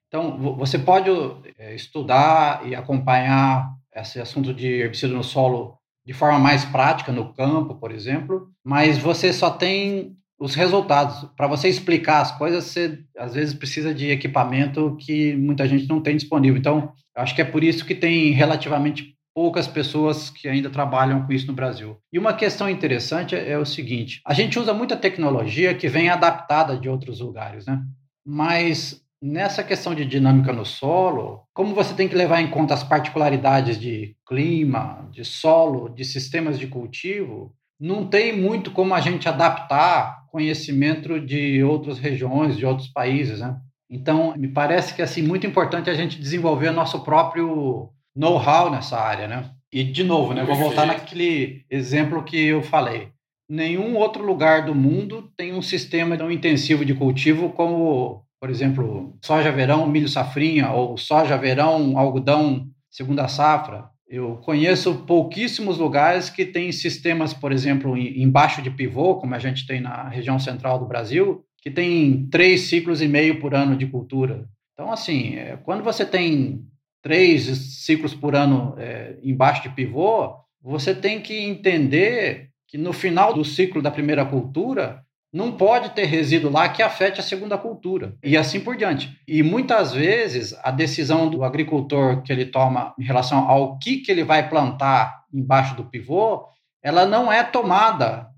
Então, 0.08 0.56
você 0.56 0.78
pode 0.78 1.08
é, 1.56 1.74
estudar 1.74 2.66
e 2.66 2.74
acompanhar 2.74 3.72
esse 3.94 4.20
assunto 4.20 4.52
de 4.52 4.66
herbicida 4.66 5.14
no 5.14 5.22
solo 5.22 5.78
de 6.04 6.12
forma 6.12 6.38
mais 6.38 6.64
prática, 6.64 7.12
no 7.12 7.32
campo, 7.32 7.76
por 7.76 7.92
exemplo, 7.92 8.48
mas 8.64 8.98
você 8.98 9.32
só 9.32 9.50
tem 9.50 10.16
os 10.38 10.54
resultados. 10.54 11.28
Para 11.36 11.46
você 11.46 11.68
explicar 11.68 12.22
as 12.22 12.36
coisas, 12.36 12.64
você 12.64 12.98
às 13.16 13.34
vezes 13.34 13.54
precisa 13.54 13.94
de 13.94 14.10
equipamento 14.10 14.96
que 14.98 15.36
muita 15.36 15.68
gente 15.68 15.86
não 15.86 16.00
tem 16.00 16.16
disponível. 16.16 16.58
Então, 16.58 16.92
acho 17.14 17.34
que 17.34 17.42
é 17.42 17.44
por 17.44 17.62
isso 17.62 17.84
que 17.84 17.94
tem 17.94 18.32
relativamente 18.32 19.14
poucas 19.40 19.66
pessoas 19.66 20.28
que 20.28 20.46
ainda 20.46 20.68
trabalham 20.68 21.24
com 21.24 21.32
isso 21.32 21.46
no 21.46 21.54
Brasil. 21.54 21.96
E 22.12 22.18
uma 22.18 22.34
questão 22.34 22.68
interessante 22.68 23.34
é, 23.34 23.56
o 23.56 23.64
seguinte: 23.64 24.20
a 24.26 24.34
gente 24.34 24.58
usa 24.58 24.74
muita 24.74 24.98
tecnologia 24.98 25.74
que 25.74 25.88
vem 25.88 26.10
adaptada 26.10 26.76
de 26.76 26.90
outros 26.90 27.20
lugares, 27.20 27.64
né? 27.64 27.82
Mas 28.22 29.02
nessa 29.22 29.64
questão 29.64 29.94
de 29.94 30.04
dinâmica 30.04 30.52
no 30.52 30.66
solo, 30.66 31.44
como 31.54 31.74
você 31.74 31.94
tem 31.94 32.06
que 32.06 32.14
levar 32.14 32.42
em 32.42 32.50
conta 32.50 32.74
as 32.74 32.84
particularidades 32.84 33.80
de 33.80 34.14
clima, 34.28 35.08
de 35.10 35.24
solo, 35.24 35.88
de 35.88 36.04
sistemas 36.04 36.58
de 36.58 36.66
cultivo, 36.66 37.54
não 37.80 38.06
tem 38.06 38.38
muito 38.38 38.70
como 38.70 38.92
a 38.92 39.00
gente 39.00 39.26
adaptar 39.26 40.26
conhecimento 40.30 41.18
de 41.18 41.64
outras 41.64 41.98
regiões, 41.98 42.58
de 42.58 42.66
outros 42.66 42.88
países, 42.88 43.40
né? 43.40 43.56
Então, 43.88 44.34
me 44.36 44.48
parece 44.48 44.94
que 44.94 45.00
é 45.00 45.04
assim 45.04 45.22
muito 45.22 45.46
importante 45.46 45.88
a 45.88 45.94
gente 45.94 46.20
desenvolver 46.20 46.72
nosso 46.72 47.02
próprio 47.02 47.90
know-how 48.14 48.70
nessa 48.70 48.98
área, 48.98 49.28
né? 49.28 49.50
E 49.72 49.84
de 49.84 50.02
novo, 50.02 50.34
né, 50.34 50.44
vou 50.44 50.56
voltar 50.56 50.84
naquele 50.84 51.64
exemplo 51.70 52.24
que 52.24 52.36
eu 52.36 52.62
falei. 52.62 53.08
Nenhum 53.48 53.96
outro 53.96 54.24
lugar 54.24 54.64
do 54.64 54.74
mundo 54.74 55.30
tem 55.36 55.52
um 55.52 55.62
sistema 55.62 56.16
tão 56.16 56.30
intensivo 56.30 56.84
de 56.84 56.94
cultivo 56.94 57.50
como, 57.50 58.24
por 58.40 58.50
exemplo, 58.50 59.16
soja 59.24 59.52
verão, 59.52 59.86
milho 59.86 60.08
safrinha 60.08 60.70
ou 60.70 60.96
soja 60.96 61.36
verão, 61.36 61.96
algodão 61.96 62.68
segunda 62.90 63.28
safra. 63.28 63.88
Eu 64.08 64.36
conheço 64.38 65.04
pouquíssimos 65.06 65.78
lugares 65.78 66.28
que 66.28 66.44
têm 66.44 66.72
sistemas, 66.72 67.32
por 67.32 67.52
exemplo, 67.52 67.96
embaixo 67.96 68.60
de 68.60 68.70
pivô, 68.70 69.16
como 69.16 69.36
a 69.36 69.38
gente 69.38 69.64
tem 69.66 69.80
na 69.80 70.08
região 70.08 70.36
central 70.38 70.80
do 70.80 70.86
Brasil, 70.86 71.44
que 71.62 71.70
tem 71.70 72.28
três 72.28 72.62
ciclos 72.62 73.00
e 73.00 73.06
meio 73.06 73.38
por 73.40 73.54
ano 73.54 73.76
de 73.76 73.86
cultura. 73.86 74.48
Então, 74.72 74.90
assim, 74.90 75.36
é, 75.36 75.56
quando 75.58 75.84
você 75.84 76.04
tem 76.04 76.64
três 77.02 77.44
ciclos 77.84 78.14
por 78.14 78.34
ano 78.34 78.74
é, 78.78 79.16
embaixo 79.22 79.62
de 79.62 79.70
pivô, 79.70 80.34
você 80.62 80.94
tem 80.94 81.20
que 81.20 81.38
entender 81.38 82.50
que 82.68 82.78
no 82.78 82.92
final 82.92 83.34
do 83.34 83.44
ciclo 83.44 83.82
da 83.82 83.90
primeira 83.90 84.24
cultura 84.24 85.02
não 85.32 85.52
pode 85.52 85.90
ter 85.90 86.06
resíduo 86.06 86.50
lá 86.50 86.68
que 86.68 86.82
afete 86.82 87.20
a 87.20 87.22
segunda 87.22 87.56
cultura 87.56 88.16
e 88.22 88.36
assim 88.36 88.60
por 88.60 88.76
diante. 88.76 89.16
E 89.26 89.42
muitas 89.42 89.92
vezes 89.92 90.54
a 90.62 90.70
decisão 90.70 91.28
do 91.30 91.44
agricultor 91.44 92.22
que 92.22 92.32
ele 92.32 92.46
toma 92.46 92.94
em 92.98 93.04
relação 93.04 93.48
ao 93.48 93.78
que, 93.78 93.98
que 93.98 94.10
ele 94.10 94.24
vai 94.24 94.48
plantar 94.48 95.24
embaixo 95.32 95.76
do 95.76 95.84
pivô, 95.84 96.46
ela 96.82 97.06
não 97.06 97.32
é 97.32 97.44
tomada 97.44 98.28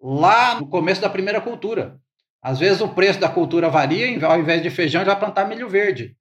lá 0.00 0.58
no 0.58 0.66
começo 0.66 1.00
da 1.00 1.10
primeira 1.10 1.40
cultura. 1.40 1.98
Às 2.42 2.58
vezes 2.58 2.80
o 2.80 2.88
preço 2.88 3.20
da 3.20 3.28
cultura 3.28 3.68
varia, 3.68 4.26
ao 4.26 4.38
invés 4.38 4.62
de 4.62 4.70
feijão, 4.70 5.02
ele 5.02 5.10
vai 5.10 5.18
plantar 5.18 5.44
milho 5.46 5.68
verde. 5.68 6.16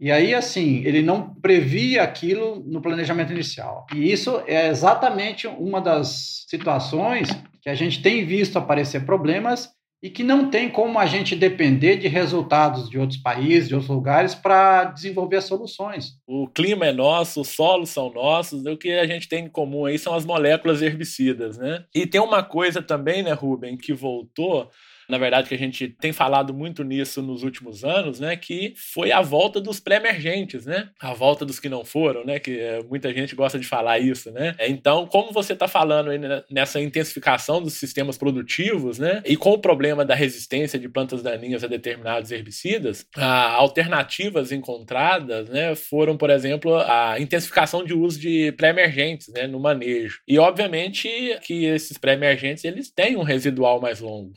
E 0.00 0.12
aí, 0.12 0.32
assim, 0.32 0.84
ele 0.84 1.02
não 1.02 1.34
previa 1.34 2.02
aquilo 2.02 2.62
no 2.64 2.80
planejamento 2.80 3.32
inicial. 3.32 3.84
E 3.92 4.12
isso 4.12 4.42
é 4.46 4.68
exatamente 4.68 5.46
uma 5.48 5.80
das 5.80 6.44
situações 6.48 7.28
que 7.60 7.68
a 7.68 7.74
gente 7.74 8.00
tem 8.00 8.24
visto 8.24 8.56
aparecer 8.56 9.04
problemas 9.04 9.68
e 10.00 10.08
que 10.08 10.22
não 10.22 10.48
tem 10.48 10.68
como 10.70 10.98
a 10.98 11.06
gente 11.06 11.34
depender 11.34 11.96
de 11.96 12.06
resultados 12.06 12.88
de 12.88 12.98
outros 12.98 13.20
países, 13.20 13.68
de 13.68 13.74
outros 13.74 13.90
lugares, 13.90 14.34
para 14.34 14.84
desenvolver 14.84 15.40
soluções. 15.40 16.12
O 16.26 16.46
clima 16.46 16.86
é 16.86 16.92
nosso, 16.92 17.40
os 17.40 17.48
solos 17.48 17.90
são 17.90 18.12
nossos, 18.12 18.64
o 18.64 18.76
que 18.76 18.92
a 18.92 19.06
gente 19.06 19.28
tem 19.28 19.46
em 19.46 19.50
comum 19.50 19.86
aí 19.86 19.98
são 19.98 20.14
as 20.14 20.24
moléculas 20.24 20.82
herbicidas, 20.82 21.58
né? 21.58 21.84
E 21.92 22.06
tem 22.06 22.20
uma 22.20 22.44
coisa 22.44 22.80
também, 22.80 23.24
né, 23.24 23.32
Ruben, 23.32 23.76
que 23.76 23.92
voltou 23.92 24.70
na 25.08 25.16
verdade, 25.16 25.48
que 25.48 25.54
a 25.54 25.58
gente 25.58 25.88
tem 25.88 26.12
falado 26.12 26.52
muito 26.52 26.84
nisso 26.84 27.22
nos 27.22 27.42
últimos 27.42 27.82
anos, 27.82 28.20
né? 28.20 28.36
Que 28.36 28.74
foi 28.76 29.10
a 29.10 29.22
volta 29.22 29.60
dos 29.60 29.80
pré-emergentes, 29.80 30.66
né? 30.66 30.90
A 31.00 31.14
volta 31.14 31.46
dos 31.46 31.58
que 31.58 31.68
não 31.68 31.84
foram, 31.84 32.24
né? 32.24 32.38
Que 32.38 32.60
é, 32.60 32.82
muita 32.82 33.12
gente 33.12 33.34
gosta 33.34 33.58
de 33.58 33.66
falar 33.66 33.98
isso, 33.98 34.30
né? 34.30 34.54
Então, 34.60 35.06
como 35.06 35.32
você 35.32 35.54
está 35.54 35.66
falando 35.66 36.10
aí 36.10 36.18
nessa 36.50 36.80
intensificação 36.80 37.62
dos 37.62 37.74
sistemas 37.74 38.18
produtivos, 38.18 38.98
né? 38.98 39.22
E 39.24 39.36
com 39.36 39.52
o 39.52 39.58
problema 39.58 40.04
da 40.04 40.14
resistência 40.14 40.78
de 40.78 40.88
plantas 40.88 41.22
daninhas 41.22 41.64
a 41.64 41.66
determinados 41.66 42.30
herbicidas, 42.30 43.06
alternativas 43.16 44.52
encontradas, 44.52 45.48
né? 45.48 45.74
Foram, 45.74 46.18
por 46.18 46.28
exemplo, 46.28 46.76
a 46.76 47.18
intensificação 47.18 47.82
de 47.82 47.94
uso 47.94 48.20
de 48.20 48.52
pré-emergentes, 48.52 49.28
né? 49.28 49.46
No 49.46 49.58
manejo. 49.58 50.20
E, 50.28 50.38
obviamente, 50.38 51.08
que 51.42 51.64
esses 51.64 51.96
pré-emergentes 51.96 52.64
eles 52.64 52.90
têm 52.90 53.16
um 53.16 53.22
residual 53.22 53.80
mais 53.80 54.00
longo. 54.00 54.32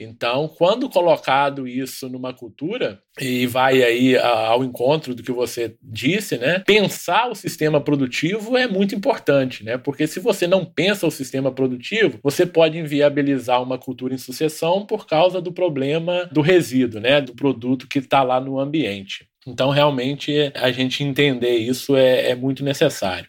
Então, 0.00 0.48
quando 0.48 0.88
colocado 0.88 1.68
isso 1.68 2.08
numa 2.08 2.32
cultura, 2.32 3.00
e 3.20 3.46
vai 3.46 3.82
aí 3.82 4.16
ao 4.16 4.64
encontro 4.64 5.14
do 5.14 5.22
que 5.22 5.30
você 5.30 5.76
disse, 5.82 6.38
né? 6.38 6.62
Pensar 6.66 7.28
o 7.28 7.34
sistema 7.34 7.80
produtivo 7.80 8.56
é 8.56 8.66
muito 8.66 8.94
importante, 8.94 9.62
né? 9.62 9.76
Porque 9.76 10.06
se 10.06 10.18
você 10.18 10.46
não 10.46 10.64
pensa 10.64 11.06
o 11.06 11.10
sistema 11.10 11.52
produtivo, 11.52 12.18
você 12.22 12.46
pode 12.46 12.78
inviabilizar 12.78 13.62
uma 13.62 13.76
cultura 13.76 14.14
em 14.14 14.18
sucessão 14.18 14.86
por 14.86 15.06
causa 15.06 15.40
do 15.40 15.52
problema 15.52 16.28
do 16.32 16.40
resíduo, 16.40 17.00
né? 17.00 17.20
Do 17.20 17.34
produto 17.34 17.86
que 17.86 17.98
está 17.98 18.22
lá 18.22 18.40
no 18.40 18.58
ambiente. 18.58 19.26
Então, 19.46 19.70
realmente, 19.70 20.52
a 20.54 20.70
gente 20.70 21.02
entender 21.04 21.56
isso 21.56 21.96
é, 21.96 22.30
é 22.30 22.34
muito 22.34 22.64
necessário. 22.64 23.28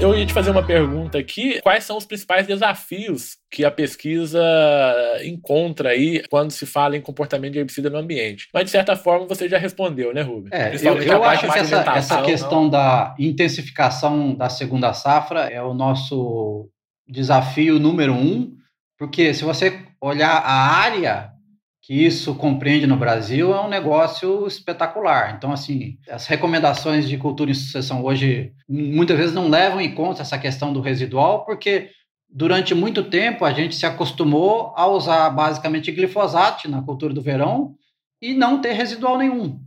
Eu 0.00 0.18
ia 0.18 0.26
te 0.26 0.32
fazer 0.32 0.50
uma 0.50 0.64
pergunta 0.64 1.18
aqui. 1.18 1.60
Quais 1.60 1.84
são 1.84 1.96
os 1.96 2.04
principais 2.04 2.46
desafios 2.46 3.36
que 3.50 3.64
a 3.64 3.70
pesquisa 3.70 4.42
encontra 5.24 5.90
aí 5.90 6.22
quando 6.28 6.50
se 6.50 6.66
fala 6.66 6.96
em 6.96 7.00
comportamento 7.00 7.52
de 7.52 7.60
herbicida 7.60 7.88
no 7.88 7.98
ambiente? 7.98 8.48
Mas, 8.52 8.64
de 8.64 8.70
certa 8.70 8.96
forma, 8.96 9.26
você 9.26 9.48
já 9.48 9.58
respondeu, 9.58 10.12
né, 10.12 10.22
Rubem? 10.22 10.50
É, 10.52 10.74
eu, 10.74 11.00
eu 11.00 11.24
acho 11.24 11.50
que 11.50 11.58
essa, 11.58 11.84
essa 11.96 12.22
questão 12.22 12.62
não... 12.62 12.70
da 12.70 13.14
intensificação 13.18 14.34
da 14.34 14.48
segunda 14.48 14.92
safra 14.92 15.42
é 15.42 15.62
o 15.62 15.72
nosso 15.72 16.68
desafio 17.06 17.78
número 17.78 18.12
um, 18.12 18.56
porque 18.98 19.32
se 19.34 19.44
você 19.44 19.78
olhar 20.00 20.36
a 20.38 20.76
área 20.76 21.31
que 21.82 21.92
isso 21.92 22.36
compreende 22.36 22.86
no 22.86 22.96
Brasil 22.96 23.52
é 23.52 23.60
um 23.60 23.68
negócio 23.68 24.46
espetacular. 24.46 25.34
Então, 25.36 25.52
assim, 25.52 25.98
as 26.08 26.26
recomendações 26.26 27.08
de 27.08 27.18
cultura 27.18 27.50
em 27.50 27.54
sucessão 27.54 28.04
hoje 28.04 28.52
muitas 28.68 29.18
vezes 29.18 29.34
não 29.34 29.48
levam 29.48 29.80
em 29.80 29.92
conta 29.92 30.22
essa 30.22 30.38
questão 30.38 30.72
do 30.72 30.80
residual, 30.80 31.44
porque 31.44 31.90
durante 32.30 32.72
muito 32.72 33.02
tempo 33.02 33.44
a 33.44 33.52
gente 33.52 33.74
se 33.74 33.84
acostumou 33.84 34.72
a 34.76 34.86
usar 34.86 35.28
basicamente 35.30 35.90
glifosato 35.90 36.70
na 36.70 36.80
cultura 36.80 37.12
do 37.12 37.20
verão 37.20 37.74
e 38.20 38.32
não 38.32 38.60
ter 38.60 38.74
residual 38.74 39.18
nenhum. 39.18 39.58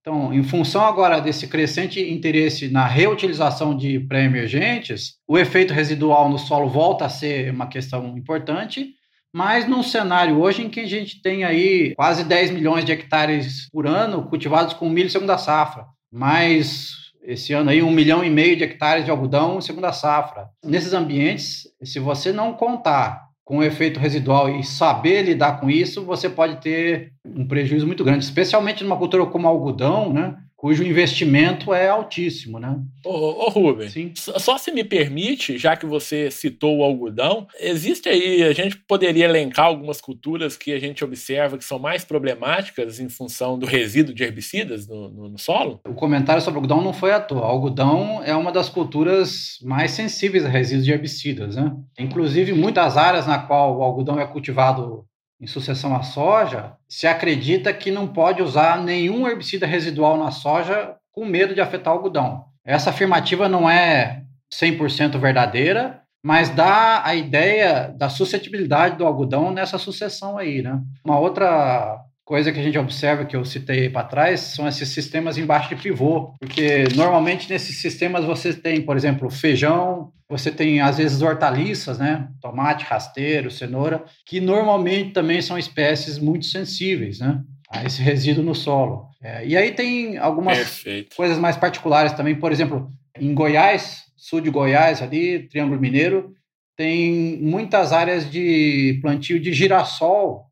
Então, 0.00 0.32
em 0.32 0.44
função 0.44 0.84
agora 0.84 1.20
desse 1.20 1.48
crescente 1.48 2.00
interesse 2.00 2.68
na 2.68 2.86
reutilização 2.86 3.76
de 3.76 3.98
pré-emergentes, 3.98 5.16
o 5.26 5.36
efeito 5.36 5.74
residual 5.74 6.28
no 6.28 6.38
solo 6.38 6.68
volta 6.68 7.04
a 7.04 7.08
ser 7.08 7.52
uma 7.52 7.66
questão 7.66 8.16
importante 8.16 8.94
mas 9.38 9.68
num 9.68 9.84
cenário 9.84 10.40
hoje 10.40 10.64
em 10.64 10.68
que 10.68 10.80
a 10.80 10.86
gente 10.88 11.22
tem 11.22 11.44
aí 11.44 11.94
quase 11.94 12.24
10 12.24 12.50
milhões 12.50 12.84
de 12.84 12.90
hectares 12.90 13.68
por 13.70 13.86
ano 13.86 14.24
cultivados 14.24 14.74
com 14.74 14.90
milho 14.90 15.08
segunda 15.08 15.38
safra, 15.38 15.86
mais 16.12 17.12
esse 17.22 17.52
ano 17.52 17.70
aí 17.70 17.80
um 17.80 17.90
milhão 17.92 18.24
e 18.24 18.30
meio 18.30 18.56
de 18.56 18.64
hectares 18.64 19.04
de 19.04 19.12
algodão 19.12 19.60
segunda 19.60 19.92
safra. 19.92 20.48
Nesses 20.64 20.92
ambientes, 20.92 21.68
se 21.84 22.00
você 22.00 22.32
não 22.32 22.52
contar 22.52 23.28
com 23.44 23.58
o 23.58 23.62
efeito 23.62 24.00
residual 24.00 24.48
e 24.50 24.64
saber 24.64 25.22
lidar 25.22 25.60
com 25.60 25.70
isso, 25.70 26.04
você 26.04 26.28
pode 26.28 26.56
ter 26.56 27.12
um 27.24 27.46
prejuízo 27.46 27.86
muito 27.86 28.02
grande, 28.02 28.24
especialmente 28.24 28.82
numa 28.82 28.96
cultura 28.96 29.24
como 29.24 29.46
algodão, 29.46 30.12
né? 30.12 30.36
Cujo 30.58 30.82
investimento 30.82 31.72
é 31.72 31.88
altíssimo, 31.88 32.58
né? 32.58 32.76
Ô, 33.04 33.46
ô 33.46 33.48
Rubem, 33.48 33.88
Sim. 33.88 34.12
só 34.16 34.58
se 34.58 34.72
me 34.72 34.82
permite, 34.82 35.56
já 35.56 35.76
que 35.76 35.86
você 35.86 36.32
citou 36.32 36.78
o 36.78 36.82
algodão, 36.82 37.46
existe 37.60 38.08
aí, 38.08 38.42
a 38.42 38.52
gente 38.52 38.76
poderia 38.76 39.26
elencar 39.26 39.66
algumas 39.66 40.00
culturas 40.00 40.56
que 40.56 40.72
a 40.72 40.78
gente 40.80 41.04
observa 41.04 41.56
que 41.56 41.64
são 41.64 41.78
mais 41.78 42.04
problemáticas 42.04 42.98
em 42.98 43.08
função 43.08 43.56
do 43.56 43.66
resíduo 43.66 44.12
de 44.12 44.24
herbicidas 44.24 44.88
no, 44.88 45.08
no, 45.08 45.28
no 45.28 45.38
solo? 45.38 45.80
O 45.86 45.94
comentário 45.94 46.42
sobre 46.42 46.58
o 46.58 46.62
algodão 46.62 46.82
não 46.82 46.92
foi 46.92 47.12
à 47.12 47.20
toa. 47.20 47.42
O 47.42 47.44
algodão 47.44 48.20
é 48.24 48.34
uma 48.34 48.50
das 48.50 48.68
culturas 48.68 49.60
mais 49.62 49.92
sensíveis 49.92 50.44
a 50.44 50.48
resíduos 50.48 50.84
de 50.84 50.90
herbicidas, 50.90 51.54
né? 51.54 51.72
Inclusive, 51.96 52.52
muitas 52.52 52.96
áreas 52.96 53.28
na 53.28 53.38
qual 53.38 53.78
o 53.78 53.82
algodão 53.84 54.18
é 54.18 54.26
cultivado 54.26 55.04
em 55.40 55.46
sucessão 55.46 55.94
à 55.94 56.02
soja, 56.02 56.72
se 56.88 57.06
acredita 57.06 57.72
que 57.72 57.90
não 57.90 58.08
pode 58.08 58.42
usar 58.42 58.82
nenhum 58.82 59.28
herbicida 59.28 59.66
residual 59.66 60.16
na 60.16 60.30
soja 60.30 60.96
com 61.12 61.24
medo 61.24 61.54
de 61.54 61.60
afetar 61.60 61.92
o 61.94 61.96
algodão. 61.96 62.44
Essa 62.64 62.90
afirmativa 62.90 63.48
não 63.48 63.68
é 63.68 64.22
100% 64.52 65.18
verdadeira, 65.18 66.02
mas 66.22 66.50
dá 66.50 67.02
a 67.04 67.14
ideia 67.14 67.94
da 67.96 68.08
suscetibilidade 68.08 68.96
do 68.96 69.06
algodão 69.06 69.50
nessa 69.50 69.78
sucessão 69.78 70.36
aí, 70.36 70.62
né? 70.62 70.80
Uma 71.04 71.18
outra 71.18 72.02
coisa 72.28 72.52
que 72.52 72.60
a 72.60 72.62
gente 72.62 72.76
observa, 72.76 73.24
que 73.24 73.34
eu 73.34 73.42
citei 73.42 73.88
para 73.88 74.06
trás, 74.06 74.40
são 74.40 74.68
esses 74.68 74.90
sistemas 74.90 75.38
embaixo 75.38 75.70
de 75.70 75.76
pivô, 75.76 76.34
porque 76.38 76.84
normalmente 76.94 77.48
nesses 77.48 77.80
sistemas 77.80 78.22
você 78.22 78.52
tem, 78.52 78.82
por 78.82 78.98
exemplo, 78.98 79.30
feijão, 79.30 80.12
você 80.28 80.50
tem 80.50 80.78
às 80.82 80.98
vezes 80.98 81.22
hortaliças, 81.22 81.98
né, 81.98 82.28
tomate, 82.38 82.84
rasteiro, 82.84 83.50
cenoura, 83.50 84.04
que 84.26 84.42
normalmente 84.42 85.14
também 85.14 85.40
são 85.40 85.56
espécies 85.56 86.18
muito 86.18 86.44
sensíveis, 86.44 87.18
né? 87.18 87.40
a 87.70 87.84
esse 87.84 88.02
resíduo 88.02 88.44
no 88.44 88.54
solo. 88.54 89.08
É, 89.22 89.46
e 89.46 89.56
aí 89.56 89.72
tem 89.72 90.18
algumas 90.18 90.58
Perfeito. 90.58 91.16
coisas 91.16 91.38
mais 91.38 91.56
particulares 91.56 92.12
também, 92.12 92.34
por 92.34 92.52
exemplo, 92.52 92.90
em 93.18 93.32
Goiás, 93.32 94.04
sul 94.16 94.42
de 94.42 94.50
Goiás, 94.50 95.00
ali, 95.00 95.48
Triângulo 95.48 95.80
Mineiro, 95.80 96.34
tem 96.76 97.38
muitas 97.40 97.90
áreas 97.90 98.30
de 98.30 98.98
plantio 99.00 99.40
de 99.40 99.52
girassol 99.52 100.47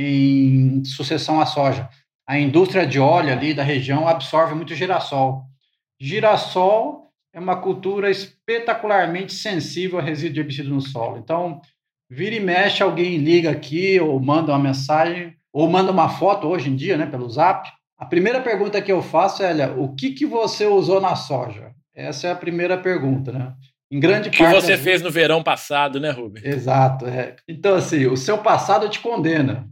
em 0.00 0.84
sucessão 0.84 1.40
à 1.40 1.46
soja. 1.46 1.88
A 2.26 2.38
indústria 2.38 2.86
de 2.86 3.00
óleo 3.00 3.32
ali 3.32 3.52
da 3.52 3.64
região 3.64 4.06
absorve 4.06 4.54
muito 4.54 4.74
girassol. 4.74 5.42
Girassol 6.00 7.10
é 7.34 7.40
uma 7.40 7.56
cultura 7.56 8.08
espetacularmente 8.08 9.32
sensível 9.32 9.98
a 9.98 10.02
resíduo 10.02 10.34
de 10.34 10.40
herbicida 10.40 10.68
no 10.68 10.80
solo. 10.80 11.18
Então, 11.18 11.60
vira 12.08 12.36
e 12.36 12.40
mexe, 12.40 12.82
alguém 12.82 13.16
liga 13.16 13.50
aqui 13.50 13.98
ou 13.98 14.20
manda 14.20 14.52
uma 14.52 14.58
mensagem 14.58 15.34
ou 15.52 15.68
manda 15.68 15.90
uma 15.90 16.08
foto 16.08 16.46
hoje 16.46 16.70
em 16.70 16.76
dia, 16.76 16.96
né, 16.96 17.06
pelo 17.06 17.28
Zap. 17.28 17.68
A 17.98 18.06
primeira 18.06 18.40
pergunta 18.40 18.80
que 18.80 18.92
eu 18.92 19.02
faço 19.02 19.42
é, 19.42 19.48
olha, 19.48 19.72
o 19.72 19.96
que, 19.96 20.10
que 20.10 20.24
você 20.24 20.64
usou 20.64 21.00
na 21.00 21.16
soja? 21.16 21.72
Essa 21.92 22.28
é 22.28 22.30
a 22.30 22.36
primeira 22.36 22.78
pergunta, 22.78 23.32
né? 23.32 23.52
Em 23.90 23.98
grande 23.98 24.30
parte. 24.30 24.36
Que 24.36 24.60
você 24.60 24.76
fez 24.76 25.02
no 25.02 25.10
verão 25.10 25.42
passado, 25.42 25.98
né, 25.98 26.10
Rubem? 26.10 26.42
Exato. 26.46 27.06
É. 27.06 27.34
Então, 27.48 27.74
assim, 27.74 28.06
o 28.06 28.16
seu 28.16 28.38
passado 28.38 28.88
te 28.88 29.00
condena. 29.00 29.68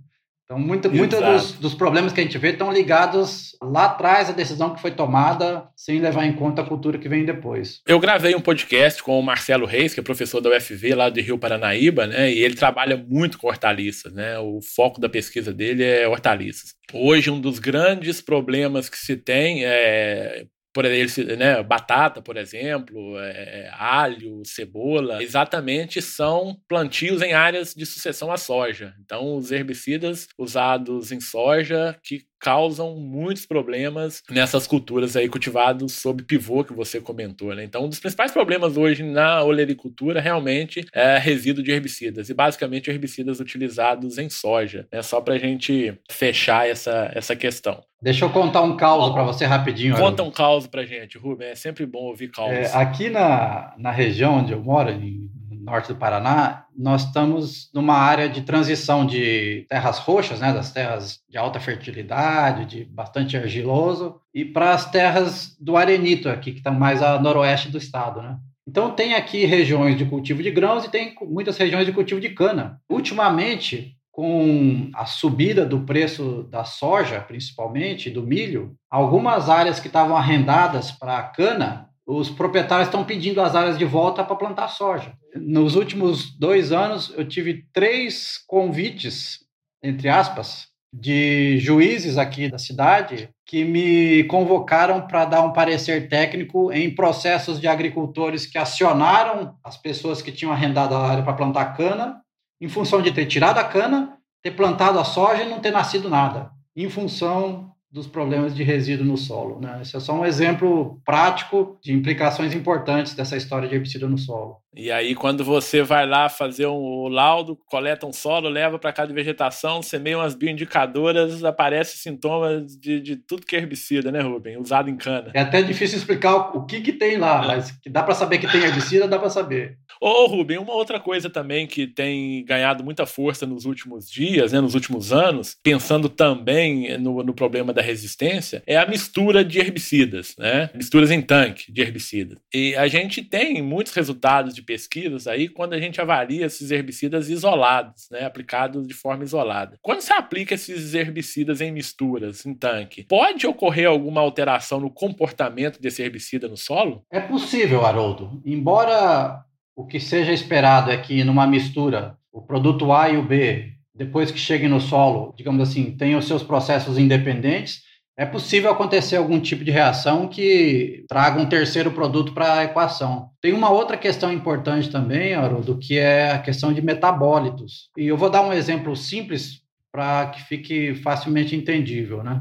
Então, 0.47 0.61
muitos 0.61 0.92
muito 0.92 1.20
dos, 1.20 1.53
dos, 1.55 1.74
problemas 1.74 2.12
que 2.12 2.20
a 2.20 2.22
gente 2.22 2.38
vê 2.38 2.51
estão 2.51 2.72
ligados 2.72 3.57
lá 3.61 3.86
atrás 3.86 4.30
à 4.30 4.32
decisão 4.32 4.72
que 4.72 4.80
foi 4.80 4.92
tomada, 4.92 5.66
sem 5.74 5.99
levar 5.99 6.24
em 6.24 6.32
conta 6.32 6.62
a 6.62 6.64
cultura 6.64 6.99
que 6.99 7.09
vem 7.09 7.24
depois. 7.24 7.80
Eu 7.84 7.99
gravei 7.99 8.32
um 8.32 8.40
podcast 8.40 9.03
com 9.03 9.18
o 9.18 9.22
Marcelo 9.22 9.66
Reis, 9.66 9.92
que 9.92 9.99
é 9.99 10.03
professor 10.05 10.40
da 10.40 10.51
UFV 10.51 10.94
lá 10.94 11.11
do 11.11 11.20
Rio 11.20 11.36
Paranaíba, 11.36 12.07
né? 12.07 12.32
E 12.32 12.44
ele 12.44 12.55
trabalha 12.55 12.97
muito 12.97 13.38
com 13.38 13.49
hortaliças, 13.49 14.12
né? 14.12 14.38
O 14.38 14.61
foco 14.62 15.01
da 15.01 15.09
pesquisa 15.09 15.53
dele 15.53 15.82
é 15.82 16.07
hortaliças. 16.07 16.74
Hoje, 16.92 17.28
um 17.28 17.40
dos 17.40 17.59
grandes 17.59 18.20
problemas 18.20 18.88
que 18.88 18.99
se 18.99 19.16
tem 19.16 19.64
é 19.64 20.47
por 20.77 20.85
exemplo, 20.85 21.37
né, 21.39 21.62
batata, 21.62 22.20
por 22.20 22.37
exemplo, 22.37 23.18
é, 23.18 23.70
alho, 23.72 24.43
cebola, 24.45 25.22
exatamente 25.22 26.03
são 26.03 26.61
plantios 26.68 27.22
em 27.22 27.33
áreas 27.33 27.74
de 27.74 27.87
sucessão 27.87 28.31
à 28.31 28.37
soja. 28.37 28.95
Então, 29.03 29.37
os 29.39 29.51
herbicidas 29.51 30.29
usados 30.37 31.12
em 31.12 31.18
soja 31.18 31.99
que 32.03 32.27
causam 32.41 32.97
muitos 32.97 33.47
problemas 33.47 34.22
nessas 34.30 34.66
culturas 34.66 35.16
aí 35.16 35.28
cultivadas 35.28 35.93
sob 35.93 36.22
pivô 36.22 36.64
que 36.64 36.72
você 36.72 37.01
comentou, 37.01 37.55
né? 37.55 37.64
Então, 37.64 37.84
um 37.84 37.89
dos 37.89 38.01
principais 38.01 38.32
problemas 38.32 38.76
hoje 38.76 39.03
na 39.03 39.43
olericultura 39.43 40.20
realmente 40.20 40.87
é 40.93 41.18
resíduo 41.18 41.62
de 41.62 41.70
herbicidas 41.70 42.28
e 42.28 42.34
basicamente 42.34 42.91
herbicidas 42.91 43.41
utilizados 43.41 44.18
em 44.18 44.28
soja, 44.28 44.87
né? 44.93 45.03
Só 45.03 45.20
para 45.20 45.34
a 45.34 45.39
gente 45.39 45.99
fechar 46.11 46.68
essa, 46.68 47.11
essa 47.14 47.34
questão. 47.34 47.82
Deixa 48.01 48.24
eu 48.24 48.30
contar 48.30 48.62
um 48.62 48.76
caos 48.76 49.12
para 49.12 49.22
você 49.22 49.45
rapidinho. 49.47 49.97
Conta 49.97 50.22
um 50.22 50.30
caos 50.30 50.66
para 50.66 50.84
gente, 50.84 51.16
Rubem. 51.16 51.49
É 51.49 51.55
sempre 51.55 51.87
bom 51.87 52.05
ouvir 52.05 52.30
caos. 52.30 52.53
É, 52.53 52.70
aqui 52.76 53.09
na, 53.09 53.74
na 53.78 53.91
região 53.91 54.39
onde 54.39 54.53
eu 54.53 54.62
moro, 54.62 54.91
em 54.91 55.30
norte 55.66 55.88
do 55.88 55.96
Paraná, 55.96 56.64
nós 56.74 57.04
estamos 57.04 57.68
numa 57.74 57.94
área 57.94 58.28
de 58.28 58.42
transição 58.42 59.04
de 59.04 59.66
terras 59.68 59.98
roxas, 59.98 60.38
né, 60.38 60.52
das 60.52 60.70
terras 60.70 61.18
de 61.28 61.36
alta 61.36 61.58
fertilidade, 61.58 62.64
de 62.66 62.84
bastante 62.84 63.36
argiloso, 63.36 64.20
e 64.32 64.44
para 64.44 64.72
as 64.72 64.88
terras 64.88 65.56
do 65.60 65.76
arenito 65.76 66.28
aqui, 66.28 66.52
que 66.52 66.58
estão 66.58 66.72
mais 66.72 67.02
a 67.02 67.20
noroeste 67.20 67.68
do 67.68 67.78
estado, 67.78 68.22
né? 68.22 68.36
Então 68.68 68.92
tem 68.92 69.14
aqui 69.14 69.44
regiões 69.44 69.96
de 69.96 70.04
cultivo 70.04 70.42
de 70.42 70.50
grãos 70.50 70.84
e 70.84 70.90
tem 70.90 71.14
muitas 71.22 71.56
regiões 71.56 71.86
de 71.86 71.92
cultivo 71.92 72.20
de 72.20 72.30
cana. 72.30 72.80
Ultimamente, 72.88 73.96
com 74.10 74.90
a 74.94 75.04
subida 75.04 75.66
do 75.66 75.80
preço 75.80 76.44
da 76.50 76.64
soja, 76.64 77.20
principalmente, 77.20 78.10
do 78.10 78.22
milho, 78.22 78.74
algumas 78.90 79.50
áreas 79.50 79.78
que 79.78 79.88
estavam 79.88 80.16
arrendadas 80.16 80.90
para 80.90 81.22
cana 81.22 81.86
os 82.07 82.30
proprietários 82.30 82.86
estão 82.86 83.04
pedindo 83.04 83.40
as 83.40 83.57
áreas 83.57 83.76
de 83.76 83.84
volta 83.84 84.22
para 84.22 84.36
plantar 84.36 84.68
soja. 84.68 85.12
Nos 85.34 85.74
últimos 85.74 86.30
dois 86.38 86.70
anos, 86.70 87.12
eu 87.16 87.26
tive 87.26 87.66
três 87.72 88.38
convites, 88.46 89.40
entre 89.82 90.09
aspas, 90.09 90.68
de 90.92 91.59
juízes 91.59 92.16
aqui 92.16 92.48
da 92.48 92.59
cidade 92.59 93.28
que 93.44 93.64
me 93.64 94.24
convocaram 94.24 95.07
para 95.07 95.24
dar 95.24 95.42
um 95.42 95.52
parecer 95.52 96.09
técnico 96.09 96.72
em 96.72 96.94
processos 96.94 97.61
de 97.61 97.66
agricultores 97.66 98.46
que 98.46 98.57
acionaram 98.57 99.57
as 99.62 99.76
pessoas 99.76 100.22
que 100.22 100.32
tinham 100.32 100.52
arrendado 100.52 100.94
a 100.94 101.07
área 101.07 101.24
para 101.24 101.32
plantar 101.32 101.76
cana, 101.76 102.22
em 102.61 102.68
função 102.68 103.02
de 103.02 103.12
ter 103.12 103.26
tirado 103.26 103.59
a 103.59 103.64
cana, 103.64 104.16
ter 104.42 104.52
plantado 104.52 104.98
a 104.98 105.04
soja 105.04 105.42
e 105.42 105.48
não 105.48 105.61
ter 105.61 105.72
nascido 105.72 106.09
nada, 106.09 106.50
em 106.74 106.88
função 106.88 107.72
dos 107.97 108.07
problemas 108.07 108.55
de 108.55 108.62
resíduo 108.62 109.07
no 109.07 109.16
solo. 109.16 109.59
Né? 109.59 109.78
Esse 109.80 109.97
é 109.97 110.01
só 110.01 110.12
um 110.20 110.24
exemplo 110.24 111.01
prático 111.03 111.78
de 111.82 111.94
implicações 111.94 112.55
importantes 112.55 113.14
dessa 113.14 113.38
história 113.38 113.66
de 113.66 113.74
herbicida 113.74 114.07
no 114.07 114.18
solo. 114.18 114.59
E 114.78 114.92
aí, 114.92 115.14
quando 115.14 115.42
você 115.42 115.82
vai 115.82 116.07
lá 116.07 116.28
fazer 116.28 116.66
um 116.66 117.09
laudo, 117.09 117.57
coleta 117.64 118.07
um 118.07 118.12
solo, 118.12 118.47
leva 118.51 118.78
para 118.78 118.92
cada 118.92 119.11
vegetação, 119.14 119.80
semeia 119.80 120.18
umas 120.18 120.34
bioindicadoras, 120.34 121.42
aparecem 121.42 121.97
sintomas 121.97 122.76
de, 122.76 123.01
de 123.01 123.16
tudo 123.16 123.47
que 123.47 123.57
é 123.57 123.59
herbicida, 123.59 124.12
né, 124.12 124.20
Rubem? 124.20 124.59
Usado 124.59 124.90
em 124.90 124.97
cana. 124.99 125.30
É 125.32 125.40
até 125.40 125.62
difícil 125.62 125.97
explicar 125.97 126.55
o 126.55 126.66
que, 126.66 126.82
que 126.82 126.92
tem 126.92 127.16
lá, 127.16 127.42
é. 127.42 127.47
mas 127.47 127.70
que 127.70 127.88
dá 127.88 128.03
para 128.03 128.14
saber 128.14 128.36
que 128.36 128.53
tem 128.53 128.62
herbicida, 128.64 129.09
dá 129.09 129.18
para 129.18 129.30
saber. 129.30 129.78
Ô, 129.99 130.26
Rubem, 130.26 130.59
uma 130.59 130.74
outra 130.74 131.01
coisa 131.01 131.30
também 131.30 131.66
que 131.66 131.86
tem 131.86 132.44
ganhado 132.44 132.84
muita 132.84 133.07
força 133.07 133.47
nos 133.47 133.64
últimos 133.64 134.11
dias, 134.11 134.53
né, 134.53 134.61
nos 134.61 134.74
últimos 134.74 135.11
anos, 135.11 135.57
pensando 135.62 136.11
também 136.11 136.99
no, 136.99 137.22
no 137.22 137.32
problema 137.32 137.72
da 137.72 137.80
resistência, 137.87 138.62
é 138.66 138.76
a 138.76 138.87
mistura 138.87 139.45
de 139.45 139.59
herbicidas, 139.59 140.34
né? 140.39 140.70
Misturas 140.74 141.11
em 141.11 141.22
tanque 141.22 141.72
de 141.72 141.80
herbicidas. 141.80 142.39
E 142.53 142.74
a 142.76 142.89
gente 142.89 143.22
tem 143.22 143.62
muitos 143.62 143.93
resultados 143.95 144.55
de 144.55 144.62
pesquisas 144.62 145.26
aí 145.26 145.49
quando 145.49 145.72
a 145.72 145.80
gente 145.80 146.01
avalia 146.01 146.47
esses 146.47 146.70
herbicidas 146.70 147.30
isolados, 147.30 148.09
né, 148.11 148.24
aplicados 148.24 148.87
de 148.87 148.95
forma 148.95 149.24
isolada. 149.24 149.78
Quando 149.80 150.01
você 150.01 150.12
aplica 150.12 150.55
esses 150.55 150.95
herbicidas 150.95 151.61
em 151.61 151.70
misturas, 151.70 152.45
em 152.45 152.55
tanque, 152.55 153.05
pode 153.05 153.47
ocorrer 153.47 153.89
alguma 153.89 154.20
alteração 154.20 154.80
no 154.80 154.91
comportamento 154.91 155.80
desse 155.80 156.03
herbicida 156.03 156.49
no 156.49 156.57
solo? 156.57 157.05
É 157.11 157.20
possível, 157.20 157.84
Haroldo. 157.87 158.43
Embora 158.45 159.45
o 159.74 159.87
que 159.87 160.01
seja 160.01 160.32
esperado 160.32 160.91
é 160.91 160.97
que 160.97 161.22
numa 161.22 161.47
mistura 161.47 162.16
o 162.32 162.43
produto 162.43 162.93
A 162.93 163.09
e 163.11 163.16
o 163.16 163.22
B, 163.22 163.76
depois 163.97 164.30
que 164.30 164.38
chegue 164.38 164.68
no 164.68 164.80
solo, 164.80 165.34
digamos 165.36 165.68
assim, 165.68 165.97
tenham 165.97 166.18
os 166.18 166.26
seus 166.26 166.42
processos 166.42 166.99
independentes, 166.99 167.80
é 168.18 168.24
possível 168.24 168.70
acontecer 168.70 169.16
algum 169.16 169.38
tipo 169.38 169.62
de 169.62 169.70
reação 169.70 170.26
que 170.26 171.05
traga 171.07 171.40
um 171.40 171.49
terceiro 171.49 171.90
produto 171.90 172.32
para 172.32 172.61
a 172.61 172.64
equação. 172.64 173.30
Tem 173.42 173.53
uma 173.53 173.70
outra 173.70 173.97
questão 173.97 174.32
importante 174.32 174.90
também, 174.90 175.34
Haroldo, 175.34 175.78
que 175.78 175.99
é 175.99 176.32
a 176.32 176.38
questão 176.38 176.72
de 176.72 176.80
metabólitos. 176.80 177.90
E 177.97 178.07
eu 178.07 178.16
vou 178.16 178.30
dar 178.30 178.40
um 178.42 178.55
exemplo 178.55 178.97
simples 178.97 179.61
para 179.92 180.26
que 180.26 180.42
fique 180.44 180.94
facilmente 180.94 181.55
entendível, 181.55 182.22
né? 182.22 182.40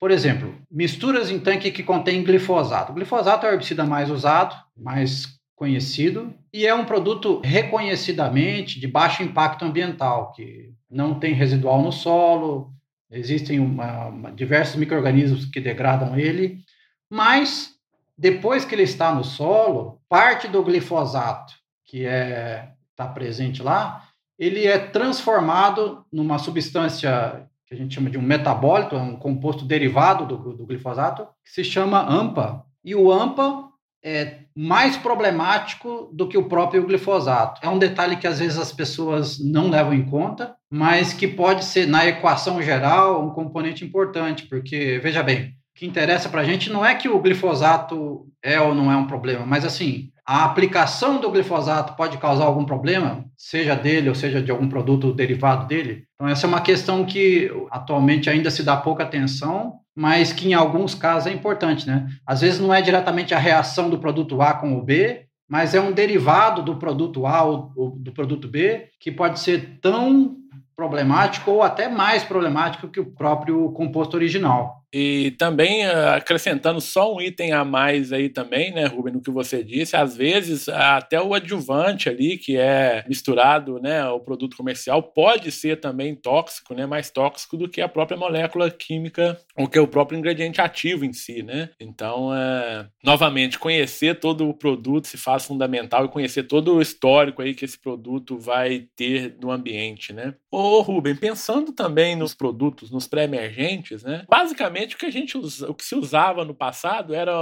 Por 0.00 0.10
exemplo, 0.10 0.54
misturas 0.70 1.30
em 1.30 1.38
tanque 1.38 1.70
que 1.70 1.82
contém 1.82 2.24
glifosato. 2.24 2.92
O 2.92 2.94
glifosato 2.94 3.46
é 3.46 3.50
o 3.50 3.52
herbicida 3.52 3.84
mais 3.84 4.10
usado, 4.10 4.54
mais 4.76 5.33
conhecido, 5.56 6.34
e 6.52 6.66
é 6.66 6.74
um 6.74 6.84
produto 6.84 7.40
reconhecidamente 7.44 8.80
de 8.80 8.88
baixo 8.88 9.22
impacto 9.22 9.64
ambiental, 9.64 10.32
que 10.32 10.72
não 10.90 11.18
tem 11.18 11.32
residual 11.32 11.80
no 11.80 11.92
solo, 11.92 12.74
Existem 13.14 13.60
uma, 13.60 14.06
uma, 14.06 14.32
diversos 14.32 14.74
micro-organismos 14.74 15.44
que 15.46 15.60
degradam 15.60 16.18
ele, 16.18 16.58
mas 17.08 17.74
depois 18.18 18.64
que 18.64 18.74
ele 18.74 18.82
está 18.82 19.14
no 19.14 19.22
solo, 19.22 20.00
parte 20.08 20.48
do 20.48 20.62
glifosato 20.62 21.54
que 21.84 22.04
é 22.04 22.70
está 22.90 23.08
presente 23.08 23.60
lá, 23.60 24.04
ele 24.38 24.66
é 24.66 24.78
transformado 24.78 26.04
numa 26.12 26.38
substância 26.38 27.44
que 27.66 27.74
a 27.74 27.76
gente 27.76 27.94
chama 27.94 28.08
de 28.08 28.16
um 28.16 28.22
metabólito, 28.22 28.94
um 28.94 29.16
composto 29.16 29.64
derivado 29.64 30.26
do, 30.26 30.56
do 30.56 30.66
glifosato, 30.66 31.26
que 31.44 31.50
se 31.50 31.64
chama 31.64 32.04
AMPA. 32.08 32.64
E 32.84 32.94
o 32.94 33.12
AMPA 33.12 33.68
é 34.04 34.40
mais 34.54 34.98
problemático 34.98 36.10
do 36.12 36.28
que 36.28 36.36
o 36.36 36.48
próprio 36.48 36.86
glifosato. 36.86 37.60
É 37.64 37.68
um 37.68 37.78
detalhe 37.78 38.16
que 38.16 38.26
às 38.26 38.38
vezes 38.38 38.58
as 38.58 38.70
pessoas 38.70 39.38
não 39.38 39.70
levam 39.70 39.94
em 39.94 40.04
conta, 40.04 40.54
mas 40.70 41.14
que 41.14 41.26
pode 41.26 41.64
ser, 41.64 41.86
na 41.86 42.06
equação 42.06 42.60
geral, 42.60 43.24
um 43.24 43.30
componente 43.30 43.84
importante, 43.84 44.46
porque, 44.46 45.00
veja 45.02 45.22
bem, 45.22 45.54
o 45.74 45.78
que 45.78 45.86
interessa 45.86 46.28
para 46.28 46.42
a 46.42 46.44
gente 46.44 46.70
não 46.70 46.84
é 46.84 46.94
que 46.94 47.08
o 47.08 47.18
glifosato 47.18 48.26
é 48.42 48.60
ou 48.60 48.74
não 48.74 48.92
é 48.92 48.96
um 48.96 49.06
problema, 49.06 49.46
mas 49.46 49.64
assim, 49.64 50.10
a 50.26 50.44
aplicação 50.44 51.20
do 51.20 51.30
glifosato 51.30 51.94
pode 51.94 52.16
causar 52.18 52.44
algum 52.44 52.64
problema, 52.64 53.24
seja 53.36 53.74
dele 53.74 54.08
ou 54.08 54.14
seja 54.14 54.42
de 54.42 54.50
algum 54.50 54.68
produto 54.68 55.12
derivado 55.12 55.66
dele. 55.66 56.04
Então, 56.14 56.28
essa 56.28 56.46
é 56.46 56.48
uma 56.48 56.62
questão 56.62 57.04
que 57.04 57.50
atualmente 57.70 58.30
ainda 58.30 58.50
se 58.50 58.62
dá 58.62 58.76
pouca 58.76 59.02
atenção, 59.02 59.80
mas 59.94 60.32
que 60.32 60.48
em 60.48 60.54
alguns 60.54 60.94
casos 60.94 61.26
é 61.26 61.32
importante, 61.32 61.86
né? 61.86 62.08
Às 62.26 62.40
vezes 62.40 62.60
não 62.60 62.74
é 62.74 62.82
diretamente 62.82 63.34
a 63.34 63.38
reação 63.38 63.88
do 63.88 63.98
produto 63.98 64.40
A 64.42 64.54
com 64.54 64.76
o 64.76 64.82
B, 64.82 65.26
mas 65.48 65.74
é 65.74 65.80
um 65.80 65.92
derivado 65.92 66.62
do 66.62 66.76
produto 66.76 67.26
A 67.26 67.42
ou 67.42 67.92
do 67.96 68.12
produto 68.12 68.48
B 68.48 68.88
que 68.98 69.12
pode 69.12 69.38
ser 69.38 69.78
tão 69.80 70.36
problemático 70.76 71.50
ou 71.50 71.62
até 71.62 71.88
mais 71.88 72.24
problemático 72.24 72.88
que 72.88 72.98
o 72.98 73.14
próprio 73.14 73.70
composto 73.72 74.16
original. 74.16 74.83
E 74.96 75.32
também 75.32 75.84
eh, 75.84 76.08
acrescentando 76.10 76.80
só 76.80 77.12
um 77.12 77.20
item 77.20 77.50
a 77.50 77.64
mais 77.64 78.12
aí 78.12 78.28
também, 78.28 78.72
né, 78.72 78.86
Ruben, 78.86 79.14
no 79.14 79.20
que 79.20 79.30
você 79.30 79.64
disse, 79.64 79.96
às 79.96 80.16
vezes 80.16 80.68
até 80.68 81.20
o 81.20 81.34
adjuvante 81.34 82.08
ali, 82.08 82.38
que 82.38 82.56
é 82.56 83.04
misturado, 83.08 83.80
né, 83.80 84.02
ao 84.02 84.20
produto 84.20 84.56
comercial, 84.56 85.02
pode 85.02 85.50
ser 85.50 85.80
também 85.80 86.14
tóxico, 86.14 86.74
né, 86.74 86.86
mais 86.86 87.10
tóxico 87.10 87.56
do 87.56 87.68
que 87.68 87.80
a 87.80 87.88
própria 87.88 88.16
molécula 88.16 88.70
química, 88.70 89.36
ou 89.56 89.66
que 89.66 89.76
é 89.76 89.80
o 89.80 89.88
próprio 89.88 90.16
ingrediente 90.16 90.60
ativo 90.60 91.04
em 91.04 91.12
si, 91.12 91.42
né. 91.42 91.70
Então, 91.80 92.32
é, 92.32 92.86
novamente, 93.02 93.58
conhecer 93.58 94.20
todo 94.20 94.48
o 94.48 94.54
produto 94.54 95.08
se 95.08 95.16
faz 95.16 95.44
fundamental 95.44 96.04
e 96.04 96.08
conhecer 96.08 96.44
todo 96.44 96.72
o 96.76 96.80
histórico 96.80 97.42
aí 97.42 97.52
que 97.52 97.64
esse 97.64 97.80
produto 97.80 98.38
vai 98.38 98.86
ter 98.94 99.36
no 99.42 99.50
ambiente, 99.50 100.12
né. 100.12 100.34
Ô, 100.56 100.82
Ruben, 100.82 101.16
pensando 101.16 101.72
também 101.72 102.14
nos 102.14 102.32
produtos, 102.32 102.88
nos 102.88 103.08
pré-emergentes, 103.08 104.04
né, 104.04 104.24
basicamente 104.28 104.94
o 104.94 104.98
que 104.98 105.06
a 105.06 105.10
gente 105.10 105.36
usa, 105.36 105.68
o 105.68 105.74
que 105.74 105.84
se 105.84 105.96
usava 105.96 106.44
no 106.44 106.54
passado 106.54 107.12
era 107.12 107.32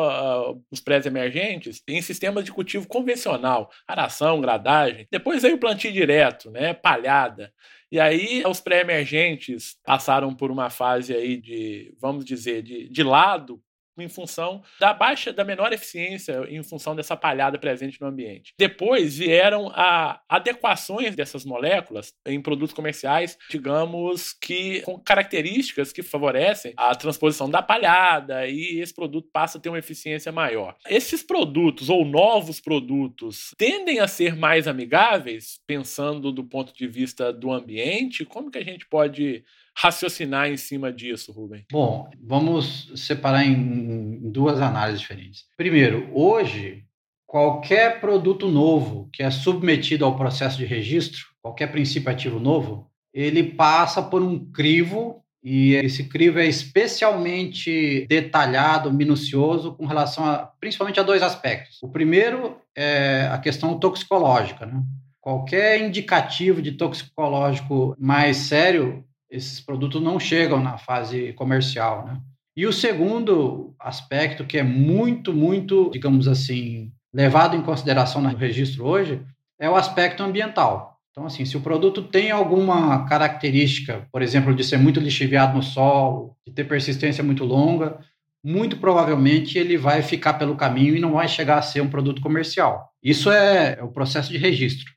uh, 0.51 0.65
os 0.71 0.81
pré-emergentes 0.81 1.83
em 1.87 2.01
sistemas 2.01 2.43
de 2.43 2.51
cultivo 2.51 2.89
convencional, 2.89 3.71
aração, 3.87 4.41
gradagem. 4.41 5.07
Depois 5.11 5.43
veio 5.43 5.57
o 5.57 5.61
plantio 5.61 5.93
direto, 5.93 6.51
né, 6.51 6.73
palhada. 6.73 7.53
E 7.91 8.01
aí 8.01 8.43
os 8.47 8.61
pré-emergentes 8.61 9.77
passaram 9.85 10.35
por 10.35 10.51
uma 10.51 10.71
fase 10.71 11.15
aí 11.15 11.37
de, 11.37 11.95
vamos 12.01 12.25
dizer, 12.25 12.63
de, 12.63 12.89
de 12.89 13.03
lado 13.03 13.63
em 13.99 14.09
função 14.09 14.63
da 14.81 14.93
baixa, 14.93 15.33
da 15.33 15.45
menor 15.45 15.73
eficiência, 15.73 16.45
em 16.49 16.63
função 16.63 16.95
dessa 16.95 17.17
palhada 17.17 17.59
presente 17.59 18.01
no 18.01 18.07
ambiente. 18.07 18.55
Depois 18.59 19.19
vieram 19.19 19.71
a 19.75 20.21
adequações 20.29 21.15
dessas 21.15 21.45
moléculas 21.45 22.13
em 22.27 22.41
produtos 22.41 22.75
comerciais, 22.75 23.37
digamos 23.51 24.33
que 24.33 24.81
com 24.83 24.99
características 24.99 25.93
que 25.93 26.03
favorecem 26.03 26.73
a 26.77 26.95
transposição 26.95 27.49
da 27.49 27.63
palhada 27.63 28.47
e 28.47 28.81
esse 28.81 28.95
produto 28.95 29.29
passa 29.33 29.59
a 29.59 29.61
ter 29.61 29.69
uma 29.69 29.79
eficiência 29.79 30.33
maior. 30.33 30.77
Esses 30.89 31.23
produtos 31.23 31.89
ou 31.89 32.05
novos 32.05 32.61
produtos 32.61 33.55
tendem 33.57 34.01
a 34.01 34.09
ser 34.09 34.37
mais 34.37 34.67
amigáveis, 34.67 35.61
pensando 35.67 36.33
do 36.33 36.45
ponto 36.45 36.73
de 36.75 36.87
vista 36.87 37.33
do 37.33 37.51
ambiente. 37.53 38.25
Como 38.25 38.51
que 38.51 38.59
a 38.59 38.65
gente 38.65 38.87
pode 38.87 39.45
raciocinar 39.77 40.51
em 40.51 40.57
cima 40.57 40.93
disso, 40.93 41.33
Rubem? 41.33 41.65
Bom, 41.71 42.11
vamos 42.23 42.93
separar 42.97 43.45
em 43.45 44.31
duas 44.31 44.61
análises 44.61 45.01
diferentes. 45.01 45.45
Primeiro, 45.57 46.09
hoje, 46.13 46.85
qualquer 47.27 48.01
produto 48.01 48.49
novo 48.49 49.09
que 49.13 49.23
é 49.23 49.31
submetido 49.31 50.05
ao 50.05 50.17
processo 50.17 50.59
de 50.59 50.65
registro, 50.65 51.27
qualquer 51.41 51.73
princípio 51.73 52.11
ativo 52.11 52.39
novo, 52.39 52.91
ele 53.13 53.43
passa 53.43 54.03
por 54.03 54.23
um 54.23 54.39
crivo 54.53 55.23
e 55.43 55.75
esse 55.75 56.05
crivo 56.05 56.39
é 56.39 56.47
especialmente 56.47 58.07
detalhado, 58.09 58.93
minucioso, 58.93 59.75
com 59.75 59.87
relação 59.87 60.25
a, 60.25 60.53
principalmente 60.61 61.01
a 61.01 61.03
dois 61.03 61.21
aspectos. 61.21 61.83
O 61.83 61.89
primeiro 61.89 62.59
é 62.77 63.29
a 63.33 63.39
questão 63.39 63.77
toxicológica. 63.79 64.65
Né? 64.67 64.81
Qualquer 65.21 65.81
indicativo 65.81 66.63
de 66.63 66.73
toxicológico 66.73 67.97
mais 67.99 68.37
sério 68.37 69.05
esses 69.33 69.61
produtos 69.61 70.01
não 70.03 70.21
chegam 70.21 70.63
na 70.63 70.77
fase 70.77 71.33
comercial, 71.33 72.05
né? 72.05 72.21
E 72.55 72.67
o 72.67 72.73
segundo 72.73 73.75
aspecto 73.81 74.45
que 74.45 74.59
é 74.59 74.63
muito, 74.63 75.33
muito, 75.33 75.91
digamos 75.91 76.29
assim, 76.29 76.93
levado 77.13 77.57
em 77.57 77.63
consideração 77.63 78.21
no 78.21 78.29
registro 78.37 78.85
hoje 78.85 79.23
é 79.59 79.71
o 79.71 79.75
aspecto 79.75 80.23
ambiental. 80.23 80.99
Então, 81.11 81.25
assim, 81.25 81.47
se 81.47 81.57
o 81.57 81.63
produto 81.63 82.03
tem 82.03 82.31
alguma 82.31 83.07
característica, 83.07 84.07
por 84.13 84.21
exemplo, 84.21 84.55
de 84.55 84.65
ser 84.65 84.77
muito 84.77 85.01
lixiviado 85.01 85.57
no 85.57 85.63
solo, 85.63 86.37
de 86.47 86.53
ter 86.53 86.65
persistência 86.65 87.25
muito 87.25 87.45
longa, 87.45 87.99
muito 88.45 88.77
provavelmente 88.77 89.59
ele 89.59 89.79
vai 89.79 90.03
ficar 90.03 90.35
pelo 90.35 90.57
caminho 90.57 90.97
e 90.97 91.01
não 91.01 91.13
vai 91.13 91.29
chegar 91.29 91.59
a 91.59 91.63
ser 91.63 91.81
um 91.81 91.89
produto 91.89 92.21
comercial. 92.21 92.91
Isso 93.03 93.31
é, 93.31 93.79
é 93.79 93.83
o 93.83 93.89
processo 93.89 94.31
de 94.31 94.37
registro. 94.37 94.93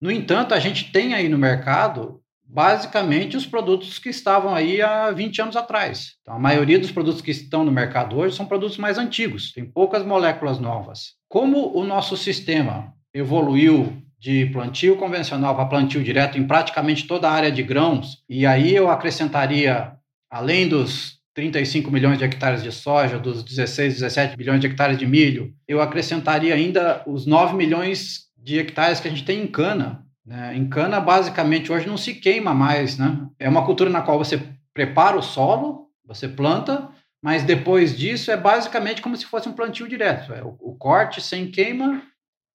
No 0.00 0.10
entanto, 0.10 0.54
a 0.54 0.58
gente 0.58 0.92
tem 0.92 1.14
aí 1.14 1.28
no 1.28 1.38
mercado 1.38 2.19
basicamente 2.52 3.36
os 3.36 3.46
produtos 3.46 3.98
que 3.98 4.08
estavam 4.08 4.52
aí 4.52 4.82
há 4.82 5.10
20 5.12 5.42
anos 5.42 5.56
atrás. 5.56 6.14
Então, 6.20 6.34
a 6.34 6.38
maioria 6.38 6.80
dos 6.80 6.90
produtos 6.90 7.22
que 7.22 7.30
estão 7.30 7.64
no 7.64 7.70
mercado 7.70 8.16
hoje 8.16 8.36
são 8.36 8.44
produtos 8.44 8.76
mais 8.76 8.98
antigos, 8.98 9.52
tem 9.52 9.64
poucas 9.64 10.04
moléculas 10.04 10.58
novas. 10.58 11.14
Como 11.28 11.72
o 11.76 11.84
nosso 11.84 12.16
sistema 12.16 12.92
evoluiu 13.14 14.02
de 14.18 14.46
plantio 14.46 14.96
convencional 14.96 15.54
para 15.54 15.66
plantio 15.66 16.02
direto 16.02 16.38
em 16.38 16.46
praticamente 16.46 17.06
toda 17.06 17.28
a 17.28 17.32
área 17.32 17.52
de 17.52 17.62
grãos, 17.62 18.18
e 18.28 18.44
aí 18.44 18.74
eu 18.74 18.90
acrescentaria, 18.90 19.92
além 20.28 20.68
dos 20.68 21.20
35 21.34 21.90
milhões 21.90 22.18
de 22.18 22.24
hectares 22.24 22.62
de 22.62 22.72
soja, 22.72 23.18
dos 23.18 23.44
16, 23.44 23.94
17 23.94 24.36
milhões 24.36 24.60
de 24.60 24.66
hectares 24.66 24.98
de 24.98 25.06
milho, 25.06 25.54
eu 25.68 25.80
acrescentaria 25.80 26.54
ainda 26.54 27.02
os 27.06 27.26
9 27.26 27.56
milhões 27.56 28.28
de 28.36 28.58
hectares 28.58 28.98
que 28.98 29.06
a 29.06 29.10
gente 29.10 29.24
tem 29.24 29.40
em 29.40 29.46
cana, 29.46 30.04
né? 30.24 30.56
Em 30.56 30.68
cana, 30.68 31.00
basicamente, 31.00 31.72
hoje 31.72 31.86
não 31.86 31.96
se 31.96 32.14
queima 32.14 32.54
mais. 32.54 32.98
Né? 32.98 33.26
É 33.38 33.48
uma 33.48 33.64
cultura 33.64 33.90
na 33.90 34.02
qual 34.02 34.18
você 34.18 34.40
prepara 34.72 35.16
o 35.16 35.22
solo, 35.22 35.88
você 36.04 36.28
planta, 36.28 36.88
mas 37.22 37.42
depois 37.42 37.96
disso 37.96 38.30
é 38.30 38.36
basicamente 38.36 39.02
como 39.02 39.16
se 39.16 39.26
fosse 39.26 39.48
um 39.48 39.52
plantio 39.52 39.88
direto. 39.88 40.32
É 40.32 40.42
o, 40.42 40.56
o 40.60 40.74
corte 40.76 41.20
sem 41.20 41.50
queima 41.50 42.02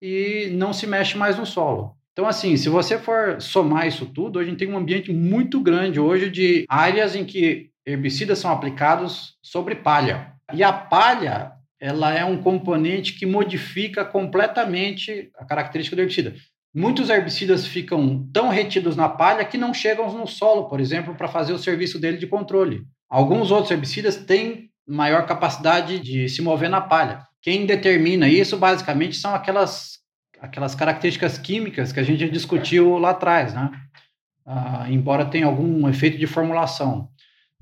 e 0.02 0.50
não 0.54 0.74
se 0.74 0.88
mexe 0.88 1.18
mais 1.18 1.38
no 1.38 1.46
solo. 1.46 1.96
Então, 2.14 2.28
assim, 2.28 2.56
se 2.56 2.70
você 2.70 2.98
for 2.98 3.42
somar 3.42 3.88
isso 3.88 4.06
tudo, 4.06 4.40
a 4.40 4.44
gente 4.44 4.58
tem 4.58 4.72
um 4.72 4.78
ambiente 4.78 5.12
muito 5.12 5.60
grande 5.60 6.00
hoje 6.00 6.30
de 6.30 6.66
áreas 6.70 7.14
em 7.14 7.26
que 7.26 7.72
herbicidas 7.86 8.40
são 8.40 8.52
aplicados 8.52 9.36
sobre 9.42 9.76
palha. 9.76 10.32
E 10.54 10.64
a 10.64 10.72
palha, 10.72 11.52
ela 11.80 12.14
é 12.14 12.24
um 12.24 12.42
componente 12.42 13.14
que 13.14 13.26
modifica 13.26 14.06
completamente 14.06 15.30
a 15.36 15.44
característica 15.44 15.96
do 15.96 16.02
herbicida. 16.02 16.36
Muitos 16.76 17.10
herbicidas 17.10 17.66
ficam 17.66 18.28
tão 18.34 18.50
retidos 18.50 18.98
na 18.98 19.08
palha 19.08 19.46
que 19.46 19.58
não 19.58 19.74
chegam 19.74 20.12
no 20.12 20.28
solo, 20.28 20.68
por 20.68 20.82
exemplo, 20.82 21.16
para 21.16 21.30
fazer 21.30 21.54
o 21.54 21.58
serviço 21.58 21.98
dele 21.98 22.18
de 22.18 22.28
controle. 22.28 22.84
Alguns 23.10 23.50
outros 23.50 23.72
herbicidas 23.72 24.18
têm 24.18 24.70
maior 24.86 25.26
capacidade 25.26 26.00
de 26.00 26.28
se 26.28 26.42
mover 26.42 26.70
na 26.70 26.82
palha. 26.82 27.24
Quem 27.42 27.66
determina 27.66 28.28
isso, 28.28 28.58
basicamente, 28.58 29.16
são 29.16 29.34
aquelas, 29.34 30.00
aquelas 30.38 30.76
características 30.76 31.38
químicas 31.38 31.94
que 31.94 32.00
a 32.02 32.04
gente 32.04 32.30
discutiu 32.30 32.98
lá 32.98 33.12
atrás, 33.12 33.54
né? 33.54 33.72
Ah, 34.46 34.86
embora 34.90 35.24
tenha 35.24 35.46
algum 35.46 35.88
efeito 35.88 36.18
de 36.18 36.28
formulação. 36.28 37.08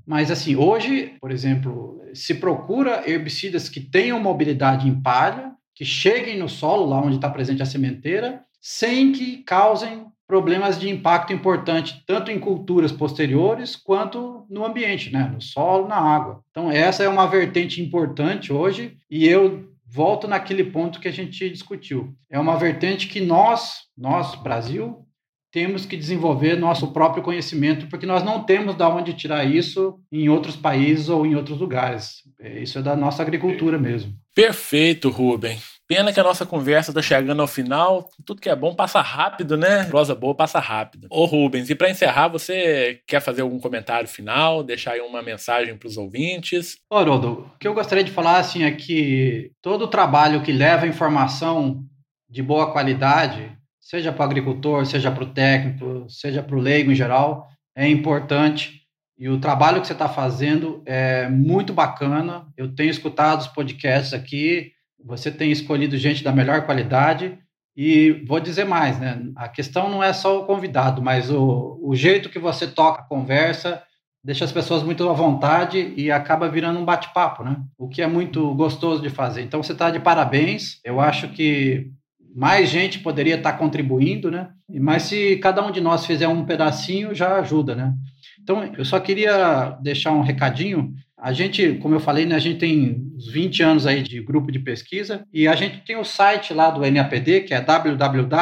Mas, 0.07 0.31
assim, 0.31 0.55
hoje, 0.55 1.13
por 1.21 1.29
exemplo, 1.29 2.01
se 2.15 2.33
procura 2.33 3.07
herbicidas 3.07 3.69
que 3.69 3.79
tenham 3.79 4.19
mobilidade 4.19 4.87
em 4.87 4.99
palha, 4.99 5.51
que 5.75 5.85
cheguem 5.85 6.39
no 6.39 6.49
solo, 6.49 6.87
lá 6.87 6.99
onde 6.99 7.17
está 7.17 7.29
presente 7.29 7.61
a 7.61 7.65
sementeira, 7.65 8.41
sem 8.65 9.11
que 9.11 9.43
causem 9.43 10.05
problemas 10.25 10.79
de 10.79 10.89
impacto 10.89 11.33
importante, 11.33 12.01
tanto 12.07 12.31
em 12.31 12.39
culturas 12.39 12.93
posteriores 12.93 13.75
quanto 13.75 14.45
no 14.49 14.65
ambiente, 14.65 15.11
né? 15.11 15.29
no 15.33 15.41
solo, 15.41 15.85
na 15.85 15.97
água. 15.97 16.41
Então, 16.49 16.71
essa 16.71 17.03
é 17.03 17.09
uma 17.09 17.27
vertente 17.27 17.81
importante 17.81 18.53
hoje, 18.53 18.95
e 19.11 19.27
eu 19.27 19.69
volto 19.85 20.25
naquele 20.25 20.63
ponto 20.63 21.01
que 21.01 21.09
a 21.09 21.11
gente 21.11 21.49
discutiu. 21.49 22.15
É 22.31 22.39
uma 22.39 22.55
vertente 22.57 23.07
que 23.07 23.19
nós, 23.19 23.81
nós, 23.97 24.33
Brasil, 24.35 25.05
temos 25.51 25.85
que 25.85 25.97
desenvolver 25.97 26.55
nosso 26.55 26.91
próprio 26.93 27.21
conhecimento, 27.21 27.87
porque 27.87 28.05
nós 28.05 28.23
não 28.23 28.43
temos 28.43 28.75
de 28.75 28.83
onde 28.83 29.13
tirar 29.13 29.43
isso 29.43 29.99
em 30.09 30.29
outros 30.29 30.55
países 30.55 31.09
ou 31.09 31.25
em 31.25 31.35
outros 31.35 31.59
lugares. 31.59 32.23
Isso 32.39 32.79
é 32.79 32.81
da 32.81 32.95
nossa 32.95 33.21
agricultura 33.21 33.77
mesmo. 33.77 34.13
Perfeito, 34.33 35.09
Rubem. 35.09 35.59
Pena 35.87 36.13
que 36.13 36.19
a 36.19 36.23
nossa 36.23 36.45
conversa 36.45 36.91
está 36.91 37.01
chegando 37.01 37.41
ao 37.41 37.47
final. 37.47 38.09
Tudo 38.25 38.41
que 38.41 38.49
é 38.49 38.55
bom 38.55 38.73
passa 38.73 39.01
rápido, 39.01 39.57
né? 39.57 39.83
Prosa 39.85 40.15
boa 40.15 40.33
passa 40.33 40.59
rápido. 40.59 41.07
Ô 41.09 41.25
Rubens, 41.25 41.69
e 41.69 41.75
para 41.75 41.89
encerrar, 41.89 42.29
você 42.29 43.01
quer 43.05 43.19
fazer 43.19 43.41
algum 43.41 43.59
comentário 43.59 44.07
final? 44.07 44.63
Deixar 44.63 44.93
aí 44.93 45.01
uma 45.01 45.21
mensagem 45.21 45.77
para 45.77 45.87
os 45.87 45.97
ouvintes? 45.97 46.77
Ô, 46.89 46.95
Haroldo, 46.95 47.51
o 47.53 47.57
que 47.59 47.67
eu 47.67 47.73
gostaria 47.73 48.03
de 48.03 48.11
falar 48.11 48.37
assim, 48.37 48.63
é 48.63 48.71
que 48.71 49.51
todo 49.61 49.83
o 49.83 49.89
trabalho 49.89 50.41
que 50.41 50.51
leva 50.53 50.87
informação 50.87 51.83
de 52.29 52.41
boa 52.41 52.71
qualidade, 52.71 53.51
seja 53.79 54.11
para 54.11 54.21
o 54.21 54.25
agricultor, 54.25 54.85
seja 54.85 55.11
para 55.11 55.23
o 55.23 55.33
técnico, 55.33 56.05
seja 56.09 56.41
para 56.41 56.55
o 56.55 56.61
leigo 56.61 56.91
em 56.91 56.95
geral, 56.95 57.47
é 57.75 57.87
importante. 57.87 58.81
E 59.17 59.29
o 59.29 59.39
trabalho 59.39 59.79
que 59.79 59.87
você 59.87 59.93
está 59.93 60.09
fazendo 60.09 60.81
é 60.85 61.27
muito 61.29 61.73
bacana. 61.73 62.47
Eu 62.57 62.73
tenho 62.73 62.89
escutado 62.89 63.41
os 63.41 63.47
podcasts 63.47 64.13
aqui 64.13 64.72
você 65.05 65.31
tem 65.31 65.51
escolhido 65.51 65.97
gente 65.97 66.23
da 66.23 66.31
melhor 66.31 66.65
qualidade 66.65 67.37
e 67.75 68.23
vou 68.27 68.39
dizer 68.39 68.65
mais, 68.65 68.99
né? 68.99 69.21
A 69.35 69.47
questão 69.47 69.89
não 69.89 70.03
é 70.03 70.13
só 70.13 70.39
o 70.39 70.45
convidado, 70.45 71.01
mas 71.01 71.29
o, 71.29 71.79
o 71.81 71.95
jeito 71.95 72.29
que 72.29 72.39
você 72.39 72.67
toca 72.67 73.01
a 73.01 73.05
conversa 73.05 73.81
deixa 74.23 74.45
as 74.45 74.51
pessoas 74.51 74.83
muito 74.83 75.07
à 75.09 75.13
vontade 75.13 75.93
e 75.97 76.09
acaba 76.09 76.47
virando 76.47 76.79
um 76.79 76.85
bate-papo, 76.85 77.43
né? 77.43 77.57
O 77.77 77.89
que 77.89 78.01
é 78.01 78.07
muito 78.07 78.53
gostoso 78.55 79.01
de 79.01 79.09
fazer. 79.09 79.41
Então 79.41 79.61
você 79.61 79.73
está 79.73 79.91
de 79.91 79.99
parabéns. 79.99 80.79
Eu 80.83 81.01
acho 81.01 81.27
que 81.29 81.91
mais 82.35 82.69
gente 82.69 82.99
poderia 82.99 83.35
estar 83.35 83.53
contribuindo, 83.53 84.31
né? 84.31 84.49
Mas 84.69 85.03
se 85.03 85.35
cada 85.37 85.63
um 85.65 85.71
de 85.71 85.81
nós 85.81 86.05
fizer 86.05 86.27
um 86.27 86.45
pedacinho, 86.45 87.13
já 87.13 87.37
ajuda, 87.37 87.75
né? 87.75 87.93
Então, 88.41 88.63
eu 88.77 88.83
só 88.83 88.99
queria 88.99 89.77
deixar 89.81 90.11
um 90.11 90.21
recadinho. 90.21 90.93
A 91.23 91.31
gente, 91.31 91.75
como 91.75 91.95
eu 91.95 92.01
falei, 92.01 92.25
né, 92.25 92.35
a 92.35 92.39
gente 92.39 92.59
tem 92.59 93.01
uns 93.15 93.31
20 93.31 93.63
anos 93.63 93.87
aí 93.87 94.03
de 94.03 94.21
grupo 94.21 94.51
de 94.51 94.59
pesquisa 94.59 95.25
e 95.31 95.47
a 95.47 95.55
gente 95.55 95.79
tem 95.85 95.95
o 95.95 96.03
site 96.03 96.53
lá 96.53 96.69
do 96.69 96.81
NAPD, 96.81 97.43
que 97.43 97.53
é 97.53 97.61
www.napd.uem.uem 97.61 98.33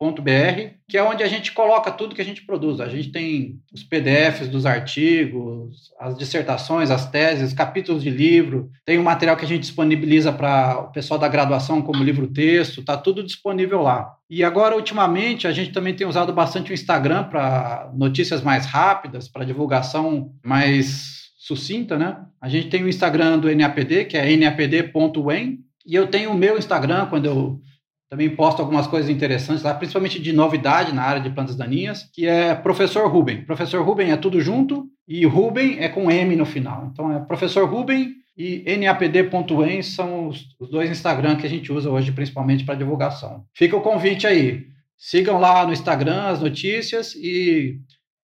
br 0.00 0.80
que 0.88 0.96
é 0.96 1.02
onde 1.02 1.22
a 1.22 1.28
gente 1.28 1.52
coloca 1.52 1.90
tudo 1.92 2.14
que 2.14 2.22
a 2.22 2.24
gente 2.24 2.44
produz. 2.44 2.80
A 2.80 2.88
gente 2.88 3.12
tem 3.12 3.60
os 3.72 3.84
PDFs 3.84 4.48
dos 4.48 4.66
artigos, 4.66 5.92
as 6.00 6.16
dissertações, 6.16 6.90
as 6.90 7.08
teses, 7.08 7.52
capítulos 7.52 8.02
de 8.02 8.10
livro, 8.10 8.70
tem 8.84 8.98
o 8.98 9.04
material 9.04 9.36
que 9.36 9.44
a 9.44 9.48
gente 9.48 9.60
disponibiliza 9.60 10.32
para 10.32 10.80
o 10.80 10.90
pessoal 10.90 11.20
da 11.20 11.28
graduação 11.28 11.82
como 11.82 12.02
livro-texto, 12.02 12.80
está 12.80 12.96
tudo 12.96 13.22
disponível 13.22 13.82
lá. 13.82 14.12
E 14.28 14.42
agora, 14.42 14.74
ultimamente, 14.74 15.46
a 15.46 15.52
gente 15.52 15.70
também 15.70 15.94
tem 15.94 16.06
usado 16.06 16.32
bastante 16.32 16.72
o 16.72 16.74
Instagram 16.74 17.24
para 17.24 17.90
notícias 17.94 18.42
mais 18.42 18.66
rápidas, 18.66 19.28
para 19.28 19.44
divulgação 19.44 20.32
mais 20.44 21.30
sucinta, 21.38 21.96
né? 21.96 22.16
A 22.40 22.48
gente 22.48 22.68
tem 22.68 22.82
o 22.82 22.88
Instagram 22.88 23.38
do 23.38 23.54
NAPD, 23.54 24.06
que 24.06 24.16
é 24.16 24.36
napd.wen, 24.36 25.60
e 25.86 25.94
eu 25.94 26.06
tenho 26.06 26.30
o 26.30 26.36
meu 26.36 26.58
Instagram, 26.58 27.06
quando 27.06 27.26
eu 27.26 27.60
também 28.10 28.28
posto 28.28 28.60
algumas 28.60 28.88
coisas 28.88 29.08
interessantes 29.08 29.62
lá, 29.62 29.72
principalmente 29.72 30.20
de 30.20 30.32
novidade 30.32 30.92
na 30.92 31.02
área 31.02 31.22
de 31.22 31.30
plantas 31.30 31.54
daninhas, 31.54 32.10
que 32.12 32.26
é 32.26 32.56
Professor 32.56 33.08
Ruben. 33.08 33.44
Professor 33.44 33.80
Ruben 33.82 34.10
é 34.10 34.16
tudo 34.16 34.40
junto 34.40 34.88
e 35.06 35.24
Ruben 35.24 35.78
é 35.78 35.88
com 35.88 36.10
M 36.10 36.34
no 36.34 36.44
final. 36.44 36.90
Então 36.92 37.14
é 37.14 37.20
Professor 37.20 37.68
Ruben 37.68 38.16
e 38.36 38.64
napd.em 38.78 39.82
são 39.82 40.26
os, 40.26 40.44
os 40.58 40.68
dois 40.68 40.90
Instagram 40.90 41.36
que 41.36 41.46
a 41.46 41.48
gente 41.48 41.72
usa 41.72 41.88
hoje 41.88 42.10
principalmente 42.10 42.64
para 42.64 42.74
divulgação. 42.74 43.44
Fica 43.54 43.76
o 43.76 43.80
convite 43.80 44.26
aí. 44.26 44.66
Sigam 44.98 45.38
lá 45.38 45.64
no 45.64 45.72
Instagram 45.72 46.24
as 46.24 46.40
notícias 46.40 47.14
e 47.14 47.78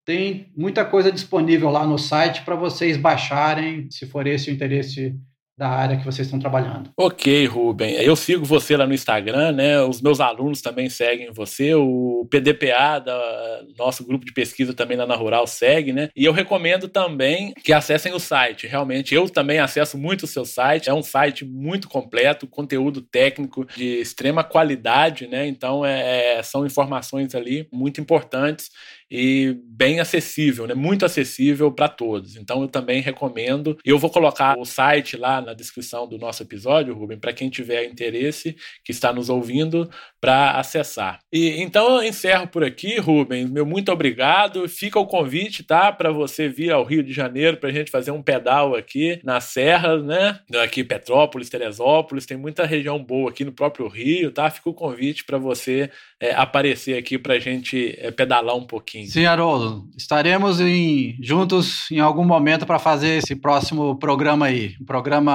tem 0.05 0.49
muita 0.57 0.85
coisa 0.85 1.13
disponível 1.13 1.71
lá 1.71 1.87
no 1.87 1.97
site 1.97 2.43
para 2.43 2.57
vocês 2.57 2.97
baixarem, 2.97 3.89
se 3.91 4.05
for 4.05 4.27
esse 4.27 4.51
o 4.51 4.53
interesse 4.53 5.15
da 5.59 5.69
área 5.69 5.97
que 5.97 6.05
vocês 6.05 6.27
estão 6.27 6.39
trabalhando. 6.39 6.91
Ok, 6.97 7.47
Ruben. 7.47 7.95
Eu 7.95 8.15
sigo 8.15 8.45
você 8.45 8.77
lá 8.77 8.87
no 8.87 8.93
Instagram, 8.93 9.53
né? 9.53 9.81
Os 9.81 10.03
meus 10.03 10.21
alunos 10.21 10.61
também 10.61 10.91
seguem 10.91 11.33
você. 11.33 11.75
O 11.75 12.29
PDPA, 12.31 12.99
da 12.99 13.63
nosso 13.79 14.05
grupo 14.07 14.27
de 14.27 14.35
pesquisa 14.35 14.75
também 14.75 14.99
lá 14.99 15.07
na 15.07 15.15
Rural, 15.15 15.47
segue, 15.47 15.95
né? 15.95 16.11
E 16.15 16.27
eu 16.27 16.33
recomendo 16.33 16.89
também 16.89 17.55
que 17.65 17.73
acessem 17.73 18.13
o 18.13 18.19
site. 18.19 18.67
Realmente, 18.67 19.15
eu 19.15 19.31
também 19.31 19.59
acesso 19.59 19.97
muito 19.97 20.25
o 20.25 20.27
seu 20.27 20.45
site. 20.45 20.91
É 20.91 20.95
um 20.95 21.03
site 21.03 21.43
muito 21.45 21.89
completo, 21.89 22.47
conteúdo 22.47 23.01
técnico 23.01 23.65
de 23.65 24.01
extrema 24.01 24.45
qualidade, 24.45 25.27
né? 25.27 25.47
Então, 25.47 25.87
é, 25.87 26.37
é 26.37 26.43
são 26.43 26.67
informações 26.67 27.35
ali 27.35 27.67
muito 27.73 27.99
importantes 27.99 28.71
e 29.11 29.57
bem 29.65 30.01
acessível, 30.01 30.67
né? 30.67 30.75
Muito 30.75 31.05
acessível 31.05 31.71
para 31.71 31.89
todos. 31.89 32.37
Então 32.37 32.63
eu 32.63 32.69
também 32.69 33.01
recomendo. 33.01 33.79
Eu 33.85 33.99
vou 33.99 34.11
colocar 34.11 34.59
o 34.59 34.65
site 34.65 35.17
lá 35.17 35.41
na 35.47 35.55
descrição 35.55 36.07
do 36.07 36.19
nosso 36.19 36.43
episódio, 36.43 36.95
Rubem, 36.95 37.19
para 37.19 37.33
quem 37.33 37.49
tiver 37.49 37.85
interesse, 37.85 38.57
que 38.85 38.91
está 38.91 39.13
nos 39.13 39.31
ouvindo, 39.31 39.89
para 40.21 40.59
acessar. 40.59 41.21
E 41.33 41.63
então 41.63 41.97
eu 41.97 42.03
encerro 42.03 42.49
por 42.49 42.65
aqui, 42.65 42.99
Rubem. 42.99 43.47
Meu 43.47 43.65
muito 43.65 43.93
obrigado. 43.93 44.69
Fica 44.69 44.99
o 44.99 45.07
convite, 45.07 45.63
tá, 45.63 45.93
para 45.93 46.11
você 46.11 46.49
vir 46.49 46.73
ao 46.73 46.85
Rio 46.85 47.03
de 47.03 47.13
Janeiro 47.13 47.57
para 47.57 47.69
a 47.69 47.73
gente 47.73 47.91
fazer 47.91 48.11
um 48.11 48.23
pedal 48.23 48.75
aqui 48.75 49.21
na 49.23 49.41
Serra, 49.41 49.99
né? 49.99 50.41
Aqui 50.63 50.83
Petrópolis, 50.83 51.49
Teresópolis, 51.49 52.27
tem 52.27 52.37
muita 52.37 52.67
região 52.67 53.03
boa 53.03 53.31
aqui 53.31 53.45
no 53.45 53.53
próprio 53.53 53.87
Rio, 53.87 54.33
tá? 54.33 54.51
Fica 54.51 54.69
o 54.69 54.75
convite 54.75 55.25
para 55.25 55.39
você 55.39 55.91
é, 56.21 56.35
aparecer 56.35 56.99
aqui 56.99 57.19
para 57.19 57.35
a 57.35 57.39
gente 57.39 57.95
é, 57.99 58.11
pedalar 58.11 58.57
um 58.57 58.67
pouquinho. 58.67 59.07
Sim, 59.07 59.27
Haroldo. 59.27 59.89
Estaremos 59.97 60.61
em, 60.61 61.17
juntos 61.23 61.91
em 61.91 62.01
algum 62.01 62.25
momento 62.25 62.67
para 62.67 62.79
fazer 62.79 63.19
esse 63.19 63.37
próximo 63.37 63.97
programa 63.99 64.47
aí, 64.47 64.75
um 64.81 64.85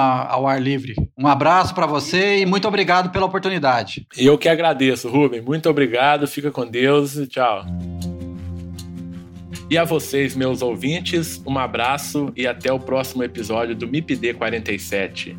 ao 0.02 0.46
ar 0.46 0.60
livre. 0.60 0.94
Um 1.18 1.26
abraço 1.26 1.74
para 1.74 1.86
você 1.86 2.38
e 2.38 2.46
muito 2.46 2.68
obrigado 2.68 3.10
pela 3.10 3.26
oportunidade. 3.26 4.06
Eu 4.16 4.38
que 4.38 4.48
agradeço, 4.48 5.08
Rubem. 5.08 5.40
Muito 5.40 5.68
obrigado. 5.68 6.26
Fica 6.26 6.50
com 6.50 6.66
Deus 6.66 7.16
e 7.16 7.26
tchau. 7.26 7.64
E 9.70 9.78
a 9.78 9.84
vocês, 9.84 10.36
meus 10.36 10.60
ouvintes, 10.60 11.40
um 11.46 11.58
abraço 11.58 12.30
e 12.36 12.46
até 12.46 12.70
o 12.72 12.78
próximo 12.78 13.24
episódio 13.24 13.74
do 13.74 13.88
MIPD 13.88 14.34
47. 14.34 15.34